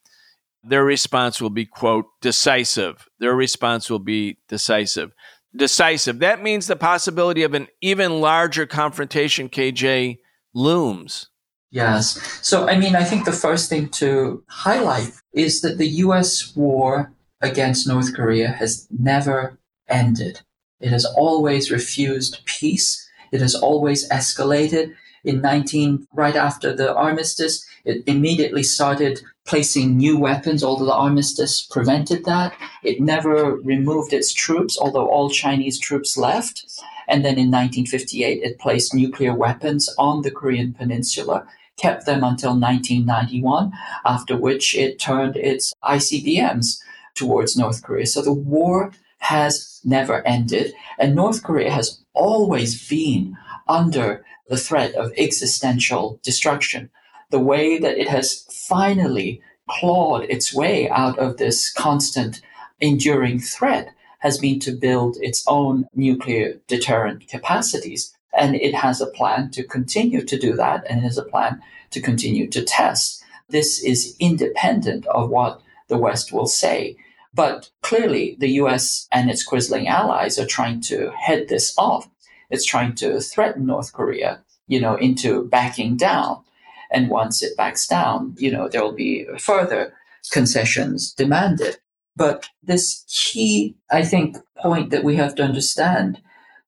their 0.62 0.84
response 0.84 1.41
will 1.41 1.51
be, 1.51 1.64
quote, 1.64 2.07
decisive. 2.20 3.09
Their 3.20 3.34
response 3.34 3.89
will 3.89 4.01
be 4.01 4.39
decisive. 4.49 5.12
Decisive. 5.57 6.18
That 6.18 6.43
means 6.43 6.66
the 6.66 6.76
possibility 6.76 7.43
of 7.43 7.55
an 7.55 7.68
even 7.80 8.20
larger 8.20 8.66
confrontation, 8.66 9.49
KJ, 9.49 10.18
looms. 10.55 11.28
Yes. 11.70 12.20
So, 12.43 12.68
I 12.68 12.78
mean, 12.78 12.97
I 12.97 13.05
think 13.05 13.24
the 13.24 13.32
first 13.32 13.68
thing 13.68 13.89
to 13.91 14.43
highlight 14.49 15.12
is 15.32 15.61
that 15.61 15.78
the 15.78 15.89
US 15.89 16.55
war 16.57 17.12
against 17.41 17.86
North 17.86 18.14
Korea 18.14 18.49
has 18.49 18.86
never 18.91 19.59
ended. 19.89 20.41
It 20.80 20.91
has 20.91 21.05
always 21.05 21.70
refused 21.70 22.45
peace. 22.45 23.09
It 23.32 23.41
has 23.41 23.55
always 23.55 24.09
escalated. 24.11 24.95
In 25.24 25.41
19, 25.41 26.07
right 26.12 26.36
after 26.36 26.74
the 26.74 26.95
armistice, 26.95 27.66
It 27.84 28.03
immediately 28.07 28.62
started 28.62 29.22
placing 29.47 29.97
new 29.97 30.18
weapons, 30.18 30.62
although 30.62 30.84
the 30.84 30.93
armistice 30.93 31.62
prevented 31.62 32.26
that. 32.26 32.53
It 32.82 33.01
never 33.01 33.57
removed 33.57 34.12
its 34.12 34.34
troops, 34.34 34.76
although 34.78 35.09
all 35.09 35.30
Chinese 35.30 35.78
troops 35.78 36.18
left. 36.18 36.66
And 37.09 37.24
then 37.24 37.39
in 37.39 37.51
1958, 37.51 38.43
it 38.43 38.59
placed 38.59 38.93
nuclear 38.95 39.34
weapons 39.34 39.89
on 39.97 40.20
the 40.20 40.30
Korean 40.30 40.74
peninsula, 40.74 41.47
kept 41.78 42.05
them 42.05 42.22
until 42.22 42.51
1991, 42.51 43.72
after 44.05 44.36
which 44.36 44.76
it 44.76 44.99
turned 44.99 45.36
its 45.36 45.72
ICBMs 45.82 46.78
towards 47.19 47.57
North 47.57 47.83
Korea. 47.83 48.07
So 48.07 48.23
the 48.23 48.33
war 48.33 48.93
has 49.19 49.81
never 49.85 50.27
ended, 50.27 50.73
and 50.99 51.14
North 51.14 51.43
Korea 51.43 51.71
has 51.71 52.01
always 52.14 52.89
been 52.89 53.37
under 53.66 54.25
the 54.49 54.57
threat 54.57 54.95
of 54.95 55.12
existential 55.16 56.21
destruction. 56.23 56.91
The 57.31 57.41
way 57.41 57.79
that 57.79 57.99
it 57.99 58.09
has 58.09 58.47
finally 58.69 59.43
clawed 59.69 60.25
its 60.25 60.55
way 60.55 60.89
out 60.89 61.19
of 61.19 61.37
this 61.37 61.71
constant 61.71 62.41
enduring 62.81 63.41
threat 63.41 63.91
has 64.21 64.39
been 64.39 64.59
to 64.61 64.73
build 64.73 65.16
its 65.21 65.45
own 65.47 65.87
nuclear 65.95 66.59
deterrent 66.66 67.29
capacities. 67.29 68.14
And 68.37 68.57
it 68.57 68.75
has 68.75 69.01
a 69.01 69.07
plan 69.07 69.51
to 69.53 69.62
continue 69.62 70.25
to 70.25 70.39
do 70.39 70.55
that 70.55 70.85
and 70.89 71.01
it 71.01 71.03
has 71.03 71.19
a 71.19 71.25
plan 71.25 71.61
to 71.91 72.01
continue 72.01 72.49
to 72.49 72.62
test. 72.62 73.23
This 73.49 73.83
is 73.83 74.16
independent 74.19 75.07
of 75.07 75.31
what 75.31 75.61
the 75.89 75.99
West 75.99 76.33
will 76.33 76.47
say. 76.47 76.97
But 77.35 77.70
clearly, 77.83 78.37
the 78.39 78.51
US 78.62 79.07
and 79.12 79.31
its 79.31 79.47
quisling 79.47 79.87
allies 79.87 80.39
are 80.39 80.47
trying 80.47 80.81
to 80.83 81.11
head 81.18 81.49
this 81.49 81.74
off. 81.79 82.09
It's 82.51 82.64
trying 82.64 82.95
to 82.97 83.20
threaten 83.20 83.66
North 83.66 83.93
Korea, 83.93 84.43
you 84.66 84.81
know, 84.81 84.97
into 84.97 85.45
backing 85.45 85.97
down. 85.97 86.43
And 86.91 87.11
once 87.11 87.43
it 87.43 87.57
backs 87.57 87.87
down, 87.87 88.35
you 88.39 88.51
know, 88.51 88.68
there 88.68 88.83
will 88.83 88.93
be 88.93 89.26
further 89.39 89.93
concessions 90.33 91.12
demanded. 91.12 91.79
But 92.16 92.49
this 92.62 93.05
key, 93.09 93.76
I 93.91 94.05
think, 94.05 94.39
point 94.61 94.91
that 94.91 95.05
we 95.05 95.16
have 95.16 95.35
to 95.37 95.45
understand 95.45 96.20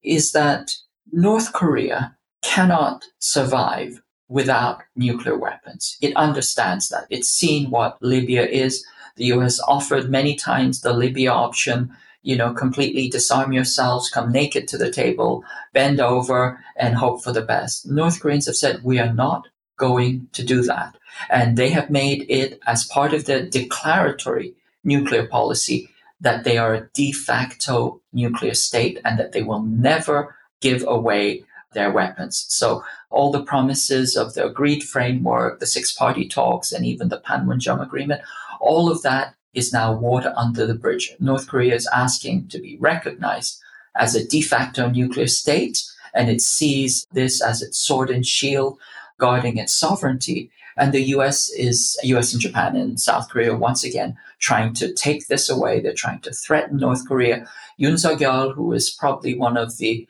is 0.02 0.32
that 0.32 0.76
North 1.12 1.52
Korea 1.52 2.16
cannot 2.42 3.04
survive 3.18 4.00
without 4.28 4.82
nuclear 4.94 5.36
weapons. 5.36 5.96
It 6.00 6.16
understands 6.16 6.88
that. 6.88 7.06
It's 7.10 7.28
seen 7.28 7.70
what 7.70 7.98
Libya 8.00 8.44
is. 8.46 8.84
The 9.20 9.26
US 9.36 9.60
offered 9.68 10.08
many 10.08 10.34
times 10.34 10.80
the 10.80 10.94
Libya 10.94 11.30
option, 11.30 11.94
you 12.22 12.36
know, 12.36 12.54
completely 12.54 13.10
disarm 13.10 13.52
yourselves, 13.52 14.08
come 14.08 14.32
naked 14.32 14.66
to 14.68 14.78
the 14.78 14.90
table, 14.90 15.44
bend 15.74 16.00
over, 16.00 16.58
and 16.74 16.94
hope 16.94 17.22
for 17.22 17.30
the 17.30 17.42
best. 17.42 17.86
North 17.86 18.18
Koreans 18.18 18.46
have 18.46 18.56
said, 18.56 18.82
we 18.82 18.98
are 18.98 19.12
not 19.12 19.48
going 19.76 20.28
to 20.32 20.42
do 20.42 20.62
that. 20.62 20.96
And 21.28 21.58
they 21.58 21.68
have 21.68 21.90
made 21.90 22.24
it 22.30 22.60
as 22.66 22.86
part 22.86 23.12
of 23.12 23.26
their 23.26 23.44
declaratory 23.44 24.54
nuclear 24.84 25.26
policy 25.26 25.90
that 26.22 26.44
they 26.44 26.56
are 26.56 26.72
a 26.72 26.88
de 26.94 27.12
facto 27.12 28.00
nuclear 28.14 28.54
state 28.54 29.02
and 29.04 29.18
that 29.18 29.32
they 29.32 29.42
will 29.42 29.62
never 29.62 30.34
give 30.62 30.82
away 30.88 31.44
their 31.74 31.92
weapons. 31.92 32.46
So 32.48 32.84
all 33.10 33.30
the 33.30 33.42
promises 33.42 34.16
of 34.16 34.32
the 34.32 34.46
agreed 34.46 34.82
framework, 34.82 35.60
the 35.60 35.66
six 35.66 35.92
party 35.92 36.26
talks, 36.26 36.72
and 36.72 36.86
even 36.86 37.08
the 37.08 37.20
Panmunjom 37.20 37.82
agreement, 37.82 38.22
all 38.60 38.90
of 38.90 39.02
that 39.02 39.34
is 39.54 39.72
now 39.72 39.92
water 39.92 40.32
under 40.36 40.66
the 40.66 40.74
bridge. 40.74 41.14
North 41.18 41.48
Korea 41.48 41.74
is 41.74 41.88
asking 41.92 42.48
to 42.48 42.60
be 42.60 42.78
recognized 42.80 43.60
as 43.96 44.14
a 44.14 44.26
de 44.26 44.40
facto 44.40 44.88
nuclear 44.88 45.26
state, 45.26 45.82
and 46.14 46.30
it 46.30 46.40
sees 46.40 47.06
this 47.12 47.42
as 47.42 47.62
its 47.62 47.78
sword 47.78 48.10
and 48.10 48.24
shield 48.24 48.78
guarding 49.18 49.58
its 49.58 49.74
sovereignty. 49.74 50.50
And 50.76 50.92
the 50.92 51.02
US 51.16 51.50
is, 51.50 51.98
US 52.04 52.32
and 52.32 52.40
Japan 52.40 52.76
and 52.76 53.00
South 53.00 53.28
Korea 53.28 53.54
once 53.54 53.84
again 53.84 54.16
trying 54.38 54.72
to 54.74 54.92
take 54.94 55.26
this 55.26 55.50
away. 55.50 55.80
They're 55.80 55.92
trying 55.92 56.20
to 56.20 56.32
threaten 56.32 56.78
North 56.78 57.06
Korea. 57.06 57.46
Yoon 57.78 57.98
Suk-yeol, 57.98 58.54
who 58.54 58.72
is 58.72 58.90
probably 58.90 59.36
one 59.36 59.56
of 59.56 59.76
the 59.78 60.08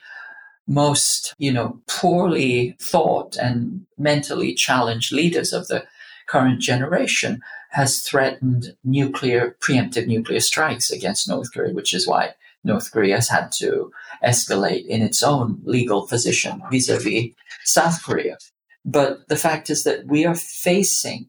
most, 0.69 1.35
you 1.39 1.53
know, 1.53 1.81
poorly 1.89 2.77
thought 2.81 3.37
and 3.37 3.85
mentally 3.99 4.55
challenged 4.55 5.13
leaders 5.13 5.53
of 5.53 5.67
the 5.67 5.85
current 6.31 6.61
generation, 6.61 7.41
has 7.71 8.01
threatened 8.01 8.77
nuclear, 8.85 9.57
preemptive 9.61 10.07
nuclear 10.07 10.41
strikes 10.41 10.91
against 10.91 11.29
North 11.29 11.53
Korea, 11.53 11.75
which 11.75 11.93
is 11.93 12.07
why 12.07 12.35
North 12.63 12.91
Korea 12.93 13.17
has 13.17 13.29
had 13.29 13.51
to 13.53 13.91
escalate 14.25 14.87
in 14.87 15.03
its 15.03 15.23
own 15.23 15.61
legal 15.65 16.07
position 16.07 16.63
vis-a-vis 16.71 17.31
South 17.65 18.03
Korea. 18.05 18.37
But 18.85 19.29
the 19.29 19.37
fact 19.37 19.71
is 19.71 19.85
that 19.85 20.07
we 20.07 20.25
are 20.27 20.35
facing 20.35 21.29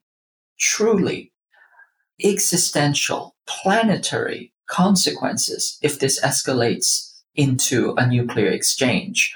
truly 0.59 1.31
existential, 2.23 3.35
planetary 3.47 4.53
consequences 4.67 5.77
if 5.81 5.99
this 5.99 6.19
escalates 6.21 7.11
into 7.35 7.93
a 7.97 8.05
nuclear 8.05 8.51
exchange. 8.51 9.33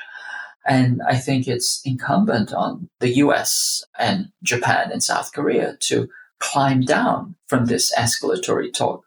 And 0.66 1.02
I 1.08 1.18
think 1.18 1.48
it's 1.48 1.82
incumbent 1.86 2.52
on 2.54 2.90
the 3.00 3.16
US 3.18 3.84
and 4.00 4.30
Japan 4.44 4.92
and 4.92 5.04
South 5.04 5.32
Korea 5.32 5.78
to 5.82 6.08
climb 6.40 6.82
down 6.82 7.36
from 7.48 7.66
this 7.66 7.94
escalatory 7.96 8.74
talk. 8.74 9.04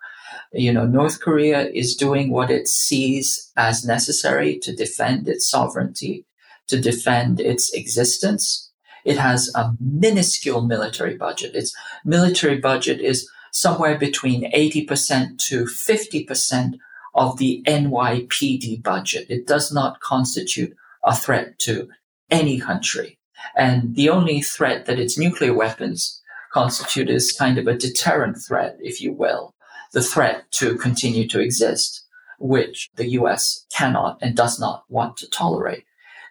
You 0.52 0.72
know, 0.72 0.86
North 0.86 1.20
Korea 1.20 1.68
is 1.68 1.96
doing 1.96 2.30
what 2.30 2.50
it 2.50 2.68
sees 2.68 3.52
as 3.56 3.84
necessary 3.84 4.58
to 4.60 4.74
defend 4.74 5.28
its 5.28 5.48
sovereignty, 5.50 6.24
to 6.68 6.80
defend 6.80 7.40
its 7.40 7.72
existence. 7.74 8.70
It 9.04 9.18
has 9.18 9.50
a 9.54 9.72
minuscule 9.80 10.62
military 10.62 11.16
budget. 11.16 11.54
Its 11.54 11.74
military 12.04 12.58
budget 12.58 13.00
is 13.00 13.28
somewhere 13.52 13.98
between 13.98 14.50
80% 14.52 15.38
to 15.48 15.64
50% 15.64 16.78
of 17.14 17.38
the 17.38 17.62
NYPD 17.66 18.82
budget. 18.82 19.26
It 19.28 19.46
does 19.46 19.72
not 19.72 20.00
constitute 20.00 20.74
a 21.08 21.16
threat 21.16 21.58
to 21.60 21.88
any 22.30 22.60
country. 22.60 23.18
And 23.56 23.96
the 23.96 24.10
only 24.10 24.42
threat 24.42 24.86
that 24.86 25.00
its 25.00 25.18
nuclear 25.18 25.54
weapons 25.54 26.22
constitute 26.52 27.08
is 27.08 27.32
kind 27.32 27.58
of 27.58 27.66
a 27.66 27.76
deterrent 27.76 28.36
threat, 28.46 28.76
if 28.80 29.00
you 29.00 29.12
will, 29.12 29.54
the 29.92 30.02
threat 30.02 30.44
to 30.52 30.76
continue 30.76 31.26
to 31.28 31.40
exist, 31.40 32.04
which 32.38 32.90
the 32.96 33.10
US 33.20 33.64
cannot 33.74 34.18
and 34.20 34.36
does 34.36 34.60
not 34.60 34.84
want 34.88 35.16
to 35.16 35.30
tolerate. 35.30 35.84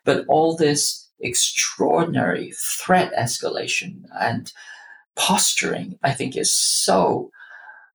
But 0.05 0.25
all 0.27 0.55
this 0.55 1.09
extraordinary 1.19 2.53
threat 2.55 3.11
escalation 3.17 4.03
and 4.21 4.53
posturing, 5.15 5.97
I 6.03 6.13
think, 6.13 6.37
is 6.37 6.55
so 6.55 7.31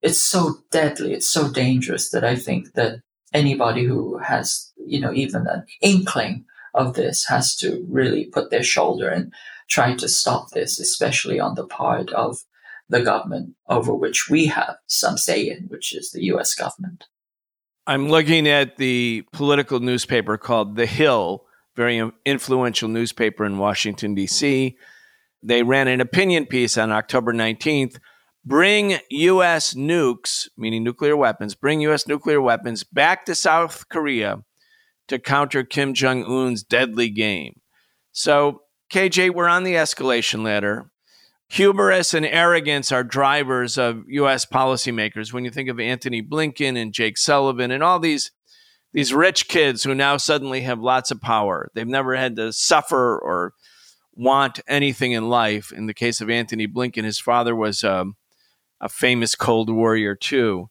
it's 0.01 0.21
so 0.21 0.57
deadly, 0.69 1.13
it's 1.13 1.29
so 1.29 1.49
dangerous 1.49 2.09
that 2.09 2.25
I 2.25 2.35
think 2.35 2.73
that 2.73 2.99
anybody 3.33 3.85
who 3.85 4.17
has, 4.17 4.69
you 4.85 4.99
know, 4.99 5.13
even 5.13 5.47
an 5.47 5.63
inkling 5.81 6.43
of 6.73 6.93
this 6.93 7.25
has 7.25 7.55
to 7.57 7.85
really 7.89 8.25
put 8.25 8.49
their 8.49 8.63
shoulder 8.63 9.09
and 9.09 9.33
try 9.69 9.95
to 9.95 10.07
stop 10.07 10.51
this, 10.51 10.79
especially 10.79 11.39
on 11.39 11.55
the 11.55 11.65
part 11.65 12.11
of 12.11 12.39
the 12.89 13.01
government 13.01 13.55
over 13.67 13.93
which 13.93 14.29
we 14.29 14.47
have 14.47 14.75
some 14.87 15.17
say 15.17 15.49
in, 15.49 15.65
which 15.67 15.93
is 15.93 16.11
the 16.11 16.23
US 16.25 16.53
government. 16.55 17.05
I'm 17.85 18.09
looking 18.09 18.47
at 18.47 18.77
the 18.77 19.23
political 19.33 19.79
newspaper 19.79 20.37
called 20.37 20.75
The 20.75 20.85
Hill, 20.85 21.45
very 21.75 22.01
influential 22.25 22.87
newspaper 22.87 23.45
in 23.45 23.57
Washington, 23.57 24.15
D.C. 24.15 24.77
They 25.41 25.63
ran 25.63 25.87
an 25.87 26.01
opinion 26.01 26.45
piece 26.45 26.77
on 26.77 26.91
October 26.91 27.33
19th 27.33 27.97
bring 28.45 28.97
U.S. 29.09 29.73
nukes, 29.73 30.49
meaning 30.57 30.83
nuclear 30.83 31.15
weapons, 31.15 31.55
bring 31.55 31.81
U.S. 31.81 32.07
nuclear 32.07 32.41
weapons 32.41 32.83
back 32.83 33.25
to 33.25 33.35
South 33.35 33.87
Korea 33.89 34.43
to 35.07 35.19
counter 35.19 35.63
Kim 35.63 35.93
Jong 35.93 36.23
un's 36.23 36.63
deadly 36.63 37.09
game. 37.09 37.61
So, 38.11 38.61
KJ, 38.91 39.33
we're 39.33 39.47
on 39.47 39.63
the 39.63 39.73
escalation 39.73 40.43
ladder. 40.43 40.89
Hubris 41.49 42.13
and 42.13 42.25
arrogance 42.25 42.91
are 42.91 43.03
drivers 43.03 43.77
of 43.77 44.03
U.S. 44.07 44.45
policymakers. 44.45 45.33
When 45.33 45.45
you 45.45 45.51
think 45.51 45.69
of 45.69 45.79
Antony 45.79 46.21
Blinken 46.23 46.77
and 46.79 46.93
Jake 46.93 47.17
Sullivan 47.17 47.71
and 47.71 47.83
all 47.83 47.99
these 47.99 48.31
these 48.91 49.13
rich 49.13 49.47
kids 49.47 49.83
who 49.83 49.95
now 49.95 50.17
suddenly 50.17 50.61
have 50.61 50.79
lots 50.79 51.09
of 51.09 51.19
power, 51.19 51.69
they've 51.73 51.87
never 51.87 52.15
had 52.15 52.35
to 52.35 52.53
suffer 52.53 53.17
or 53.17 53.53
want 54.15 54.59
anything 54.67 55.13
in 55.13 55.29
life. 55.29 55.71
In 55.71 55.87
the 55.87 55.93
case 55.93 56.21
of 56.21 56.29
Antony 56.29 56.67
Blinken, 56.67 57.03
his 57.03 57.19
father 57.19 57.55
was 57.55 57.83
um, 57.83 58.15
a 58.79 58.89
famous 58.89 59.35
Cold 59.35 59.69
Warrior 59.69 60.15
too. 60.15 60.69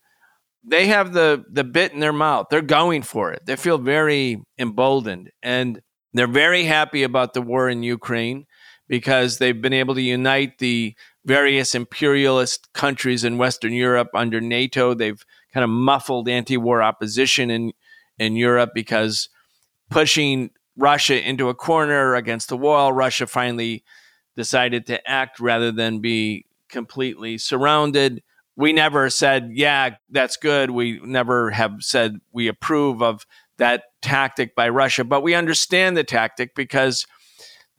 They 0.65 0.87
have 0.87 1.13
the 1.13 1.45
the 1.51 1.65
bit 1.65 1.93
in 1.93 2.01
their 2.01 2.13
mouth. 2.13 2.47
They're 2.51 2.63
going 2.63 3.03
for 3.03 3.33
it. 3.33 3.47
They 3.47 3.57
feel 3.57 3.79
very 3.79 4.43
emboldened 4.59 5.31
and 5.43 5.83
they're 6.15 6.27
very 6.27 6.65
happy 6.65 7.03
about 7.03 7.35
the 7.35 7.43
war 7.43 7.69
in 7.69 7.83
Ukraine 7.83 8.47
because 8.87 9.39
they've 9.39 9.61
been 9.61 9.73
able 9.73 9.95
to 9.95 10.03
unite 10.03 10.59
the 10.59 10.95
various 11.25 11.75
imperialist 11.75 12.73
countries 12.75 13.25
in 13.25 13.39
Western 13.39 13.73
Europe 13.73 14.11
under 14.15 14.41
NATO. 14.41 14.95
They've 14.95 15.25
kind 15.53 15.65
of 15.65 15.71
muffled 15.71 16.29
anti-war 16.29 16.83
opposition 16.83 17.51
in 17.51 17.73
in 18.19 18.37
Europe 18.37 18.71
because 18.75 19.29
pushing 19.91 20.51
Russia 20.77 21.27
into 21.29 21.49
a 21.49 21.55
corner 21.55 22.15
against 22.15 22.49
the 22.49 22.57
wall, 22.57 22.93
Russia 22.93 23.27
finally 23.27 23.85
decided 24.37 24.87
to 24.87 25.09
act 25.09 25.41
rather 25.41 25.73
than 25.73 26.01
be 26.01 26.47
completely 26.69 27.37
surrounded. 27.39 28.23
We 28.57 28.73
never 28.73 29.09
said, 29.09 29.51
yeah, 29.53 29.97
that's 30.11 30.37
good. 30.37 30.71
We 30.71 31.01
never 31.03 31.51
have 31.51 31.77
said 31.81 32.19
we 32.33 32.49
approve 32.49 33.03
of 33.03 33.27
that 33.59 33.85
tactic 34.03 34.55
by 34.55 34.69
Russia, 34.69 35.05
but 35.05 35.23
we 35.23 35.35
understand 35.35 35.97
the 35.97 36.05
tactic 36.05 36.55
because 36.55 37.07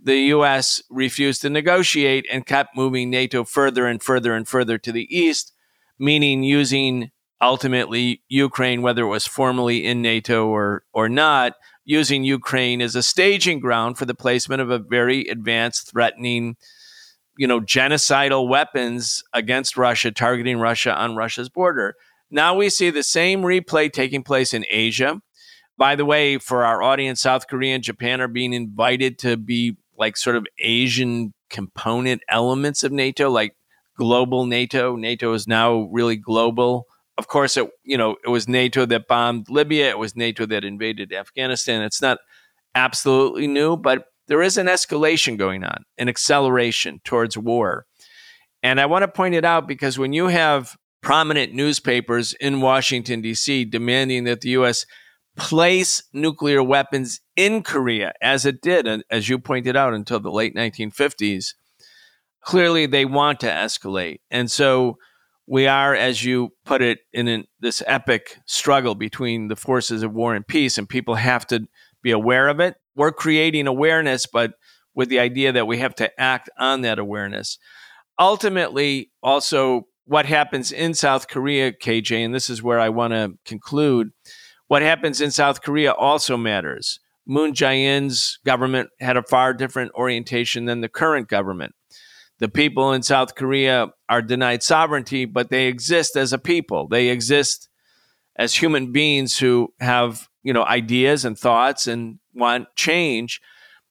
the 0.04 0.18
US 0.18 0.82
refused 0.90 1.42
to 1.42 1.50
negotiate 1.50 2.26
and 2.32 2.46
kept 2.46 2.76
moving 2.76 3.10
NATO 3.10 3.44
further 3.44 3.88
and 3.88 4.02
further 4.02 4.34
and 4.34 4.48
further 4.48 4.78
to 4.78 4.92
the 4.92 5.08
east, 5.16 5.54
meaning 5.98 6.44
using 6.44 7.12
ultimately 7.42 8.22
Ukraine, 8.28 8.82
whether 8.82 9.04
it 9.04 9.10
was 9.10 9.28
formally 9.28 9.86
in 9.86 10.02
NATO 10.02 10.48
or, 10.48 10.84
or 10.94 11.08
not, 11.08 11.54
using 11.86 12.24
Ukraine 12.24 12.82
as 12.82 12.96
a 12.96 13.04
staging 13.04 13.60
ground 13.60 13.98
for 13.98 14.06
the 14.06 14.16
placement 14.16 14.62
of 14.62 14.70
a 14.70 14.80
very 14.80 15.28
advanced, 15.28 15.92
threatening, 15.92 16.56
you 17.38 17.48
know, 17.48 17.60
genocidal 17.60 18.48
weapons 18.48 19.24
against 19.34 19.78
Russia, 19.78 20.12
targeting 20.12 20.60
Russia 20.60 20.96
on 20.96 21.16
Russia's 21.16 21.50
border. 21.50 21.96
Now 22.30 22.56
we 22.56 22.70
see 22.70 22.90
the 22.90 23.04
same 23.04 23.42
replay 23.42 23.92
taking 23.92 24.24
place 24.24 24.54
in 24.54 24.66
Asia. 24.70 25.22
By 25.78 25.96
the 25.96 26.06
way, 26.06 26.38
for 26.38 26.66
our 26.66 26.82
audience, 26.82 27.22
South 27.22 27.48
Korea 27.48 27.76
and 27.76 27.84
Japan 27.84 28.22
are 28.22 28.28
being 28.28 28.54
invited 28.54 29.18
to 29.20 29.38
be 29.38 29.78
like 29.98 30.18
sort 30.18 30.36
of 30.36 30.46
Asian 30.60 31.34
component 31.50 32.22
elements 32.30 32.84
of 32.84 32.92
NATO, 32.92 33.30
like 33.30 33.56
global 33.98 34.46
NATO. 34.46 34.96
NATO 34.96 35.34
is 35.34 35.48
now 35.48 35.90
really 35.92 36.16
global. 36.16 36.88
Of 37.18 37.28
course, 37.28 37.58
it 37.58 37.70
you 37.84 37.98
know 37.98 38.16
it 38.24 38.30
was 38.30 38.48
NATO 38.48 38.86
that 38.88 39.08
bombed 39.08 39.50
Libya. 39.50 39.90
It 39.90 40.00
was 40.00 40.16
NATO 40.16 40.46
that 40.48 40.64
invaded 40.64 41.14
Afghanistan. 41.14 41.84
It's 41.84 42.02
not 42.02 42.18
absolutely 42.76 43.48
new, 43.48 43.78
but 43.78 44.06
there 44.28 44.42
is 44.42 44.58
an 44.58 44.68
escalation 44.68 45.38
going 45.38 45.64
on, 45.64 45.84
an 45.98 46.10
acceleration 46.10 47.02
towards 47.04 47.38
war. 47.38 47.86
And 48.62 48.80
I 48.80 48.86
want 48.86 49.04
to 49.04 49.08
point 49.08 49.36
it 49.36 49.44
out 49.44 49.68
because 49.68 50.00
when 50.00 50.14
you 50.14 50.28
have 50.28 50.78
prominent 51.02 51.54
newspapers 51.54 52.34
in 52.34 52.62
Washington, 52.62 53.22
D.C., 53.22 53.66
demanding 53.66 54.24
that 54.24 54.42
the 54.42 54.50
U.S. 54.50 54.86
place 55.36 56.02
nuclear 56.14 56.64
weapons 56.64 57.20
in 57.36 57.62
Korea, 57.62 58.14
as 58.22 58.46
it 58.46 58.62
did, 58.62 58.88
as 59.12 59.28
you 59.28 59.38
pointed 59.38 59.76
out, 59.76 59.94
until 59.94 60.22
the 60.22 60.32
late 60.32 60.56
1950s, 60.56 61.56
clearly 62.42 62.86
they 62.86 63.04
want 63.04 63.42
to 63.42 63.48
escalate. 63.48 64.20
And 64.32 64.50
so 64.50 64.98
we 65.46 65.68
are, 65.68 65.94
as 65.94 66.24
you 66.24 66.54
put 66.66 66.82
it, 66.82 67.00
in 67.12 67.28
an, 67.28 67.46
this 67.60 67.84
epic 67.86 68.38
struggle 68.46 68.96
between 68.96 69.50
the 69.50 69.58
forces 69.58 70.04
of 70.04 70.14
war 70.14 70.34
and 70.34 70.48
peace, 70.48 70.78
and 70.78 70.88
people 70.88 71.16
have 71.16 71.46
to 71.48 71.68
be 72.02 72.12
aware 72.12 72.48
of 72.48 72.62
it. 72.62 72.76
We're 72.96 73.12
creating 73.12 73.68
awareness, 73.68 74.26
but 74.26 74.54
with 74.94 75.10
the 75.10 75.20
idea 75.20 75.52
that 75.52 75.68
we 75.68 75.80
have 75.80 75.96
to 75.96 76.20
act 76.20 76.50
on 76.58 76.82
that 76.82 77.00
awareness. 77.00 77.58
Ultimately, 78.20 79.12
also, 79.24 79.88
what 80.06 80.26
happens 80.26 80.72
in 80.72 80.94
South 80.94 81.28
Korea, 81.28 81.72
KJ, 81.72 82.26
and 82.26 82.36
this 82.36 82.50
is 82.50 82.62
where 82.62 82.80
I 82.80 82.90
want 82.90 83.14
to 83.14 83.34
conclude 83.46 84.12
what 84.68 84.82
happens 84.82 85.22
in 85.22 85.32
South 85.32 85.62
Korea 85.62 85.92
also 85.92 86.38
matters. 86.38 87.00
Moon 87.26 87.54
Jae-in's 87.54 88.40
government 88.46 88.90
had 89.00 89.18
a 89.18 89.24
far 89.24 89.54
different 89.54 89.92
orientation 89.94 90.66
than 90.66 90.82
the 90.82 90.90
current 90.90 91.28
government. 91.30 91.74
The 92.40 92.50
people 92.50 92.92
in 92.92 93.04
South 93.04 93.36
Korea 93.36 93.94
are 94.10 94.22
denied 94.22 94.64
sovereignty, 94.64 95.26
but 95.26 95.50
they 95.50 95.68
exist 95.68 96.16
as 96.18 96.34
a 96.34 96.38
people. 96.38 96.88
They 96.88 97.10
exist 97.10 97.70
as 98.36 98.56
human 98.56 98.92
beings 98.92 99.38
who 99.38 99.74
have, 99.80 100.28
you 100.44 100.54
know, 100.54 100.64
ideas 100.64 101.26
and 101.26 101.38
thoughts 101.38 101.88
and 101.88 102.20
want 102.34 102.68
change. 102.76 103.42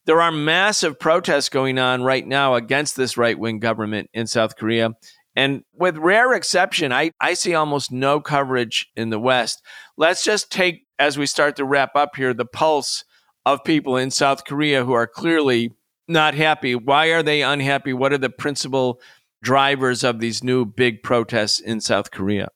There 0.04 0.20
are 0.20 0.32
massive 0.32 0.98
protests 0.98 1.48
going 1.48 1.78
on 1.78 2.02
right 2.02 2.26
now 2.26 2.54
against 2.54 2.96
this 2.96 3.16
right 3.16 3.38
wing 3.38 3.58
government 3.58 4.10
in 4.12 4.26
South 4.26 4.56
Korea. 4.56 4.90
And 5.34 5.62
with 5.72 5.96
rare 5.96 6.34
exception, 6.34 6.92
I, 6.92 7.12
I 7.20 7.34
see 7.34 7.54
almost 7.54 7.90
no 7.90 8.20
coverage 8.20 8.88
in 8.96 9.10
the 9.10 9.18
West. 9.18 9.62
Let's 9.96 10.24
just 10.24 10.52
take, 10.52 10.84
as 10.98 11.16
we 11.16 11.26
start 11.26 11.56
to 11.56 11.64
wrap 11.64 11.96
up 11.96 12.16
here, 12.16 12.34
the 12.34 12.44
pulse 12.44 13.04
of 13.46 13.64
people 13.64 13.96
in 13.96 14.10
South 14.10 14.44
Korea 14.44 14.84
who 14.84 14.92
are 14.92 15.06
clearly 15.06 15.72
not 16.06 16.34
happy. 16.34 16.74
Why 16.74 17.06
are 17.06 17.22
they 17.22 17.42
unhappy? 17.42 17.92
What 17.92 18.12
are 18.12 18.18
the 18.18 18.28
principal 18.28 19.00
drivers 19.42 20.04
of 20.04 20.20
these 20.20 20.44
new 20.44 20.64
big 20.64 21.02
protests 21.02 21.60
in 21.60 21.80
South 21.80 22.10
Korea? 22.10 22.48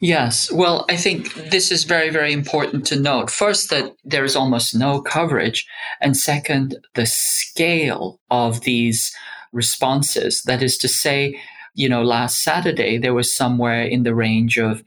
Yes. 0.00 0.50
Well, 0.52 0.84
I 0.88 0.96
think 0.96 1.34
this 1.50 1.72
is 1.72 1.82
very, 1.82 2.10
very 2.10 2.32
important 2.32 2.86
to 2.86 3.00
note. 3.00 3.30
First, 3.30 3.70
that 3.70 3.96
there 4.04 4.24
is 4.24 4.36
almost 4.36 4.74
no 4.74 5.00
coverage. 5.00 5.66
And 6.00 6.16
second, 6.16 6.76
the 6.94 7.06
scale 7.06 8.20
of 8.30 8.60
these 8.60 9.12
responses. 9.52 10.42
That 10.42 10.62
is 10.62 10.78
to 10.78 10.88
say, 10.88 11.40
you 11.74 11.88
know, 11.88 12.02
last 12.02 12.42
Saturday, 12.42 12.96
there 12.98 13.14
was 13.14 13.34
somewhere 13.34 13.82
in 13.82 14.04
the 14.04 14.14
range 14.14 14.56
of 14.56 14.84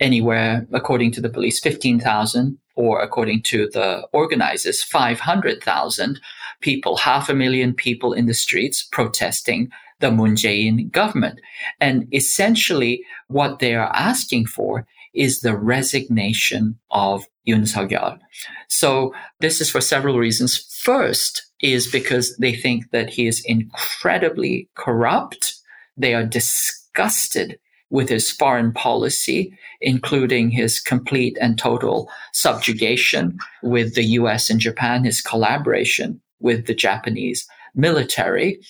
anywhere, 0.00 0.66
according 0.72 1.12
to 1.12 1.20
the 1.20 1.28
police, 1.28 1.60
15,000, 1.60 2.58
or 2.74 3.00
according 3.02 3.42
to 3.42 3.68
the 3.68 4.06
organizers, 4.12 4.82
500,000 4.82 6.20
people, 6.60 6.96
half 6.96 7.28
a 7.28 7.34
million 7.34 7.72
people 7.74 8.12
in 8.12 8.26
the 8.26 8.34
streets 8.34 8.88
protesting 8.90 9.70
the 10.00 10.10
Moon 10.10 10.34
Jae-in 10.34 10.88
government. 10.88 11.40
And 11.80 12.12
essentially, 12.12 13.04
what 13.28 13.58
they 13.58 13.74
are 13.74 13.90
asking 13.94 14.46
for 14.46 14.86
is 15.14 15.40
the 15.40 15.56
resignation 15.56 16.78
of 16.90 17.24
Yoon 17.46 17.66
Suk-yeol. 17.66 18.18
So 18.68 19.14
this 19.40 19.60
is 19.60 19.70
for 19.70 19.80
several 19.80 20.18
reasons. 20.18 20.56
First 20.82 21.50
is 21.60 21.90
because 21.90 22.36
they 22.36 22.54
think 22.54 22.90
that 22.90 23.10
he 23.10 23.26
is 23.26 23.42
incredibly 23.44 24.68
corrupt. 24.76 25.54
They 25.96 26.14
are 26.14 26.24
disgusted 26.24 27.58
with 27.90 28.08
his 28.08 28.30
foreign 28.30 28.72
policy, 28.72 29.52
including 29.80 30.50
his 30.50 30.80
complete 30.80 31.36
and 31.40 31.58
total 31.58 32.08
subjugation 32.32 33.36
with 33.62 33.96
the 33.96 34.04
US 34.04 34.48
and 34.48 34.60
Japan, 34.60 35.04
his 35.04 35.20
collaboration 35.20 36.20
with 36.38 36.66
the 36.66 36.74
Japanese 36.74 37.46
military, 37.74 38.60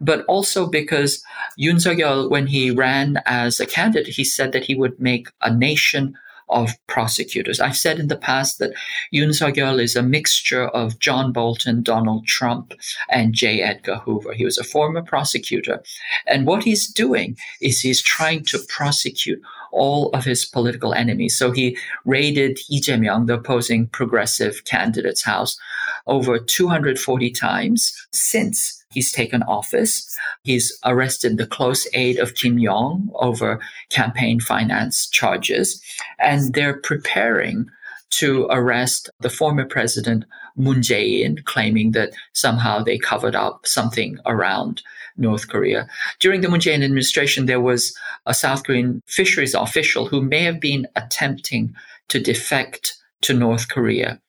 but 0.00 0.24
also 0.26 0.66
because 0.66 1.22
Yoon 1.58 1.80
Suk-yeol, 1.80 2.30
when 2.30 2.46
he 2.46 2.70
ran 2.70 3.22
as 3.26 3.60
a 3.60 3.66
candidate, 3.66 4.14
he 4.14 4.24
said 4.24 4.52
that 4.52 4.64
he 4.64 4.74
would 4.74 5.00
make 5.00 5.28
a 5.42 5.52
nation 5.52 6.14
of 6.48 6.70
prosecutors. 6.86 7.58
I've 7.58 7.76
said 7.76 7.98
in 7.98 8.06
the 8.06 8.16
past 8.16 8.60
that 8.60 8.72
Yoon 9.12 9.34
Suk-yeol 9.34 9.82
is 9.82 9.96
a 9.96 10.02
mixture 10.02 10.68
of 10.68 11.00
John 11.00 11.32
Bolton, 11.32 11.82
Donald 11.82 12.24
Trump, 12.26 12.72
and 13.10 13.34
J. 13.34 13.60
Edgar 13.62 13.96
Hoover. 13.96 14.32
He 14.32 14.44
was 14.44 14.56
a 14.56 14.62
former 14.62 15.02
prosecutor. 15.02 15.82
And 16.24 16.46
what 16.46 16.62
he's 16.62 16.86
doing 16.86 17.36
is 17.60 17.80
he's 17.80 18.00
trying 18.00 18.44
to 18.44 18.60
prosecute 18.68 19.42
all 19.72 20.10
of 20.10 20.24
his 20.24 20.46
political 20.46 20.94
enemies. 20.94 21.36
So 21.36 21.50
he 21.50 21.76
raided 22.04 22.60
Lee 22.70 22.80
Jae-myung, 22.80 23.26
the 23.26 23.34
opposing 23.34 23.88
progressive 23.88 24.64
candidate's 24.64 25.24
house, 25.24 25.58
over 26.06 26.38
240 26.38 27.30
times 27.30 27.94
since 28.12 28.84
he's 28.92 29.12
taken 29.12 29.42
office. 29.42 30.16
He's 30.42 30.76
arrested 30.84 31.36
the 31.36 31.46
close 31.46 31.86
aide 31.94 32.18
of 32.18 32.34
Kim 32.34 32.62
Jong 32.62 33.10
over 33.14 33.60
campaign 33.90 34.40
finance 34.40 35.08
charges, 35.08 35.82
and 36.18 36.54
they're 36.54 36.80
preparing 36.80 37.66
to 38.10 38.46
arrest 38.50 39.10
the 39.20 39.30
former 39.30 39.64
president 39.64 40.24
Moon 40.56 40.80
Jae-in, 40.80 41.42
claiming 41.44 41.90
that 41.92 42.12
somehow 42.32 42.82
they 42.82 42.98
covered 42.98 43.34
up 43.34 43.66
something 43.66 44.18
around 44.24 44.82
North 45.18 45.48
Korea. 45.48 45.86
During 46.20 46.40
the 46.40 46.48
Moon 46.48 46.60
Jae-in 46.60 46.82
administration, 46.82 47.46
there 47.46 47.60
was 47.60 47.94
a 48.24 48.32
South 48.32 48.64
Korean 48.64 49.02
fisheries 49.06 49.54
official 49.54 50.06
who 50.06 50.22
may 50.22 50.42
have 50.42 50.60
been 50.60 50.86
attempting 50.96 51.74
to 52.08 52.20
defect 52.20 52.94
to 53.22 53.34
North 53.34 53.68
Korea 53.68 54.20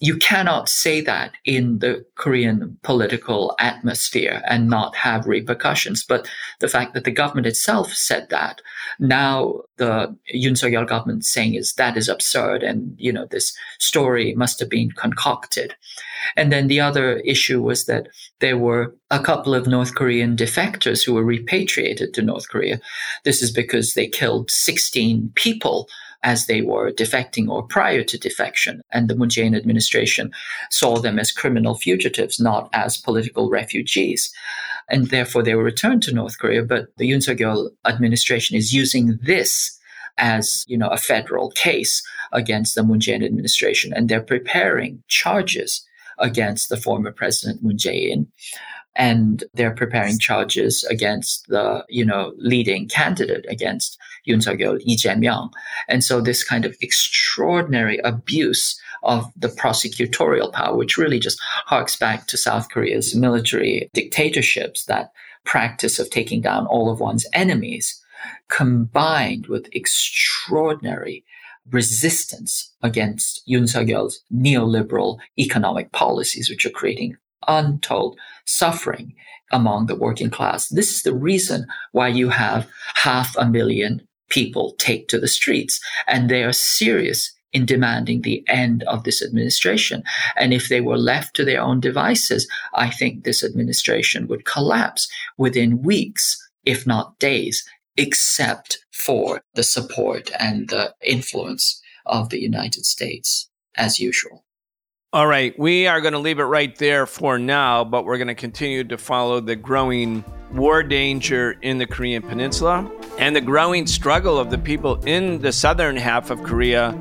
you 0.00 0.16
cannot 0.16 0.68
say 0.68 1.00
that 1.00 1.32
in 1.44 1.78
the 1.78 2.04
Korean 2.16 2.76
political 2.82 3.54
atmosphere 3.60 4.42
and 4.48 4.68
not 4.68 4.94
have 4.96 5.26
repercussions. 5.26 6.04
But 6.04 6.28
the 6.58 6.68
fact 6.68 6.94
that 6.94 7.04
the 7.04 7.12
government 7.12 7.46
itself 7.46 7.92
said 7.92 8.28
that, 8.30 8.60
now 8.98 9.60
the 9.76 10.14
Yoon 10.34 10.58
Suk-yeol 10.58 10.88
government 10.88 11.24
saying 11.24 11.54
is 11.54 11.74
that 11.74 11.96
is 11.96 12.08
absurd, 12.08 12.62
and 12.62 12.94
you 12.98 13.12
know 13.12 13.26
this 13.30 13.56
story 13.78 14.34
must 14.34 14.58
have 14.60 14.68
been 14.68 14.90
concocted. 14.90 15.74
And 16.36 16.52
then 16.52 16.66
the 16.66 16.80
other 16.80 17.18
issue 17.18 17.62
was 17.62 17.86
that 17.86 18.08
there 18.40 18.58
were 18.58 18.94
a 19.10 19.20
couple 19.20 19.54
of 19.54 19.66
North 19.66 19.94
Korean 19.94 20.36
defectors 20.36 21.04
who 21.04 21.14
were 21.14 21.24
repatriated 21.24 22.14
to 22.14 22.22
North 22.22 22.48
Korea. 22.48 22.80
This 23.24 23.42
is 23.42 23.50
because 23.50 23.94
they 23.94 24.08
killed 24.08 24.50
16 24.50 25.32
people 25.34 25.88
as 26.24 26.46
they 26.46 26.62
were 26.62 26.90
defecting 26.90 27.48
or 27.48 27.62
prior 27.62 28.02
to 28.02 28.18
defection. 28.18 28.80
And 28.90 29.08
the 29.08 29.14
Moon 29.14 29.28
Jae-in 29.28 29.54
administration 29.54 30.32
saw 30.70 30.98
them 30.98 31.18
as 31.18 31.30
criminal 31.30 31.74
fugitives, 31.74 32.40
not 32.40 32.68
as 32.72 32.96
political 32.96 33.50
refugees. 33.50 34.32
And 34.88 35.10
therefore 35.10 35.42
they 35.42 35.54
were 35.54 35.62
returned 35.62 36.02
to 36.04 36.14
North 36.14 36.38
Korea. 36.38 36.62
But 36.62 36.88
the 36.96 37.08
Yoon 37.08 37.22
Suk-yeol 37.22 37.70
administration 37.84 38.56
is 38.56 38.72
using 38.72 39.18
this 39.22 39.78
as, 40.16 40.64
you 40.66 40.78
know, 40.78 40.88
a 40.88 40.96
federal 40.96 41.50
case 41.50 42.02
against 42.32 42.74
the 42.74 42.82
Moon 42.82 43.00
Jae-in 43.00 43.22
administration. 43.22 43.92
And 43.92 44.08
they're 44.08 44.22
preparing 44.22 45.02
charges 45.08 45.86
against 46.18 46.68
the 46.68 46.76
former 46.76 47.12
president 47.12 47.62
Moon 47.62 47.76
Jae-in. 47.76 48.28
And 48.96 49.44
they're 49.54 49.74
preparing 49.74 50.18
charges 50.18 50.84
against 50.84 51.46
the 51.48 51.84
you 51.88 52.04
know 52.04 52.32
leading 52.38 52.88
candidate 52.88 53.44
against 53.48 53.98
Yoon 54.26 54.42
Suk-yeol, 54.42 54.78
Lee 54.86 54.96
Jae-myung. 54.96 55.50
And 55.88 56.02
so 56.02 56.20
this 56.20 56.44
kind 56.44 56.64
of 56.64 56.76
extraordinary 56.80 57.98
abuse 57.98 58.80
of 59.02 59.30
the 59.36 59.48
prosecutorial 59.48 60.52
power, 60.52 60.76
which 60.76 60.96
really 60.96 61.18
just 61.18 61.38
harks 61.66 61.96
back 61.96 62.26
to 62.28 62.38
South 62.38 62.70
Korea's 62.70 63.14
military 63.14 63.90
dictatorships, 63.92 64.86
that 64.86 65.12
practice 65.44 65.98
of 65.98 66.08
taking 66.08 66.40
down 66.40 66.66
all 66.66 66.90
of 66.90 67.00
one's 67.00 67.26
enemies, 67.34 68.00
combined 68.48 69.46
with 69.46 69.68
extraordinary 69.72 71.24
resistance 71.70 72.72
against 72.82 73.46
Yoon 73.48 73.64
Suk-yeol's 73.64 74.20
neoliberal 74.34 75.18
economic 75.38 75.92
policies, 75.92 76.48
which 76.48 76.64
are 76.64 76.70
creating 76.70 77.16
untold 77.48 78.18
suffering 78.44 79.14
among 79.52 79.86
the 79.86 79.96
working 79.96 80.30
class. 80.30 80.68
This 80.68 80.94
is 80.94 81.02
the 81.02 81.14
reason 81.14 81.66
why 81.92 82.08
you 82.08 82.28
have 82.30 82.68
half 82.94 83.36
a 83.36 83.46
million 83.46 84.06
people 84.30 84.74
take 84.78 85.08
to 85.08 85.18
the 85.18 85.28
streets, 85.28 85.80
and 86.06 86.28
they 86.28 86.42
are 86.42 86.52
serious 86.52 87.32
in 87.52 87.64
demanding 87.64 88.22
the 88.22 88.42
end 88.48 88.82
of 88.84 89.04
this 89.04 89.22
administration. 89.22 90.02
And 90.36 90.52
if 90.52 90.68
they 90.68 90.80
were 90.80 90.98
left 90.98 91.36
to 91.36 91.44
their 91.44 91.60
own 91.60 91.78
devices, 91.80 92.48
I 92.74 92.90
think 92.90 93.22
this 93.22 93.44
administration 93.44 94.26
would 94.26 94.44
collapse 94.44 95.08
within 95.38 95.82
weeks, 95.82 96.36
if 96.64 96.86
not 96.86 97.18
days, 97.20 97.64
except 97.96 98.84
for 98.92 99.40
the 99.54 99.62
support 99.62 100.30
and 100.40 100.68
the 100.68 100.94
influence 101.00 101.80
of 102.06 102.30
the 102.30 102.40
United 102.40 102.84
States, 102.84 103.48
as 103.76 104.00
usual. 104.00 104.43
All 105.14 105.28
right, 105.28 105.56
we 105.56 105.86
are 105.86 106.00
going 106.00 106.14
to 106.14 106.18
leave 106.18 106.40
it 106.40 106.42
right 106.42 106.74
there 106.74 107.06
for 107.06 107.38
now, 107.38 107.84
but 107.84 108.04
we're 108.04 108.18
going 108.18 108.26
to 108.26 108.34
continue 108.34 108.82
to 108.82 108.98
follow 108.98 109.38
the 109.38 109.54
growing 109.54 110.24
war 110.52 110.82
danger 110.82 111.52
in 111.62 111.78
the 111.78 111.86
Korean 111.86 112.20
Peninsula 112.20 112.90
and 113.16 113.36
the 113.36 113.40
growing 113.40 113.86
struggle 113.86 114.40
of 114.40 114.50
the 114.50 114.58
people 114.58 114.96
in 115.04 115.40
the 115.40 115.52
southern 115.52 115.94
half 115.96 116.30
of 116.30 116.42
Korea 116.42 116.98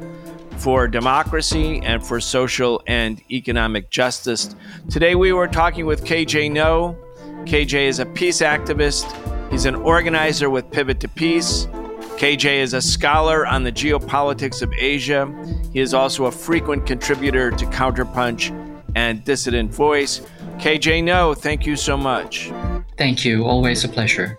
for 0.57 0.87
democracy 0.87 1.81
and 1.83 2.05
for 2.05 2.21
social 2.21 2.83
and 2.85 3.19
economic 3.31 3.89
justice. 3.89 4.55
Today 4.91 5.15
we 5.15 5.33
were 5.33 5.47
talking 5.47 5.87
with 5.87 6.03
KJ 6.03 6.51
Noh. 6.51 6.95
KJ 7.45 7.87
is 7.87 7.97
a 7.97 8.05
peace 8.05 8.41
activist, 8.41 9.11
he's 9.49 9.65
an 9.65 9.73
organizer 9.73 10.51
with 10.51 10.69
Pivot 10.69 10.99
to 10.99 11.07
Peace. 11.07 11.67
KJ 12.17 12.61
is 12.61 12.73
a 12.73 12.81
scholar 12.81 13.45
on 13.45 13.63
the 13.63 13.71
geopolitics 13.71 14.61
of 14.61 14.71
Asia. 14.73 15.27
He 15.73 15.79
is 15.79 15.93
also 15.93 16.25
a 16.25 16.31
frequent 16.31 16.85
contributor 16.85 17.51
to 17.51 17.65
Counterpunch 17.65 18.51
and 18.95 19.23
Dissident 19.25 19.71
Voice. 19.71 20.21
KJ 20.57 21.03
Noh, 21.03 21.33
thank 21.33 21.65
you 21.65 21.75
so 21.75 21.97
much. 21.97 22.51
Thank 22.97 23.25
you. 23.25 23.43
Always 23.45 23.83
a 23.83 23.89
pleasure. 23.89 24.37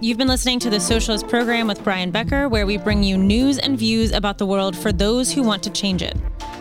You've 0.00 0.18
been 0.18 0.26
listening 0.26 0.58
to 0.60 0.70
the 0.70 0.80
Socialist 0.80 1.28
Program 1.28 1.68
with 1.68 1.84
Brian 1.84 2.10
Becker, 2.10 2.48
where 2.48 2.66
we 2.66 2.76
bring 2.76 3.04
you 3.04 3.16
news 3.16 3.58
and 3.58 3.78
views 3.78 4.10
about 4.10 4.38
the 4.38 4.46
world 4.46 4.76
for 4.76 4.90
those 4.90 5.30
who 5.30 5.44
want 5.44 5.62
to 5.62 5.70
change 5.70 6.02
it. 6.02 6.16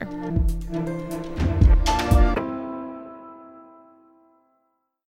Walker. 0.00 0.97